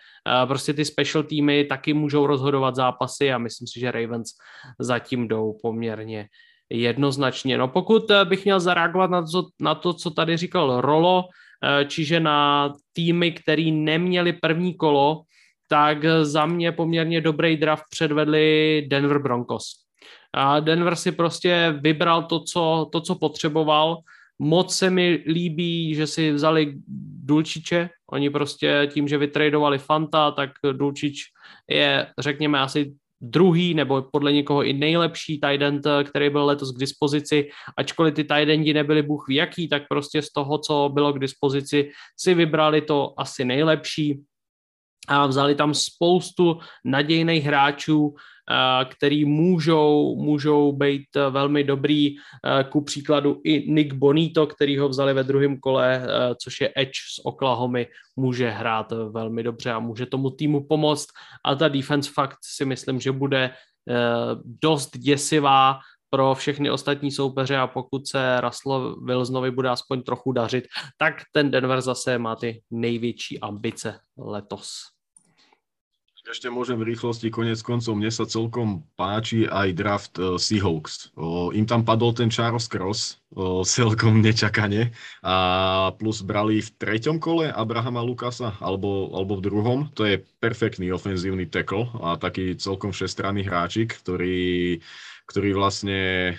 [0.47, 4.29] Prostě ty special týmy taky můžou rozhodovat zápasy a myslím si, že Ravens
[4.79, 6.29] zatím jdou poměrně
[6.71, 7.59] jednoznačně.
[7.59, 11.25] No pokud eh, bych měl zareagovat na to, na to co tady říkal Rolo,
[11.65, 15.23] eh, čiže na týmy, který neměli první kolo,
[15.69, 19.65] tak za mě poměrně dobrý draft předvedli Denver Broncos.
[20.35, 23.99] A Denver si prostě vybral to, co, to, co potřeboval.
[24.39, 26.75] Moc se mi líbí, že si vzali
[27.25, 27.89] Dulčiče.
[28.11, 31.23] Oni prostě tím, že vytradovali Fanta, tak Dulčič
[31.71, 36.79] je, řekněme, asi druhý nebo podle někoho i nejlepší tight end, který byl letos k
[36.79, 41.13] dispozici, ačkoliv ty tight endi nebyly bůh ví jaký, tak prostě z toho, co bylo
[41.13, 44.25] k dispozici, si vybrali to asi nejlepší
[45.09, 48.15] a vzali tam spoustu nadějných hráčů,
[48.91, 52.15] který můžou, můžou být velmi dobrý.
[52.69, 56.07] Ku příkladu i Nick Bonito, který ho vzali ve druhém kole,
[56.43, 57.79] což je Edge z Oklahoma,
[58.17, 61.07] může hrát velmi dobře a může tomu týmu pomoct.
[61.45, 63.51] A ta defense fakt si myslím, že bude
[64.63, 65.79] dost děsivá
[66.11, 70.65] pro všechny ostatní soupeře a pokud se Russell Wilsonovi bude aspoň trochu dařit,
[70.99, 74.96] tak ten Denver zase má ty největší ambice letos.
[76.27, 81.15] Ešte môžem v rýchlosti, konec koncov, mne sa celkom páči aj draft uh, Seahawks.
[81.15, 84.91] Uh, im tam padol ten Charles Cross uh, celkom nečakane
[85.23, 85.37] a
[85.95, 89.79] plus brali v treťom kole Abrahama Lukasa alebo, alebo v druhom.
[89.95, 94.83] To je perfektný ofenzívny tackle a taký celkom všestranný hráčik, ktorý,
[95.31, 96.35] ktorý vlastne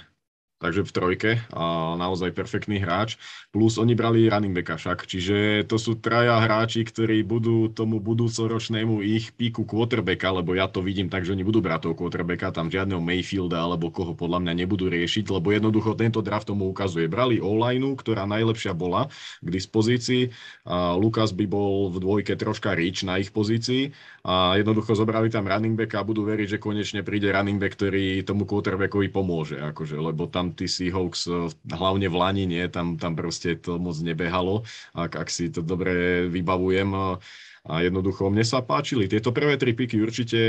[0.58, 3.18] takže v trojke a naozaj perfektný hráč.
[3.54, 9.02] Plus oni brali running backa však, čiže to sú traja hráči, ktorí budú tomu budúcoročnému
[9.06, 12.74] ich píku quarterbacka, lebo ja to vidím tak, že oni budú brať toho quarterbacka, tam
[12.74, 17.06] žiadneho Mayfielda alebo koho podľa mňa nebudú riešiť, lebo jednoducho tento draft tomu ukazuje.
[17.06, 17.58] Brali o
[17.98, 19.10] ktorá najlepšia bola
[19.42, 20.34] k dispozícii.
[20.66, 23.92] A Lukas by bol v dvojke troška rich na ich pozícii
[24.28, 28.24] a jednoducho zobrali tam running backa a budú veriť, že konečne príde running back, ktorý
[28.28, 33.16] tomu quarterbackovi pomôže, akože, lebo tam tí Seahawks, eh, hlavne v Lani, nie, tam, tam
[33.16, 34.64] proste to moc nebehalo,
[34.94, 37.20] ak, ak si to dobre vybavujem.
[37.68, 39.12] A jednoducho mne sa páčili.
[39.12, 40.40] Tieto prvé tri piky určite,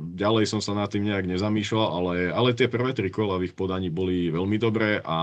[0.00, 3.54] ďalej som sa nad tým nejak nezamýšľal, ale, ale tie prvé tri kola v ich
[3.54, 5.18] podaní boli veľmi dobré a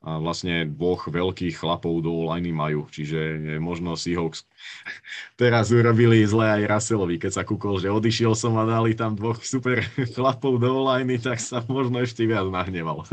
[0.00, 4.48] a vlastne dvoch veľkých chlapov do liney majú, čiže možno Seahawks
[5.40, 9.44] teraz urobili zle aj Russellovi, keď sa kúkol, že odišiel som a dali tam dvoch
[9.44, 9.84] super
[10.16, 13.04] chlapov do liney, tak sa možno ešte viac nahneval.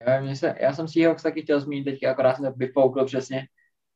[0.00, 3.46] Já, se, já jsem Seahawks taky chtěl zmínit teďka, akorát jsem to přesně.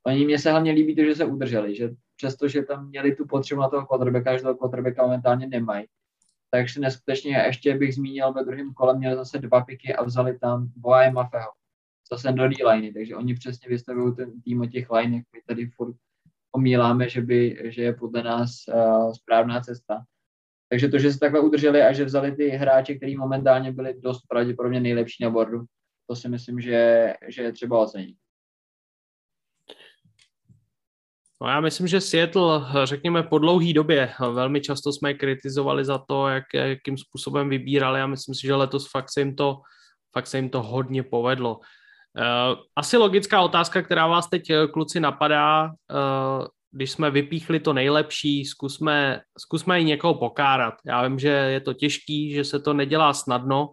[0.06, 3.60] Oni mě se hlavně líbí to, že se udrželi, že přestože tam měli tu potřebu
[3.60, 5.86] na toho quarterbacka, že toho quarterbacka momentálně nemají,
[6.50, 10.68] takže neskutečně ještě bych zmínil ve druhém kole měli zase dva piky a vzali tam
[10.76, 11.50] Boa Mafeho
[12.12, 15.96] zase do liney, takže oni přesně vystavují ten tým o těch linech, my tady furt
[16.54, 20.04] omíláme, že, by, že je podle nás uh, správná cesta.
[20.68, 24.20] Takže to, že se takhle udrželi a že vzali ty hráče, kteří momentálně byli dost
[24.28, 25.64] pravděpodobně nejlepší na bordu,
[26.06, 28.16] to si myslím, že, že je třeba ocenit.
[31.42, 36.28] No já myslím, že Seattle, řekněme, po dlouhé době velmi často jsme kritizovali za to,
[36.28, 39.60] jak, jakým způsobem vybírali a myslím si, že letos fakt se jim to,
[40.12, 41.60] fakt se jim to hodně povedlo.
[42.18, 47.72] Uh, asi logická otázka, která vás teď eh, kluci napadá, uh, když jsme vypíchli to
[47.72, 50.74] nejlepší, zkusme, zkusme i někoho pokárat.
[50.86, 53.70] Já vím, že je to těžký, že se to nedělá snadno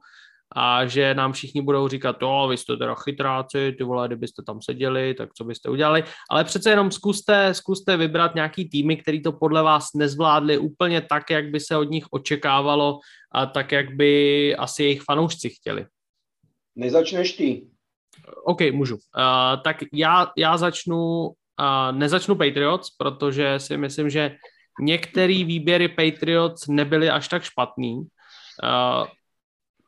[0.55, 4.61] a že nám všichni budou říkat, to, vy jste teda chytráci, ty vole, kdybyste tam
[4.61, 6.03] seděli, tak co byste udělali.
[6.29, 11.29] Ale přece jenom zkuste, zkuste vybrat nějaký týmy, který to podle vás nezvládli úplně tak,
[11.29, 12.99] jak by se od nich očekávalo
[13.31, 15.85] a tak, jak by asi jejich fanoušci chtěli.
[16.75, 17.67] Nezačneš ty.
[18.43, 18.95] OK, můžu.
[18.95, 21.33] Uh, tak já, já začnu, uh,
[21.91, 24.35] nezačnu Patriots, protože si myslím, že
[24.81, 27.95] některé výběry Patriots nebyly až tak špatný.
[27.95, 29.07] Uh,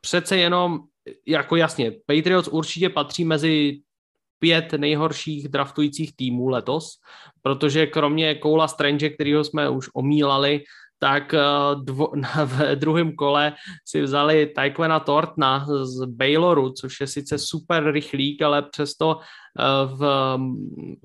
[0.00, 0.80] přece jenom,
[1.26, 3.80] jako jasně, Patriots určitě patří mezi
[4.38, 7.00] pět nejhorších draftujících týmů letos,
[7.42, 10.64] protože kromě Koula Strange, kterého jsme už omílali,
[11.04, 11.40] tak eh,
[11.84, 13.52] dvo, v druhém kole
[13.84, 20.00] si vzali Taekwena Tortna z Bayloru, což je sice super rychlík, ale přesto eh, v
[20.36, 20.56] mm,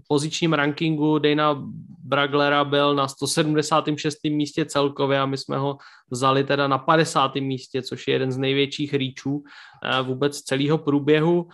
[0.07, 1.59] pozičním rankingu Dana
[2.03, 4.17] Braglera byl na 176.
[4.23, 5.77] místě celkově a my jsme ho
[6.11, 7.35] vzali teda na 50.
[7.35, 9.43] místě, což je jeden z největších rýčů
[9.84, 11.47] eh, vůbec celého průběhu.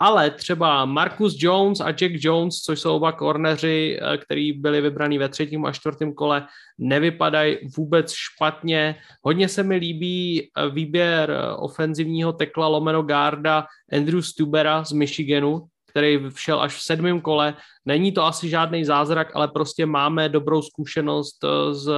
[0.00, 5.18] Ale třeba Marcus Jones a Jack Jones, což jsou oba korneři, eh, který byli vybraní
[5.18, 6.46] ve třetím a čtvrtém kole,
[6.78, 8.96] nevypadají vůbec špatně.
[9.22, 15.66] Hodně se mi líbí eh, výběr eh, ofenzivního tekla lomeno garda Andrew Stubera z Michiganu,
[15.88, 17.54] který všel až v sedmém kole.
[17.84, 21.90] Není to asi žádný zázrak, ale prostě máme dobrou zkušenost eh, s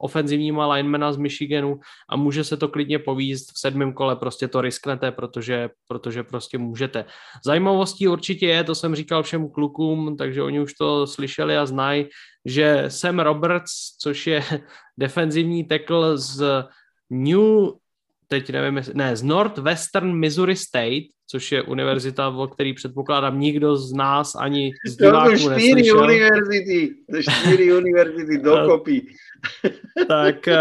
[0.00, 4.60] ofenzivníma linemana z Michiganu a může se to klidně povízt v sedmém kole, prostě to
[4.60, 7.04] risknete, protože, protože prostě můžete.
[7.44, 12.06] Zajímavostí určitě je, to jsem říkal všem klukům, takže oni už to slyšeli a znají,
[12.44, 14.44] že Sam Roberts, což je
[14.98, 16.64] defenzivní tackle z
[17.10, 17.83] New
[18.28, 23.76] teď nevím, jestli, ne, z Northwestern Missouri State, což je univerzita, o který předpokládám nikdo
[23.76, 29.02] z nás ani z diváků to jsou čtyři univerzity, to čtyři univerzity dokopy.
[30.08, 30.58] tak eh,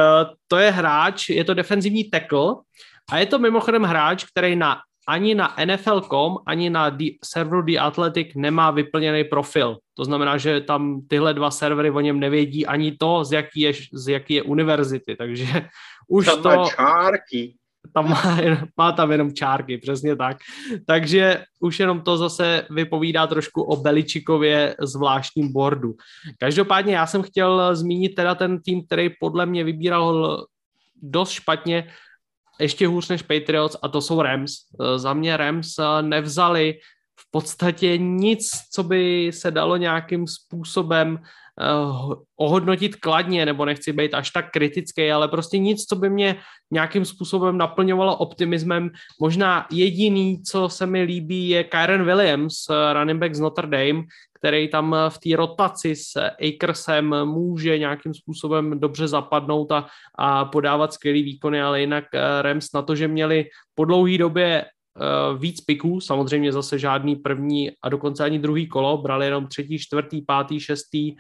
[0.48, 2.56] to je hráč, je to defenzivní tackle
[3.12, 4.78] a je to mimochodem hráč, který na
[5.08, 9.78] ani na NFL.com, ani na The, serveru The Athletic nemá vyplněný profil.
[9.94, 13.74] To znamená, že tam tyhle dva servery o něm nevědí ani to, z jaký je,
[13.94, 15.46] z jaký je univerzity, takže
[16.14, 16.50] už tam to...
[16.50, 17.56] Má čárky.
[17.94, 18.38] Tam má,
[18.78, 20.38] má tam jenom čárky, přesně tak.
[20.86, 25.94] Takže už jenom to zase vypovídá trošku o Beličikově zvláštním boardu.
[26.40, 30.46] Každopádně já jsem chtěl zmínit teda ten tým, který podle mě vybíral
[31.02, 31.90] dost špatně,
[32.60, 34.54] ještě hůř než Patriots a to jsou Rams.
[34.96, 36.74] Za mě Rams nevzali
[37.20, 41.20] v podstatě nic, co by se dalo nějakým způsobem
[42.36, 46.36] ohodnotit kladně, nebo nechci být až tak kritický, ale prostě nic, co by mě
[46.72, 48.90] nějakým způsobem naplňovalo optimismem.
[49.22, 54.04] Možná jediný, co se mi líbí, je Kyron Williams, eh, running back z Notre Dame,
[54.40, 60.94] který tam v té rotaci s Akersem může nějakým způsobem dobře zapadnout a, a podávat
[60.94, 64.66] skvělý výkony, ale jinak eh, Rams na to, že měli po dlouhé době
[65.38, 70.22] víc piků, samozřejmě zase žádný první a dokonce ani druhý kolo, brali jenom třetí, čtvrtý,
[70.22, 71.16] pátý, šestý,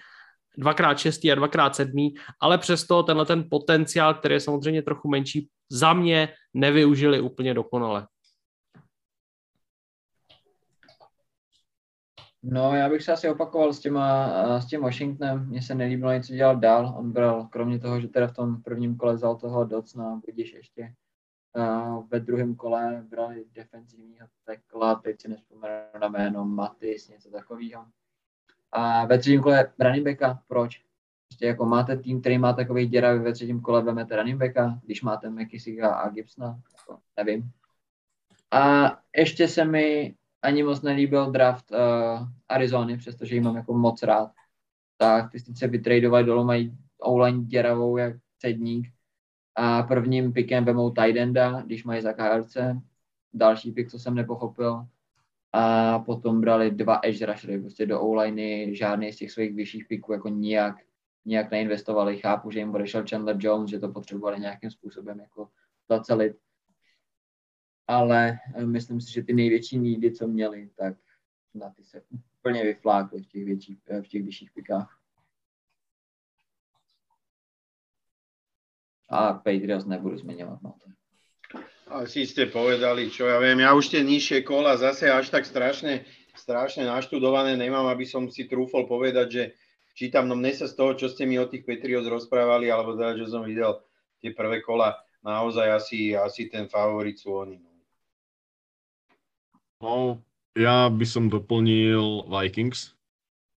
[0.58, 5.50] dvakrát šestý a dvakrát sedmý, ale přesto tenhle ten potenciál, který je samozřejmě trochu menší,
[5.72, 8.08] za mě nevyužili úplně dokonale.
[12.46, 15.46] No, já bych se asi opakoval s, těma, s tím Washingtonem.
[15.48, 16.96] Mně se nelíbilo něco dělat dál.
[16.98, 20.94] On bral, kromě toho, že teda v tom prvním kole vzal toho Docna, budíš ještě
[21.58, 27.86] uh, ve druhém kole brali defenzivního tekla, teď si nespomenu na jméno Matis, něco takového.
[28.76, 30.82] A ve třetím kole running backa, proč?
[31.28, 35.02] Prostě jako máte tým, který má takový děravý ve třetím kole, vemete running backa, když
[35.02, 37.52] máte McKissicka a Gibsona, jako nevím.
[38.52, 44.04] A ještě se mi ani moc nelíbil draft uh, Arizony, přestože ji mám jako moc
[44.04, 44.32] rád.
[44.98, 48.92] Tak ty se vytradovali dolů, mají online děravou jak cedník.
[49.56, 52.58] A prvním pikem vemou Tidenda, když mají za KRC.
[53.34, 54.88] Další pick, co jsem nepochopil,
[55.54, 60.14] a potom brali dva edge rushery, prostě do online žádný z těch svých vyšších piků
[60.14, 60.76] jako nijak,
[61.26, 62.18] nijak neinvestovali.
[62.18, 65.50] Chápu, že jim odešel Chandler Jones, že to potřebovali nějakým způsobem jako
[65.90, 66.38] zacelit.
[67.88, 70.98] Ale eh, myslím si, že ty největší nídy, co měli, tak
[71.54, 72.02] na ty se
[72.40, 75.00] úplně vyflákly v těch, větších, eh, v těch vyšších pikách.
[79.10, 80.62] A Patriots nebudu zmiňovat.
[80.62, 80.76] No.
[81.92, 83.60] Asi ste povedali, čo ja viem.
[83.60, 88.48] Ja už tie nižšie kola zase až tak strašne, strašne naštudované nemám, aby som si
[88.48, 89.44] trúfol povedať, že
[89.94, 93.20] čítam, no mne sa z toho, čo ste mi o tých Patriots rozprávali, alebo teda,
[93.20, 93.84] že som videl
[94.24, 97.60] tie prvé kola, naozaj asi, asi ten favorit sú oni.
[97.60, 97.72] No.
[99.84, 99.96] no,
[100.56, 102.96] ja by som doplnil Vikings,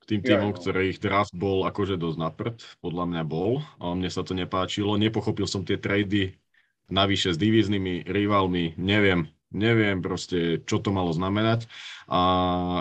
[0.06, 0.58] tým týmom, ja, no.
[0.58, 3.58] ktorých draft bol akože dosť naprd, podľa mňa bol.
[3.82, 4.94] A mne sa to nepáčilo.
[4.94, 6.38] Nepochopil som tie trady
[6.90, 11.66] navyše s divíznymi rivalmi, neviem, neviem proste, čo to malo znamenať.
[12.10, 12.20] A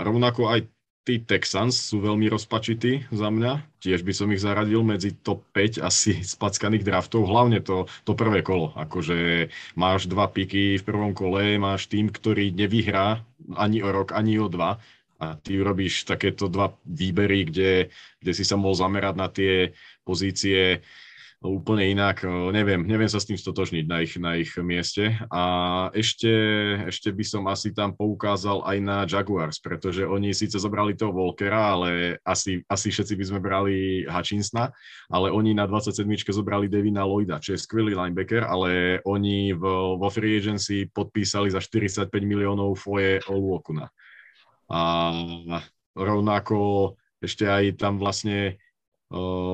[0.05, 0.59] rovnako aj
[1.05, 3.61] tí Texans sú veľmi rozpačití za mňa.
[3.77, 8.41] Tiež by som ich zaradil medzi top 5 asi spackaných draftov, hlavne to, to prvé
[8.41, 8.73] kolo.
[8.73, 13.21] Akože máš dva piky v prvom kole, máš tým, ktorý nevyhrá
[13.53, 14.81] ani o rok, ani o dva
[15.15, 17.87] a ty robíš takéto dva výbery, kde,
[18.19, 19.71] kde si sa mohol zamerať na tie
[20.03, 20.83] pozície
[21.43, 25.13] úplne inak, neviem, neviem sa s tým stotožniť na ich, na ich mieste.
[25.29, 25.43] A
[25.91, 26.31] ešte,
[26.87, 31.77] ešte by som asi tam poukázal aj na Jaguars, pretože oni síce zobrali toho Volkera,
[31.77, 33.75] ale asi, asi všetci by sme brali
[34.07, 34.71] Hutchinsona,
[35.11, 36.07] ale oni na 27.
[36.33, 39.63] zobrali Devina Lloyda, čo je skvelý linebacker, ale oni v,
[39.99, 43.91] vo free agency podpísali za 45 miliónov Foje Oluokuna.
[44.65, 45.11] A
[45.93, 48.59] rovnako ešte aj tam vlastne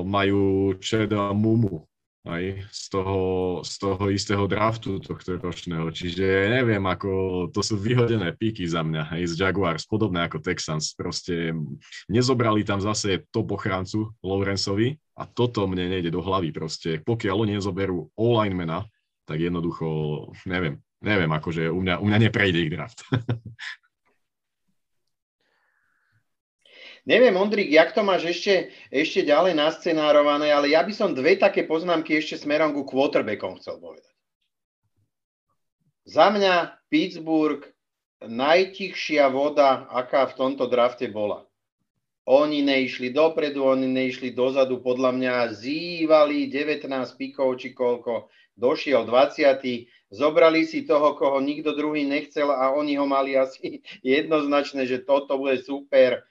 [0.06, 1.86] majú Čeda Mumu,
[2.22, 3.18] aj z toho,
[3.66, 5.90] z toho istého draftu tohto ročného.
[5.90, 7.10] Čiže neviem, ako
[7.50, 10.94] to sú vyhodené píky za mňa, hej, z Jaguars, podobné ako Texans.
[10.94, 11.50] Proste
[12.06, 17.02] nezobrali tam zase top ochráncu Lawrenceovi a toto mne nejde do hlavy proste.
[17.02, 18.86] Pokiaľ oni nezoberú all-linemana,
[19.26, 19.86] tak jednoducho,
[20.46, 23.02] neviem, neviem, akože u mňa, u mňa neprejde ich draft.
[27.02, 31.66] Neviem, Ondrik, jak to máš ešte, ešte ďalej nascenárované, ale ja by som dve také
[31.66, 34.06] poznámky ešte smerom ku quarterbackom chcel povedať.
[36.06, 37.66] Za mňa Pittsburgh
[38.22, 41.42] najtichšia voda, aká v tomto drafte bola.
[42.22, 46.86] Oni neišli dopredu, oni neišli dozadu, podľa mňa zývali 19
[47.18, 49.58] pikov či koľko, došiel 20.
[50.14, 55.34] Zobrali si toho, koho nikto druhý nechcel a oni ho mali asi jednoznačné, že toto
[55.34, 56.22] bude super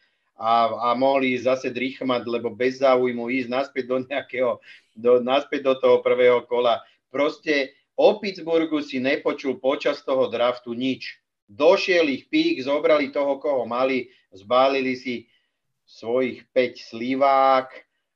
[0.41, 4.51] a, a mohli zase drichmať, lebo bez záujmu ísť naspäť do nejakého,
[4.97, 6.81] do, naspäť do toho prvého kola.
[7.13, 11.21] Proste o Pittsburghu si nepočul počas toho draftu nič.
[11.45, 15.29] Došiel ich pík, zobrali toho, koho mali, zbálili si
[15.85, 17.69] svojich 5 slivák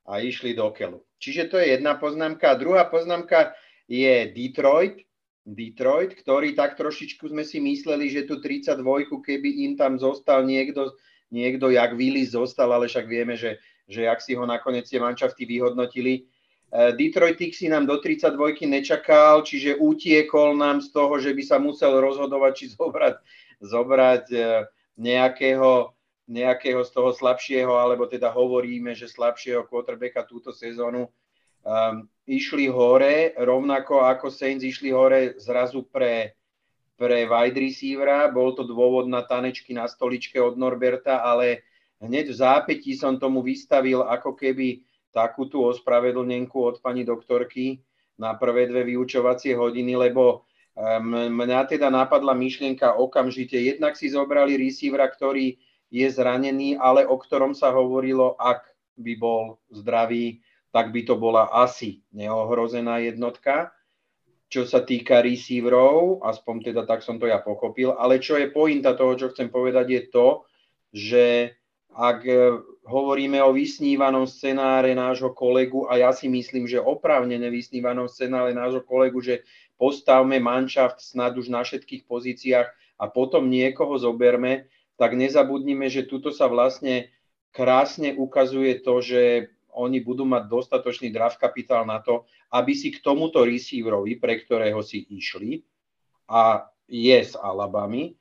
[0.10, 1.06] a išli do keľu.
[1.22, 2.58] Čiže to je jedna poznámka.
[2.58, 3.54] Druhá poznámka
[3.86, 5.04] je Detroit,
[5.46, 8.82] Detroit, ktorý tak trošičku sme si mysleli, že tu 32,
[9.22, 10.96] keby im tam zostal niekto
[11.32, 13.58] niekto, jak Willis zostal, ale však vieme, že,
[13.90, 16.26] že jak si ho nakoniec tie mančafty vyhodnotili.
[16.70, 21.58] E, Detroit si nám do 32 nečakal, čiže utiekol nám z toho, že by sa
[21.58, 23.16] musel rozhodovať, či zobrať,
[23.62, 24.40] zobrať e,
[24.98, 25.92] nejakého,
[26.30, 31.12] nejakého z toho slabšieho, alebo teda hovoríme, že slabšieho quarterbacka túto sezónu.
[31.66, 36.35] Um, išli hore, rovnako ako Saints išli hore zrazu pre
[36.96, 38.28] pre wide receivera.
[38.32, 41.68] Bol to dôvod na tanečky na stoličke od Norberta, ale
[42.00, 47.84] hneď v zápätí som tomu vystavil ako keby takú tú ospravedlnenku od pani doktorky
[48.20, 50.48] na prvé dve vyučovacie hodiny, lebo
[51.32, 53.56] mňa teda napadla myšlienka okamžite.
[53.56, 55.56] Jednak si zobrali receivera, ktorý
[55.88, 58.68] je zranený, ale o ktorom sa hovorilo, ak
[59.00, 60.44] by bol zdravý,
[60.76, 63.75] tak by to bola asi neohrozená jednotka
[64.56, 68.96] čo sa týka receiverov, aspoň teda tak som to ja pochopil, ale čo je pointa
[68.96, 70.28] toho, čo chcem povedať, je to,
[70.96, 71.26] že
[71.92, 72.56] ak e,
[72.88, 78.80] hovoríme o vysnívanom scenáre nášho kolegu, a ja si myslím, že oprávne nevysnívanom scenáre nášho
[78.80, 79.44] kolegu, že
[79.76, 86.32] postavme manšaft snad už na všetkých pozíciách a potom niekoho zoberme, tak nezabudnime, že tuto
[86.32, 87.12] sa vlastne
[87.52, 92.24] krásne ukazuje to, že oni budú mať dostatočný draft kapitál na to,
[92.56, 95.62] aby si k tomuto receiverovi, pre ktorého si išli,
[96.26, 98.18] a je s Alabami,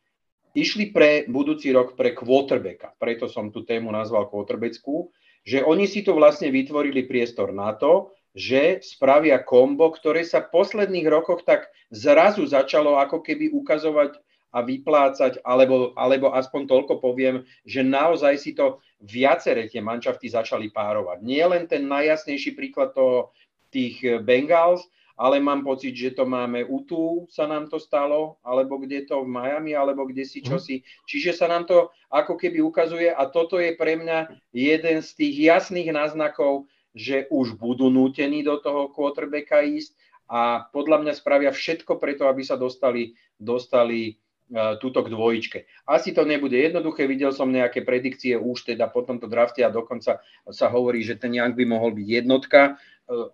[0.53, 2.95] išli pre budúci rok pre quarterbacka.
[3.01, 5.11] Preto som tú tému nazval quarterbackú,
[5.45, 10.51] že oni si tu vlastne vytvorili priestor na to, že spravia kombo, ktoré sa v
[10.51, 14.19] posledných rokoch tak zrazu začalo ako keby ukazovať
[14.55, 20.73] a vyplácať, alebo, alebo aspoň toľko poviem, že naozaj si to viaceré tie manšafty začali
[20.73, 21.21] párovať.
[21.21, 23.37] Nie len ten najjasnejší príklad toho,
[23.75, 24.87] tých Bengals,
[25.19, 29.23] ale mám pocit, že to máme u tu sa nám to stalo, alebo kde to
[29.23, 30.59] v Miami, alebo kde si mhm.
[30.59, 30.87] si.
[31.07, 35.35] Čiže sa nám to ako keby ukazuje a toto je pre mňa jeden z tých
[35.51, 39.99] jasných náznakov, že už budú nútení do toho quarterbacka ísť
[40.31, 44.15] a podľa mňa spravia všetko preto, aby sa dostali, dostali
[44.53, 45.59] túto k dvojičke.
[45.89, 50.21] Asi to nebude jednoduché, videl som nejaké predikcie už teda po tomto drafte a dokonca
[50.53, 52.61] sa hovorí, že ten Young by mohol byť jednotka.
[52.69, 52.73] E,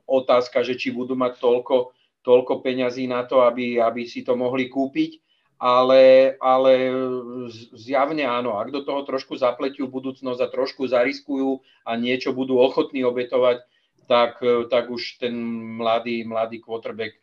[0.07, 1.93] otázka, že či budú mať toľko,
[2.23, 5.19] toľko peňazí na to, aby, aby si to mohli kúpiť,
[5.61, 6.89] ale, ale
[7.75, 13.05] zjavne áno, ak do toho trošku zapletiu budúcnosť a trošku zariskujú a niečo budú ochotní
[13.05, 13.67] obetovať,
[14.09, 14.43] tak,
[14.73, 15.37] tak už ten
[15.79, 17.15] mladý, mladý quarterback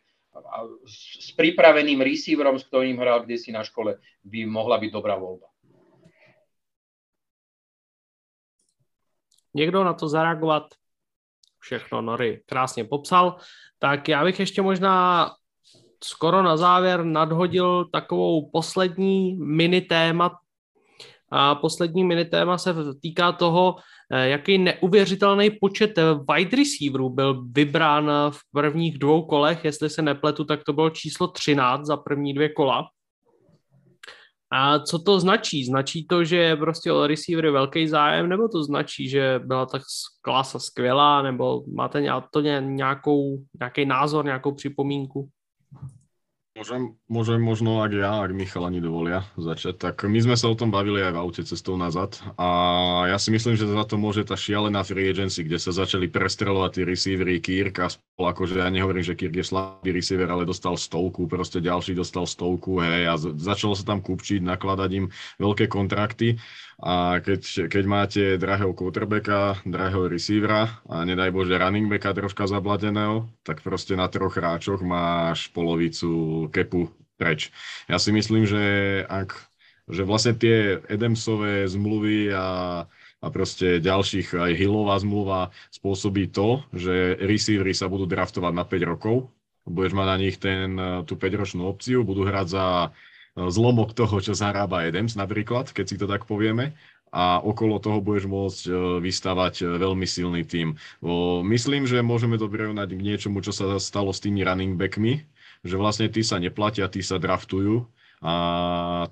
[0.86, 5.46] s pripraveným receiverom, s ktorým hral kde si na škole, by mohla byť dobrá voľba.
[9.54, 10.64] Někdo na to zareagovat?
[11.58, 13.36] Všechno Nory krásně popsal.
[13.78, 15.30] Tak já bych ještě možná
[16.04, 20.38] skoro na závěr nadhodil takovou poslední mini téma.
[21.30, 23.76] A poslední mini téma se týká toho,
[24.16, 26.02] jaký neuvěřitelný počet eh,
[26.32, 30.90] wide receiverů byl vybrán eh, v prvních dvou kolech, jestli se nepletu, tak to bylo
[30.90, 32.88] číslo 13 za první dvě kola.
[34.50, 35.64] A co to značí?
[35.64, 39.82] Značí to, že je prostě o receivery velký zájem, nebo to značí, že byla tak
[40.22, 45.28] klasa skvělá, nebo máte to nějakou, nějaký názor, nějakou připomínku?
[46.58, 50.58] Môžem, môžem možno, ak ja, ak Michal ani dovolia začať, tak my sme sa o
[50.58, 52.48] tom bavili aj v aute cestou nazad a
[53.06, 56.70] ja si myslím, že za to môže tá šialená free agency, kde sa začali prestrelovať
[56.74, 57.86] tí receivery, Kirk a
[58.18, 62.82] akože ja nehovorím, že Kirk je slabý receiver, ale dostal stovku, proste ďalší dostal stovku,
[62.82, 65.06] hej, a začalo sa tam kupčiť, nakladať im
[65.38, 66.42] veľké kontrakty.
[66.78, 73.26] A keď, keď máte drahého quarterbacka, drahého receivera a nedaj Bože running backa troška zabladeného,
[73.42, 77.54] tak proste na troch hráčoch máš polovicu kepu preč.
[77.86, 78.62] Ja si myslím, že
[79.06, 79.36] ak
[79.88, 82.46] že vlastne tie Edemsové zmluvy a
[83.18, 88.90] a proste ďalších aj Hillová zmluva spôsobí to, že receivery sa budú draftovať na 5
[88.94, 89.26] rokov,
[89.66, 92.90] budeš mať na nich ten, tú 5-ročnú opciu, budú hrať za eh,
[93.50, 98.30] zlomok toho, čo zarába Adams napríklad, keď si to tak povieme a okolo toho budeš
[98.30, 100.78] môcť eh, vystavať veľmi silný tým.
[101.42, 105.26] Myslím, že môžeme to prirovnať k niečomu, čo sa stalo s tými running backmi,
[105.62, 107.86] že vlastne tí sa neplatia, tí sa draftujú
[108.18, 108.34] a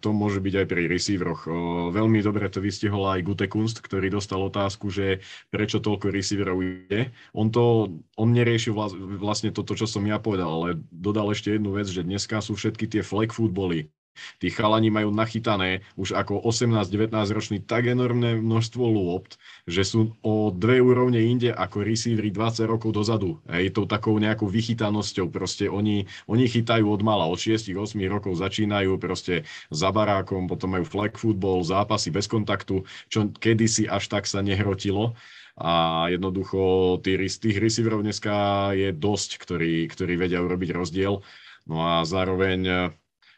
[0.02, 1.46] to môže byť aj pri receiveroch.
[1.94, 6.58] Veľmi dobre to vystihol aj Gute Kunst, ktorý dostal otázku, že prečo toľko receiverov
[6.90, 7.14] je.
[7.30, 8.74] On to, on neriešil
[9.22, 12.90] vlastne toto, čo som ja povedal, ale dodal ešte jednu vec, že dneska sú všetky
[12.90, 13.94] tie flag footbally,
[14.38, 19.38] Tí chalani majú nachytané už ako 18-19 ročný tak enormné množstvo lôpt,
[19.68, 23.38] že sú o dve úrovne inde ako receivery 20 rokov dozadu.
[23.48, 25.28] Hej, tou takou nejakou vychytanosťou.
[25.28, 27.72] Proste oni, oni chytajú od mala, od 6-8
[28.08, 32.82] rokov začínajú proste za barákom, potom majú flag football, zápasy bez kontaktu,
[33.12, 35.16] čo kedysi až tak sa nehrotilo
[35.56, 41.24] a jednoducho tých, tých receiverov dneska je dosť, ktorí, ktorí vedia urobiť rozdiel.
[41.64, 42.92] No a zároveň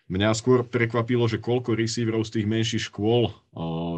[0.08, 3.28] Mňa skôr prekvapilo, že koľko receiverov z tých menších škôl,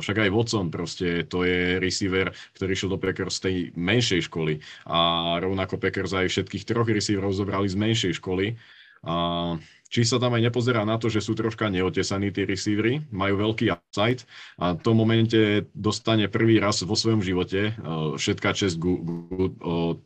[0.03, 4.59] však aj Watson proste, to je receiver, ktorý šiel do Packers z tej menšej školy
[4.91, 4.99] a
[5.39, 8.59] rovnako Packers aj všetkých troch receiverov zobrali z menšej školy.
[9.07, 9.57] A
[9.91, 13.71] či sa tam aj nepozerá na to, že sú troška neotesaní tí receivery, majú veľký
[13.75, 14.23] upside
[14.59, 17.75] a v tom momente dostane prvý raz vo svojom živote
[18.15, 19.47] všetká čest gu, gu, gu,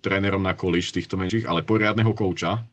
[0.01, 2.65] trénerom na college týchto menších, ale poriadneho kouča,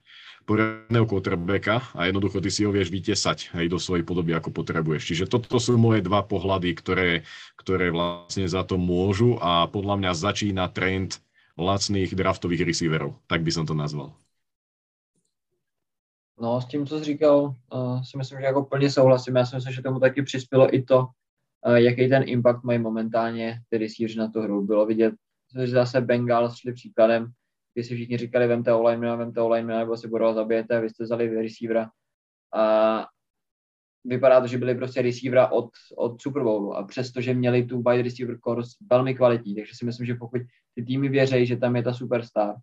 [0.51, 5.07] poriadného quarterbacka a jednoducho ty si ho vieš vytesať aj do svojej podoby, ako potrebuješ.
[5.07, 7.23] Čiže toto sú moje dva pohľady, ktoré,
[7.55, 11.23] ktoré vlastne za to môžu a podľa mňa začína trend
[11.55, 13.15] lacných draftových receiverov.
[13.31, 14.11] Tak by som to nazval.
[16.41, 19.35] No, s tím, co jsi říkal, uh, si myslím, že jako plně souhlasím.
[19.35, 20.99] Já si myslím, že tomu taky přispělo i to,
[21.67, 24.65] uh, jaký ten impact mají momentálně ty receiveři na tu hru.
[24.65, 25.13] Bylo vidět,
[25.55, 27.31] že zase Bengals šli příkladem,
[27.73, 31.41] kdy si všichni říkali, vemte online, vemte online, nebo si budou zabijete, vy jste vzali
[31.41, 31.89] receivera.
[32.53, 33.07] A
[34.05, 38.01] vypadá to, že byli prostě receivera od, od Super Bowlu a přestože měli tu wide
[38.01, 40.41] receiver course velmi kvalitní, takže si myslím, že pokud
[40.75, 42.55] ty týmy věří, že tam je ta superstar,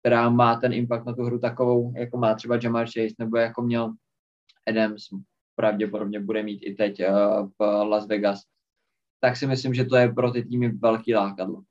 [0.00, 3.62] která má ten impact na tu hru takovou, jako má třeba Jamar Chase, nebo jako
[3.62, 3.92] měl
[4.68, 5.02] Adams,
[5.56, 8.42] pravděpodobně bude mít i teď uh, v Las Vegas,
[9.20, 11.62] tak si myslím, že to je pro ty týmy velký lákadlo.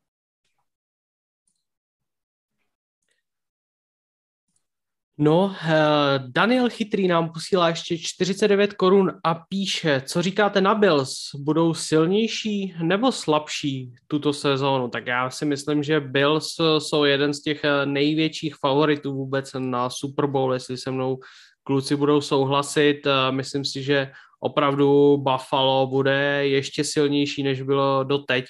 [5.19, 11.15] No, eh, Daniel Chytrý nám posílá ještě 49 korun a píše, co říkáte na Bills,
[11.35, 14.87] budou silnější nebo slabší tuto sezónu?
[14.87, 19.89] Tak já si myslím, že Bills jsou jeden z těch eh, největších favoritů vůbec na
[19.89, 21.19] Super Bowl, jestli se mnou
[21.63, 23.07] kluci budou souhlasit.
[23.07, 28.45] Eh, myslím si, že opravdu Buffalo bude ještě silnější, než bylo doteď.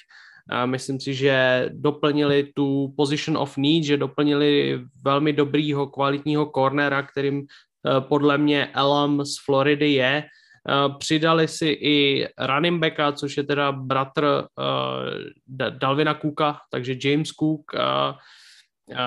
[0.64, 7.46] Myslím si, že doplnili tu position of need, že doplnili velmi dobrýho, kvalitního cornera, kterým
[7.46, 10.24] eh, podle mě Elam z Floridy je.
[10.24, 17.28] Eh, přidali si i running backa, což je teda bratr uh, Dalvina Cooka, takže James
[17.28, 17.72] Cook.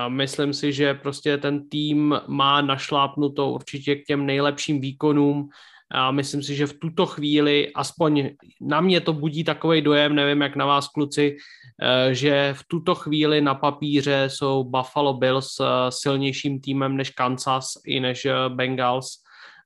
[0.07, 5.49] Myslím si, že prostě ten tým má našlápnuto určitě k těm nejlepším výkonům.
[5.91, 8.30] A myslím si, že v tuto chvíli, aspoň
[8.61, 11.38] na mě to budí takový dojem, nevím jak na vás kluci,
[11.81, 17.68] eh, že v tuto chvíli na papíře jsou Buffalo Bills eh, silnějším týmem než Kansas
[17.85, 19.07] i než eh, Bengals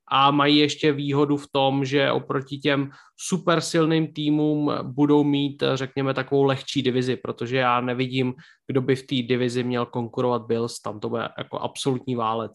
[0.08, 6.14] a mají ještě výhodu v tom, že oproti těm super silným týmům budou mít, řekněme,
[6.14, 8.34] takovou lehčí divizi, protože já nevidím,
[8.68, 12.54] kdo by v té divizi měl konkurovat Bills, tam to bude jako absolutní válec.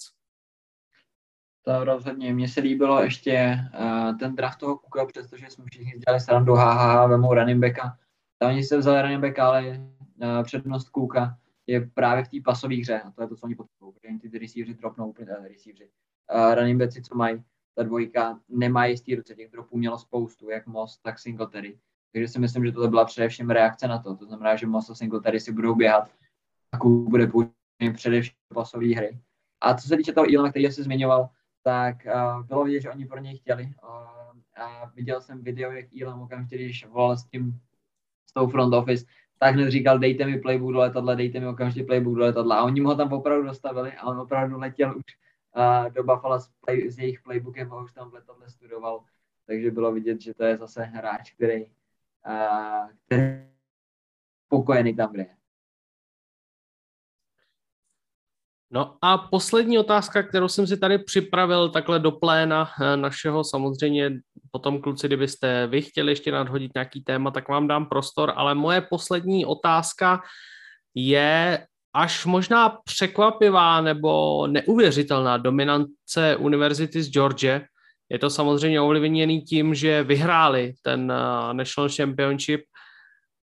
[1.62, 2.34] To rozhodně.
[2.34, 7.06] Mně se líbilo ještě uh, ten draft toho Kuka, přestože jsme všichni dělali srandu, ha,
[7.06, 7.98] vemou running backa.
[8.38, 12.76] Tam oni se vzali running backa, ale uh, přednost Kuka je právě v té pasové
[12.76, 13.00] hře.
[13.00, 15.90] A to je to, co oni potřebují, protože ty receivery dropnou úplně, uh, receivery.
[16.34, 20.66] Uh, running backi, co mají, ta dvojka nemá jistý ruce, těch dropů mělo spoustu, jak
[20.66, 21.78] Moss, tak Singletary.
[22.12, 24.16] Takže si myslím, že to byla především reakce na to.
[24.16, 26.10] To znamená, že Moss a Singletary si budou běhat
[26.72, 27.52] a Cook bude použít
[27.94, 29.20] především pasové hry.
[29.60, 31.28] A co se týče toho Ilona, který se zmiňoval,
[31.62, 33.64] tak uh, bylo vidět, že oni pro něj chtěli.
[33.64, 37.60] Uh, a viděl jsem video, jak Elon okamžitě, když volal s tím,
[38.26, 39.06] s tou front office,
[39.38, 42.56] tak hned říkal, dejte mi playbook do letadla, dejte mi okamžitě playbook do letadla.
[42.56, 45.04] A oni mu ho tam opravdu dostavili a on opravdu letěl už
[45.56, 49.04] uh, do Buffalo s, play, s jejich playbookem a už tam v letadle studoval.
[49.46, 51.66] Takže bylo vidět, že to je zase hráč, který,
[52.26, 53.50] uh, který
[54.46, 55.39] spokojený tam, kde je.
[58.72, 64.10] No a poslední otázka, kterou jsem si tady připravil takhle do pléna eh, našeho, samozřejmě
[64.50, 68.80] potom kluci, kdybyste vy chtěli ještě nadhodit nějaký téma, tak vám dám prostor, ale moje
[68.80, 70.22] poslední otázka
[70.94, 77.60] je až možná překvapivá nebo neuvěřitelná dominance Univerzity z Georgia.
[78.08, 82.60] Je to samozřejmě ovlivněný tím, že vyhráli ten eh, National Championship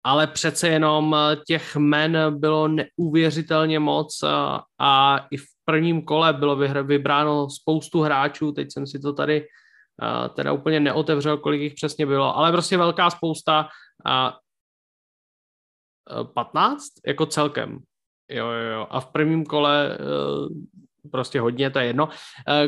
[0.04, 6.02] ale přece jenom eh, těch men bylo neuvěřitelně moc a, eh, a i v prvním
[6.02, 11.60] kole bylo vybráno spoustu hráčů, teď jsem si to tady uh, teda úplně neotevřel, kolik
[11.60, 13.68] jich přesně bylo, ale prostě velká spousta
[14.06, 14.38] a
[16.20, 17.78] uh, 15 jako celkem.
[18.30, 18.86] Jo, jo, jo.
[18.90, 19.98] A v prvním kole
[21.10, 22.08] prostě hodně, to je jedno.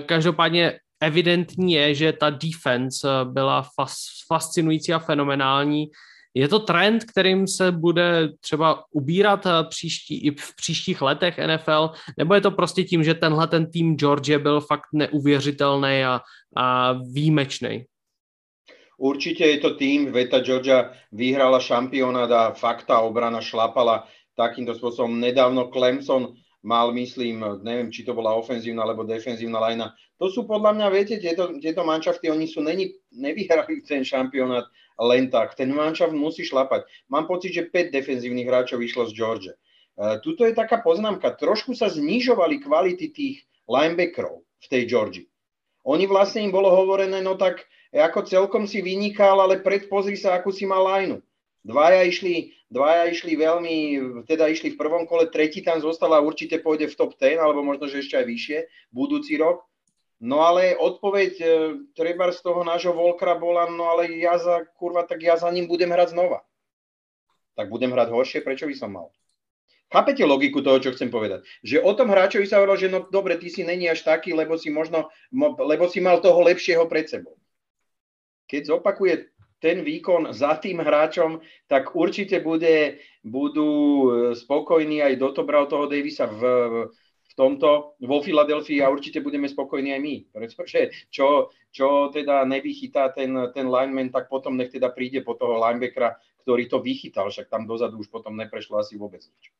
[0.07, 3.97] Každopádně evidentní je, že ta defense byla fas,
[4.27, 5.86] fascinující a fenomenální.
[6.35, 11.90] Je to trend, kterým se bude třeba ubírat eh, příští, i v příštích letech NFL,
[12.19, 16.20] nebo je to prostě tím, že tenhle ten tým George byl fakt neuvěřitelný a,
[16.57, 17.85] a výjimečný?
[18.98, 24.05] Určite je to tým, Veta Georgia vyhrala šampionát a fakta obrana šlapala
[24.36, 25.20] takýmto spôsobom.
[25.20, 29.96] Nedávno Clemson mal, myslím, neviem, či to bola ofenzívna alebo defenzívna lajna.
[30.20, 34.68] To sú podľa mňa, viete, tieto, tieto manšafty, oni sú, není, nevyhrali ten šampionát
[35.00, 35.56] len tak.
[35.56, 36.84] Ten manšaft musí šlapať.
[37.08, 39.48] Mám pocit, že 5 defenzívnych hráčov vyšlo z George.
[40.20, 41.32] Tuto je taká poznámka.
[41.36, 45.26] Trošku sa znižovali kvality tých linebackerov v tej Georgii.
[45.88, 50.52] Oni vlastne im bolo hovorené, no tak ako celkom si vynikal, ale predpozri sa, akú
[50.52, 51.24] si mal lineu.
[51.60, 53.76] Dvaja išli, dvaja išli veľmi,
[54.24, 57.84] teda išli v prvom kole, tretí tam zostala určite pôjde v top 10, alebo možno,
[57.84, 58.58] že ešte aj vyššie,
[58.88, 59.68] budúci rok.
[60.20, 61.46] No ale odpoveď e,
[61.96, 65.64] treba z toho nášho Volkra bola, no ale ja za, kurva, tak ja za ním
[65.64, 66.44] budem hrať znova.
[67.56, 69.08] Tak budem hrať horšie, prečo by som mal?
[69.90, 71.42] Chápete logiku toho, čo chcem povedať?
[71.64, 74.54] Že o tom hráčovi sa hovorilo, že no dobre, ty si není až taký, lebo
[74.54, 75.08] si možno,
[75.66, 77.34] lebo si mal toho lepšieho pred sebou.
[78.46, 79.28] Keď zopakuje
[79.60, 86.24] ten výkon za tým hráčom, tak určite bude, budú e, spokojní aj dotobral toho Davisa
[86.26, 86.42] v,
[87.30, 90.16] v tomto, vo Filadelfii a určite budeme spokojní aj my.
[90.32, 90.80] Pretože
[91.12, 96.16] čo, čo teda nevychytá ten, ten lineman, tak potom nech teda príde po toho linebackera,
[96.42, 99.52] ktorý to vychytal, však tam dozadu už potom neprešlo asi vôbec nič.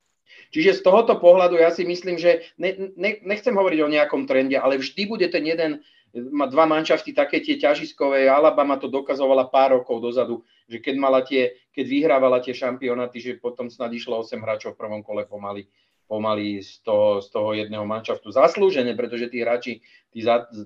[0.51, 4.59] Čiže z tohoto pohľadu ja si myslím, že ne, ne, nechcem hovoriť o nejakom trende,
[4.59, 5.85] ale vždy bude ten jeden
[6.15, 8.27] má dva manšafty také tie ťažiskové.
[8.27, 13.39] Alabama to dokazovala pár rokov dozadu, že keď, mala tie, keď vyhrávala tie šampionáty, že
[13.39, 15.71] potom snad išlo 8 hráčov v prvom kole pomaly,
[16.11, 18.35] pomaly z toho, z toho jedného manšaftu.
[18.35, 19.79] Zaslúžené, pretože tí hráči,
[20.11, 20.21] tí,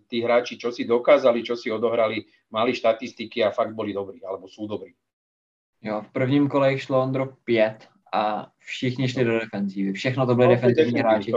[0.09, 4.49] tí hráči, čo si dokázali, čo si odohrali, mali štatistiky a fakt boli dobrí, alebo
[4.49, 4.97] sú dobrí.
[5.85, 9.93] Jo, v prvním kole jich šlo Ondro 5 a všichni šli do defenzívy.
[9.93, 11.33] Všechno to byly no, defenzivní hráči,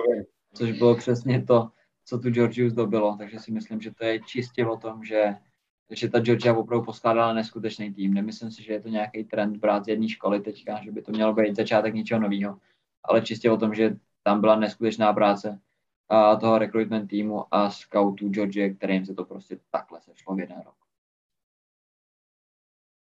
[0.53, 1.67] což bylo přesně to,
[2.07, 5.35] co tu Georgiu zdobilo, takže si myslím, že to je čistě o tom, že,
[5.91, 8.13] že ta Georgia opravdu poskládala neskutečný tým.
[8.13, 11.11] Nemyslím si, že je to nějaký trend brát z jedné školy teďka, že by to
[11.11, 12.57] mělo být začátek něčeho nového,
[13.03, 15.59] ale čistě o tom, že tam byla neskutečná práce
[16.09, 20.57] a toho recruitment týmu a scoutů Georgie, kterým se to prostě takhle sešlo v jeden
[20.65, 20.75] rok.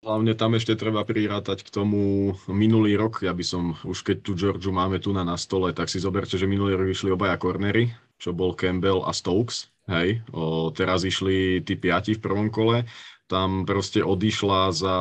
[0.00, 3.20] Hlavne tam ešte treba prirátať k tomu minulý rok.
[3.20, 6.40] Ja by som, už keď tu Georgiu máme tu na, na stole, tak si zoberte,
[6.40, 9.72] že minulý rok vyšli obaja kornery, čo bol Campbell a Stokes.
[9.90, 12.86] Hej, o, teraz išli tí piati v prvom kole.
[13.26, 14.98] Tam proste odišla za,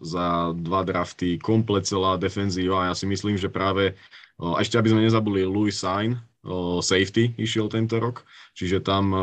[0.00, 2.88] za dva drafty komplet celá defenzíva.
[2.88, 3.98] Ja si myslím, že práve,
[4.40, 6.16] o, ešte aby sme nezabuli Louis Sain,
[6.80, 8.24] safety išiel tento rok,
[8.56, 9.20] čiže tam a,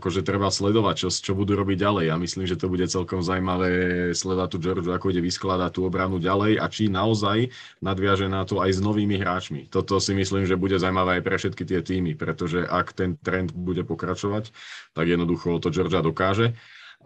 [0.00, 2.04] akože treba sledovať, čo, čo budú robiť ďalej.
[2.08, 3.70] Ja myslím, že to bude celkom zaujímavé
[4.16, 7.52] sledovať tu George, ako ide vyskladať tú obranu ďalej a či naozaj
[7.84, 9.68] nadviaže na to aj s novými hráčmi.
[9.68, 13.52] Toto si myslím, že bude zaujímavé aj pre všetky tie týmy, pretože ak ten trend
[13.52, 14.48] bude pokračovať,
[14.96, 16.56] tak jednoducho to Georgia dokáže.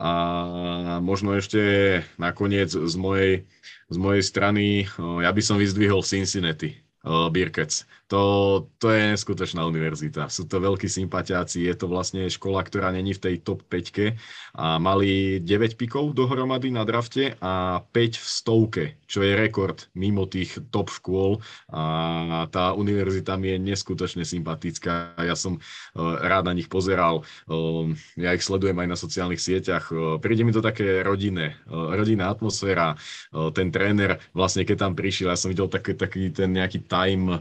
[0.01, 1.61] A možno ešte
[2.17, 3.45] nakoniec z mojej,
[3.91, 7.85] z mojej strany, ja by som vyzdvihol Cincinnati Birkec.
[8.11, 10.27] To, to je neskutočná univerzita.
[10.27, 14.19] Sú to veľkí sympatiáci, je to vlastne škola, ktorá není v tej top 5
[14.59, 20.27] a mali 9 pikov dohromady na drafte a 5 v stovke, čo je rekord mimo
[20.27, 21.39] tých top škôl
[21.71, 25.15] a tá univerzita mi je neskutočne sympatická.
[25.23, 25.63] Ja som
[25.95, 27.23] rád na nich pozeral,
[28.19, 29.95] ja ich sledujem aj na sociálnych sieťach.
[30.19, 32.99] Príde mi to také rodinné, rodinná atmosféra.
[33.55, 37.39] Ten tréner, vlastne keď tam prišiel, ja som videl taký, taký ten nejaký time,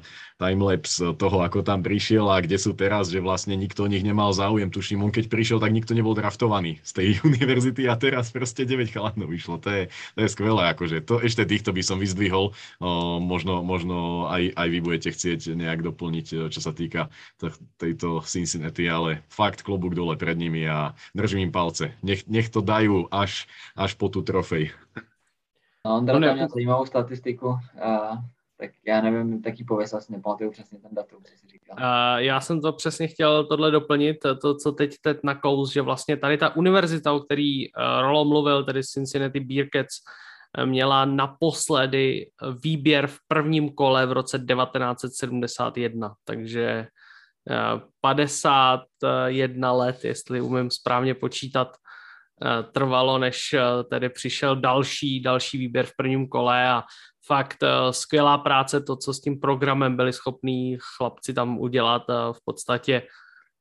[0.60, 4.36] timelapse toho, ako tam prišiel a kde sú teraz, že vlastne nikto o nich nemal
[4.36, 4.68] záujem.
[4.68, 8.92] Tuším, on keď prišiel, tak nikto nebol draftovaný z tej univerzity a teraz proste 9
[8.92, 9.64] chalanov vyšlo.
[9.64, 12.52] To je, to je skvelé, akože to ešte týchto by som vyzdvihol.
[12.84, 12.88] O,
[13.24, 17.08] možno možno aj, aj vy budete chcieť nejak doplniť, čo sa týka
[17.80, 21.96] tejto Cincinnati, ale fakt klobúk dole pred nimi a držím im palce.
[22.04, 23.48] Nech, nech to dajú až,
[23.80, 24.76] až po tú trofej.
[25.86, 27.56] No, Ondra tam měl zajímavou statistiku.
[27.82, 28.20] A
[28.60, 31.78] tak já nevím, taký pověs asi nepamatuju přesně ten datum, co jsi říkal.
[31.80, 35.82] Uh, já jsem to přesně chtěl tohle doplnit, to, co teď teď na kous, že
[35.82, 39.96] vlastně tady ta univerzita, o který uh, Rolo mluvil, tedy Cincinnati Bearcats,
[40.58, 42.30] uh, měla naposledy
[42.64, 46.88] výběr v prvním kole v roce 1971, takže
[47.50, 51.68] uh, 51 let, jestli umím správně počítat,
[52.72, 53.56] trvalo, než
[53.90, 56.84] tedy přišel další, další výběr v prvním kole a
[57.30, 62.34] fakt uh, skvělá práce, to, co s tím programem byli schopní chlapci tam udělat uh,
[62.34, 63.02] v podstatě,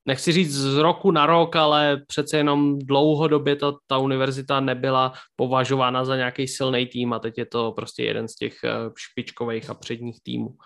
[0.06, 6.04] nechci říct z roku na rok, ale přece jenom dlouhodobě to, ta univerzita nebyla považována
[6.04, 9.74] za nějaký silný tým a teď je to prostě jeden z těch uh, špičkových a
[9.74, 10.56] předních týmů.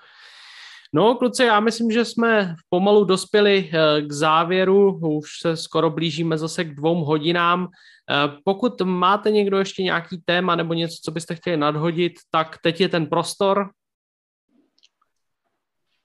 [0.95, 3.71] No, kluci, já myslím, že jsme pomalu dospěli
[4.07, 7.69] k závěru, už se skoro blížíme zase k dvou hodinám.
[8.11, 12.81] Eh, pokud máte někdo ještě nějaký téma nebo něco, co byste chtěli nadhodit, tak teď
[12.81, 13.71] je ten prostor.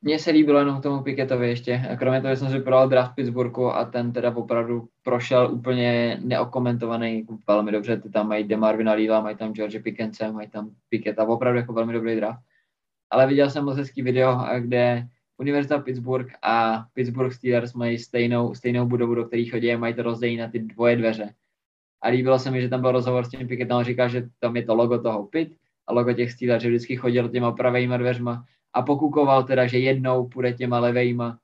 [0.02, 1.96] Mně se líbilo jenom k tomu Piketovi ještě.
[2.00, 7.28] Kromě toho, že jsem si prodal draft Pittsburghu a ten teda opravdu prošel úplně neokomentovaný
[7.48, 7.98] velmi dobře.
[7.98, 11.94] Ty tam mají Demarvina Lila, mají tam George Pickence, mají tam Piketa, opravdu jako velmi
[11.94, 12.40] dobrý draft.
[13.10, 15.08] Ale viděl jsem moc video, kde
[15.38, 20.04] Univerzita Pittsburgh a Pittsburgh Steelers mají stejnou, stejnou budovu, do které chodí a mají to
[20.04, 21.34] rozdělení na ty dvoje dveře
[22.02, 24.64] a líbilo se mi, že tam byl rozhovor s tím Piketem, říká, že tam je
[24.64, 25.58] to logo toho Pit
[25.88, 30.28] a logo těch Steelers, že vždycky chodil těma pravejma dveřma a pokukoval teda, že jednou
[30.28, 31.40] půjde těma levejma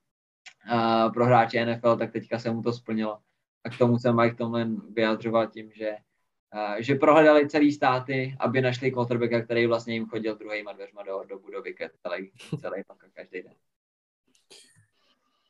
[0.69, 3.17] a pro hráče NFL, tak teďka se mu to splnilo.
[3.65, 5.95] A k tomu se Mike Tomlin vyjadřoval tím, že,
[6.79, 11.39] že prohledali celý státy, aby našli quarterbacka, který vlastně jim chodil druhýma dveřma do, do
[11.39, 12.31] budovy celý,
[12.61, 13.53] celý každý den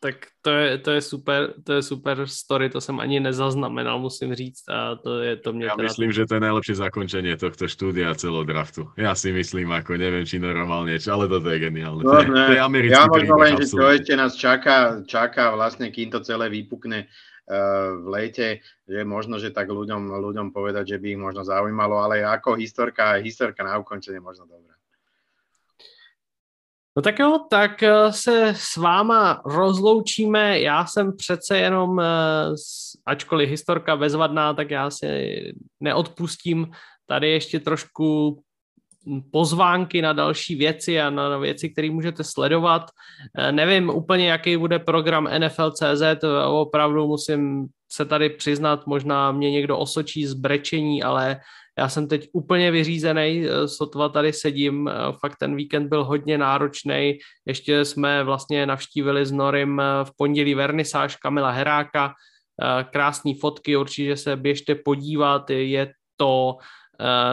[0.03, 4.35] tak to je, to je super, to je super story, to jsem ani nezaznamenal, musím
[4.35, 5.87] říct a to je to mě Ja teda...
[5.87, 8.91] myslím, že to je najlepšie zakončenie tohto štúdia celého draftu.
[8.99, 12.03] Ja si myslím, ako neviem, či normálne, či, ale toto je geniálne.
[12.03, 15.55] No, to, je, to je americký Ja možno len, že čo ešte nás čaká, čaká
[15.55, 17.07] vlastne, kým to celé vypukne
[17.43, 22.23] v lete, že možno, že tak ľuďom, ľuďom povedať, že by ich možno zaujímalo, ale
[22.23, 24.73] ako historka, historka na ukončenie možno dobrá.
[26.95, 30.59] No tak jo, tak eh, se s váma rozloučíme.
[30.59, 32.05] Já jsem přece jenom, eh,
[33.05, 35.07] ačkoliv historka bezvadná, tak já si
[35.79, 36.71] neodpustím
[37.05, 38.39] tady ještě trošku
[39.31, 42.85] pozvánky na další věci a na věci, které můžete sledovat.
[43.37, 49.77] Eh, nevím úplně, jaký bude program NFL.cz, opravdu musím se tady přiznat, možná mě někdo
[49.77, 51.39] osočí z brečení, ale
[51.77, 56.37] já jsem teď úplně vyřízený, eh, sotva tady sedím, eh, fakt ten víkend byl hodně
[56.37, 62.13] náročný, ještě jsme vlastně navštívili s Norim v pondělí vernisáž Kamila Heráka,
[62.91, 66.57] krásné fotky, určitě se běžte podívat, je to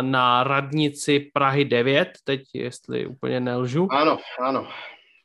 [0.01, 3.89] na radnici Prahy 9, teď jestli úplně nelžu.
[3.93, 4.69] Ano, ano.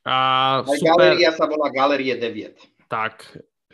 [0.06, 0.80] A super.
[0.86, 2.54] Galeria sa volá Galerie 9.
[2.88, 3.26] Tak,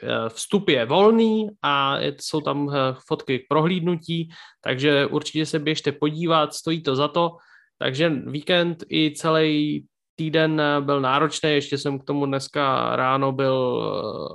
[0.04, 4.30] Eh, vstup je volný a jsou tam eh, fotky k prohlídnutí,
[4.62, 7.38] takže určitě se běžte podívat, stojí to za to.
[7.78, 9.86] Takže víkend i celý
[10.16, 13.58] týden eh, byl náročný, ještě jsem k tomu dneska ráno byl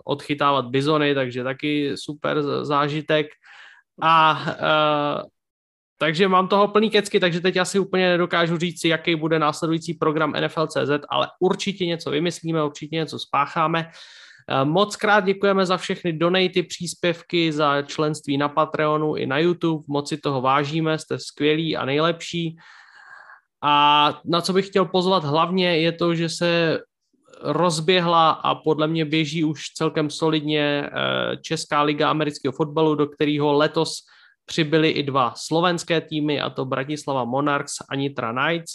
[0.05, 3.27] odchytávat bizony, takže taky super zážitek.
[4.03, 4.39] A
[5.99, 10.33] takže mám toho plný kecky, takže teď asi úplně nedokážu říct jaký bude následující program
[10.33, 13.91] NFL.cz, ale určitě něco vymyslíme, určitě něco spácháme.
[14.49, 19.85] Eh, moc krát děkujeme za všechny donaty, příspěvky, za členství na Patreonu i na YouTube.
[19.89, 22.57] Moc si toho vážíme, jste skvělí a nejlepší.
[23.63, 26.81] A na co bych chtěl pozvat hlavně je to, že se
[27.43, 33.53] rozběhla a podle mě běží už celkem solidně eh, Česká liga amerického fotbalu, do kterého
[33.53, 33.99] letos
[34.47, 38.73] přibyly i dva slovenské týmy, a to Bratislava Monarchs a Nitra Knights.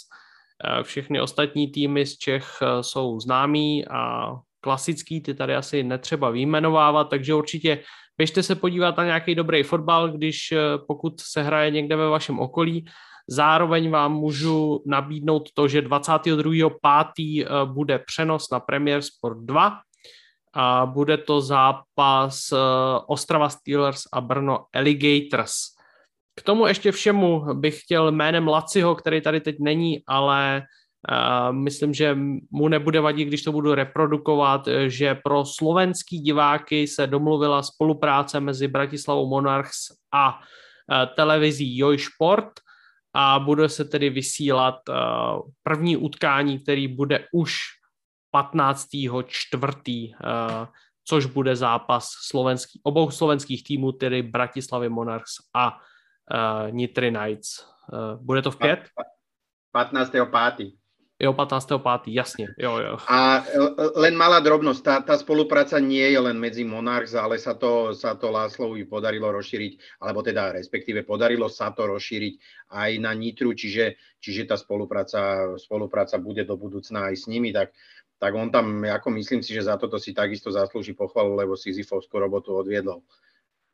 [0.82, 7.34] Všechny ostatní týmy z Čech jsou známí a klasický, ty tady asi netřeba vyjmenovávat, takže
[7.34, 7.82] určitě
[8.18, 10.54] běžte se podívat na nějaký dobrý fotbal, když
[10.86, 12.84] pokud se hraje někde ve vašem okolí.
[13.28, 17.66] Zároveň vám můžu nabídnout to, že 22.5.
[17.72, 19.80] bude přenos na Premier Sport 2
[20.54, 22.52] a bude to zápas
[23.06, 25.52] Ostrava Steelers a Brno Alligators.
[26.36, 30.62] K tomu ještě všemu bych chtěl jménem Laciho, který tady teď není, ale
[31.10, 32.18] uh, myslím, že
[32.50, 38.68] mu nebude vadit, když to budu reprodukovat, že pro slovenský diváky se domluvila spolupráce mezi
[38.68, 39.78] Bratislavou Monarchs
[40.14, 40.40] a
[41.16, 42.50] televizí Joj Sport
[43.14, 44.74] a bude se tedy vysílat
[45.62, 47.56] první utkání, který bude už
[48.32, 48.88] 15.
[49.26, 50.66] čtvrtý, uh,
[51.04, 57.66] což bude zápas slovenský, obou slovenských týmů, tedy Bratislavy Monarchs a uh, Nitry Knights.
[57.92, 58.80] Uh, bude to v pět?
[59.72, 60.12] 15.
[60.30, 60.72] pátý.
[61.22, 61.78] Jo, 15.
[61.78, 62.50] pátý, jasne.
[62.58, 62.98] Jo, jo.
[63.06, 63.46] A
[63.94, 68.18] len malá drobnosť, tá, tá spolupráca nie je len medzi Monarchs, ale sa to, sa
[68.18, 72.34] to Láslovi podarilo rozšíriť, alebo teda respektíve podarilo sa to rozšíriť
[72.74, 77.70] aj na Nitru, čiže, čiže tá spolupráca, spolupráca bude do budúcna aj s nimi, tak,
[78.22, 82.22] tak on tam, ako myslím si, že za toto si takisto zaslúži pochvalu, lebo Sisyfovskú
[82.22, 83.02] robotu odviedol.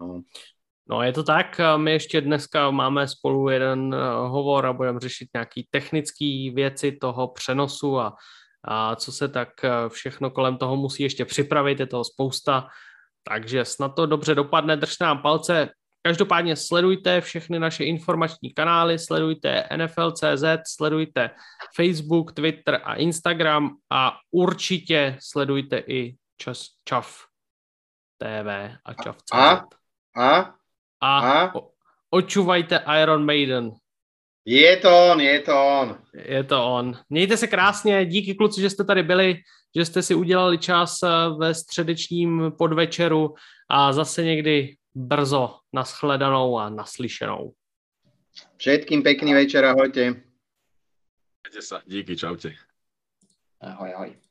[0.01, 0.25] No.
[0.89, 3.99] No je to tak, my ještě dneska máme spolu jeden eh,
[4.29, 8.17] hovor a budeme řešit nějaký technické věci toho přenosu a,
[8.65, 12.69] a co se tak eh, všechno kolem toho musí ještě připravit, je toho spousta,
[13.29, 15.69] takže snad to dobře dopadne, držte nám palce.
[16.03, 21.31] Každopádně sledujte všechny naše informační kanály, sledujte NFL.cz, sledujte
[21.77, 27.25] Facebook, Twitter a Instagram a určitě sledujte i čas, ČAV
[28.19, 29.33] TV a ČAV.cz.
[29.33, 29.65] A,
[30.17, 30.59] a
[31.01, 31.53] a, a?
[32.11, 33.71] očuvajte Iron Maiden.
[34.45, 35.99] Je to on, je to on.
[36.15, 36.97] Je to on.
[37.11, 39.37] Mějte se krásně, díky kluci, že jste tady byli,
[39.77, 41.09] že jste si udělali čas eh,
[41.39, 43.35] ve středečním podvečeru
[43.71, 47.55] a zase někdy brzo naschledanou a naslyšenou.
[48.57, 50.23] Všetkým pekný večer, ahojte.
[51.87, 52.55] Díky, čaute.
[53.61, 54.28] Ahoj, ahoj.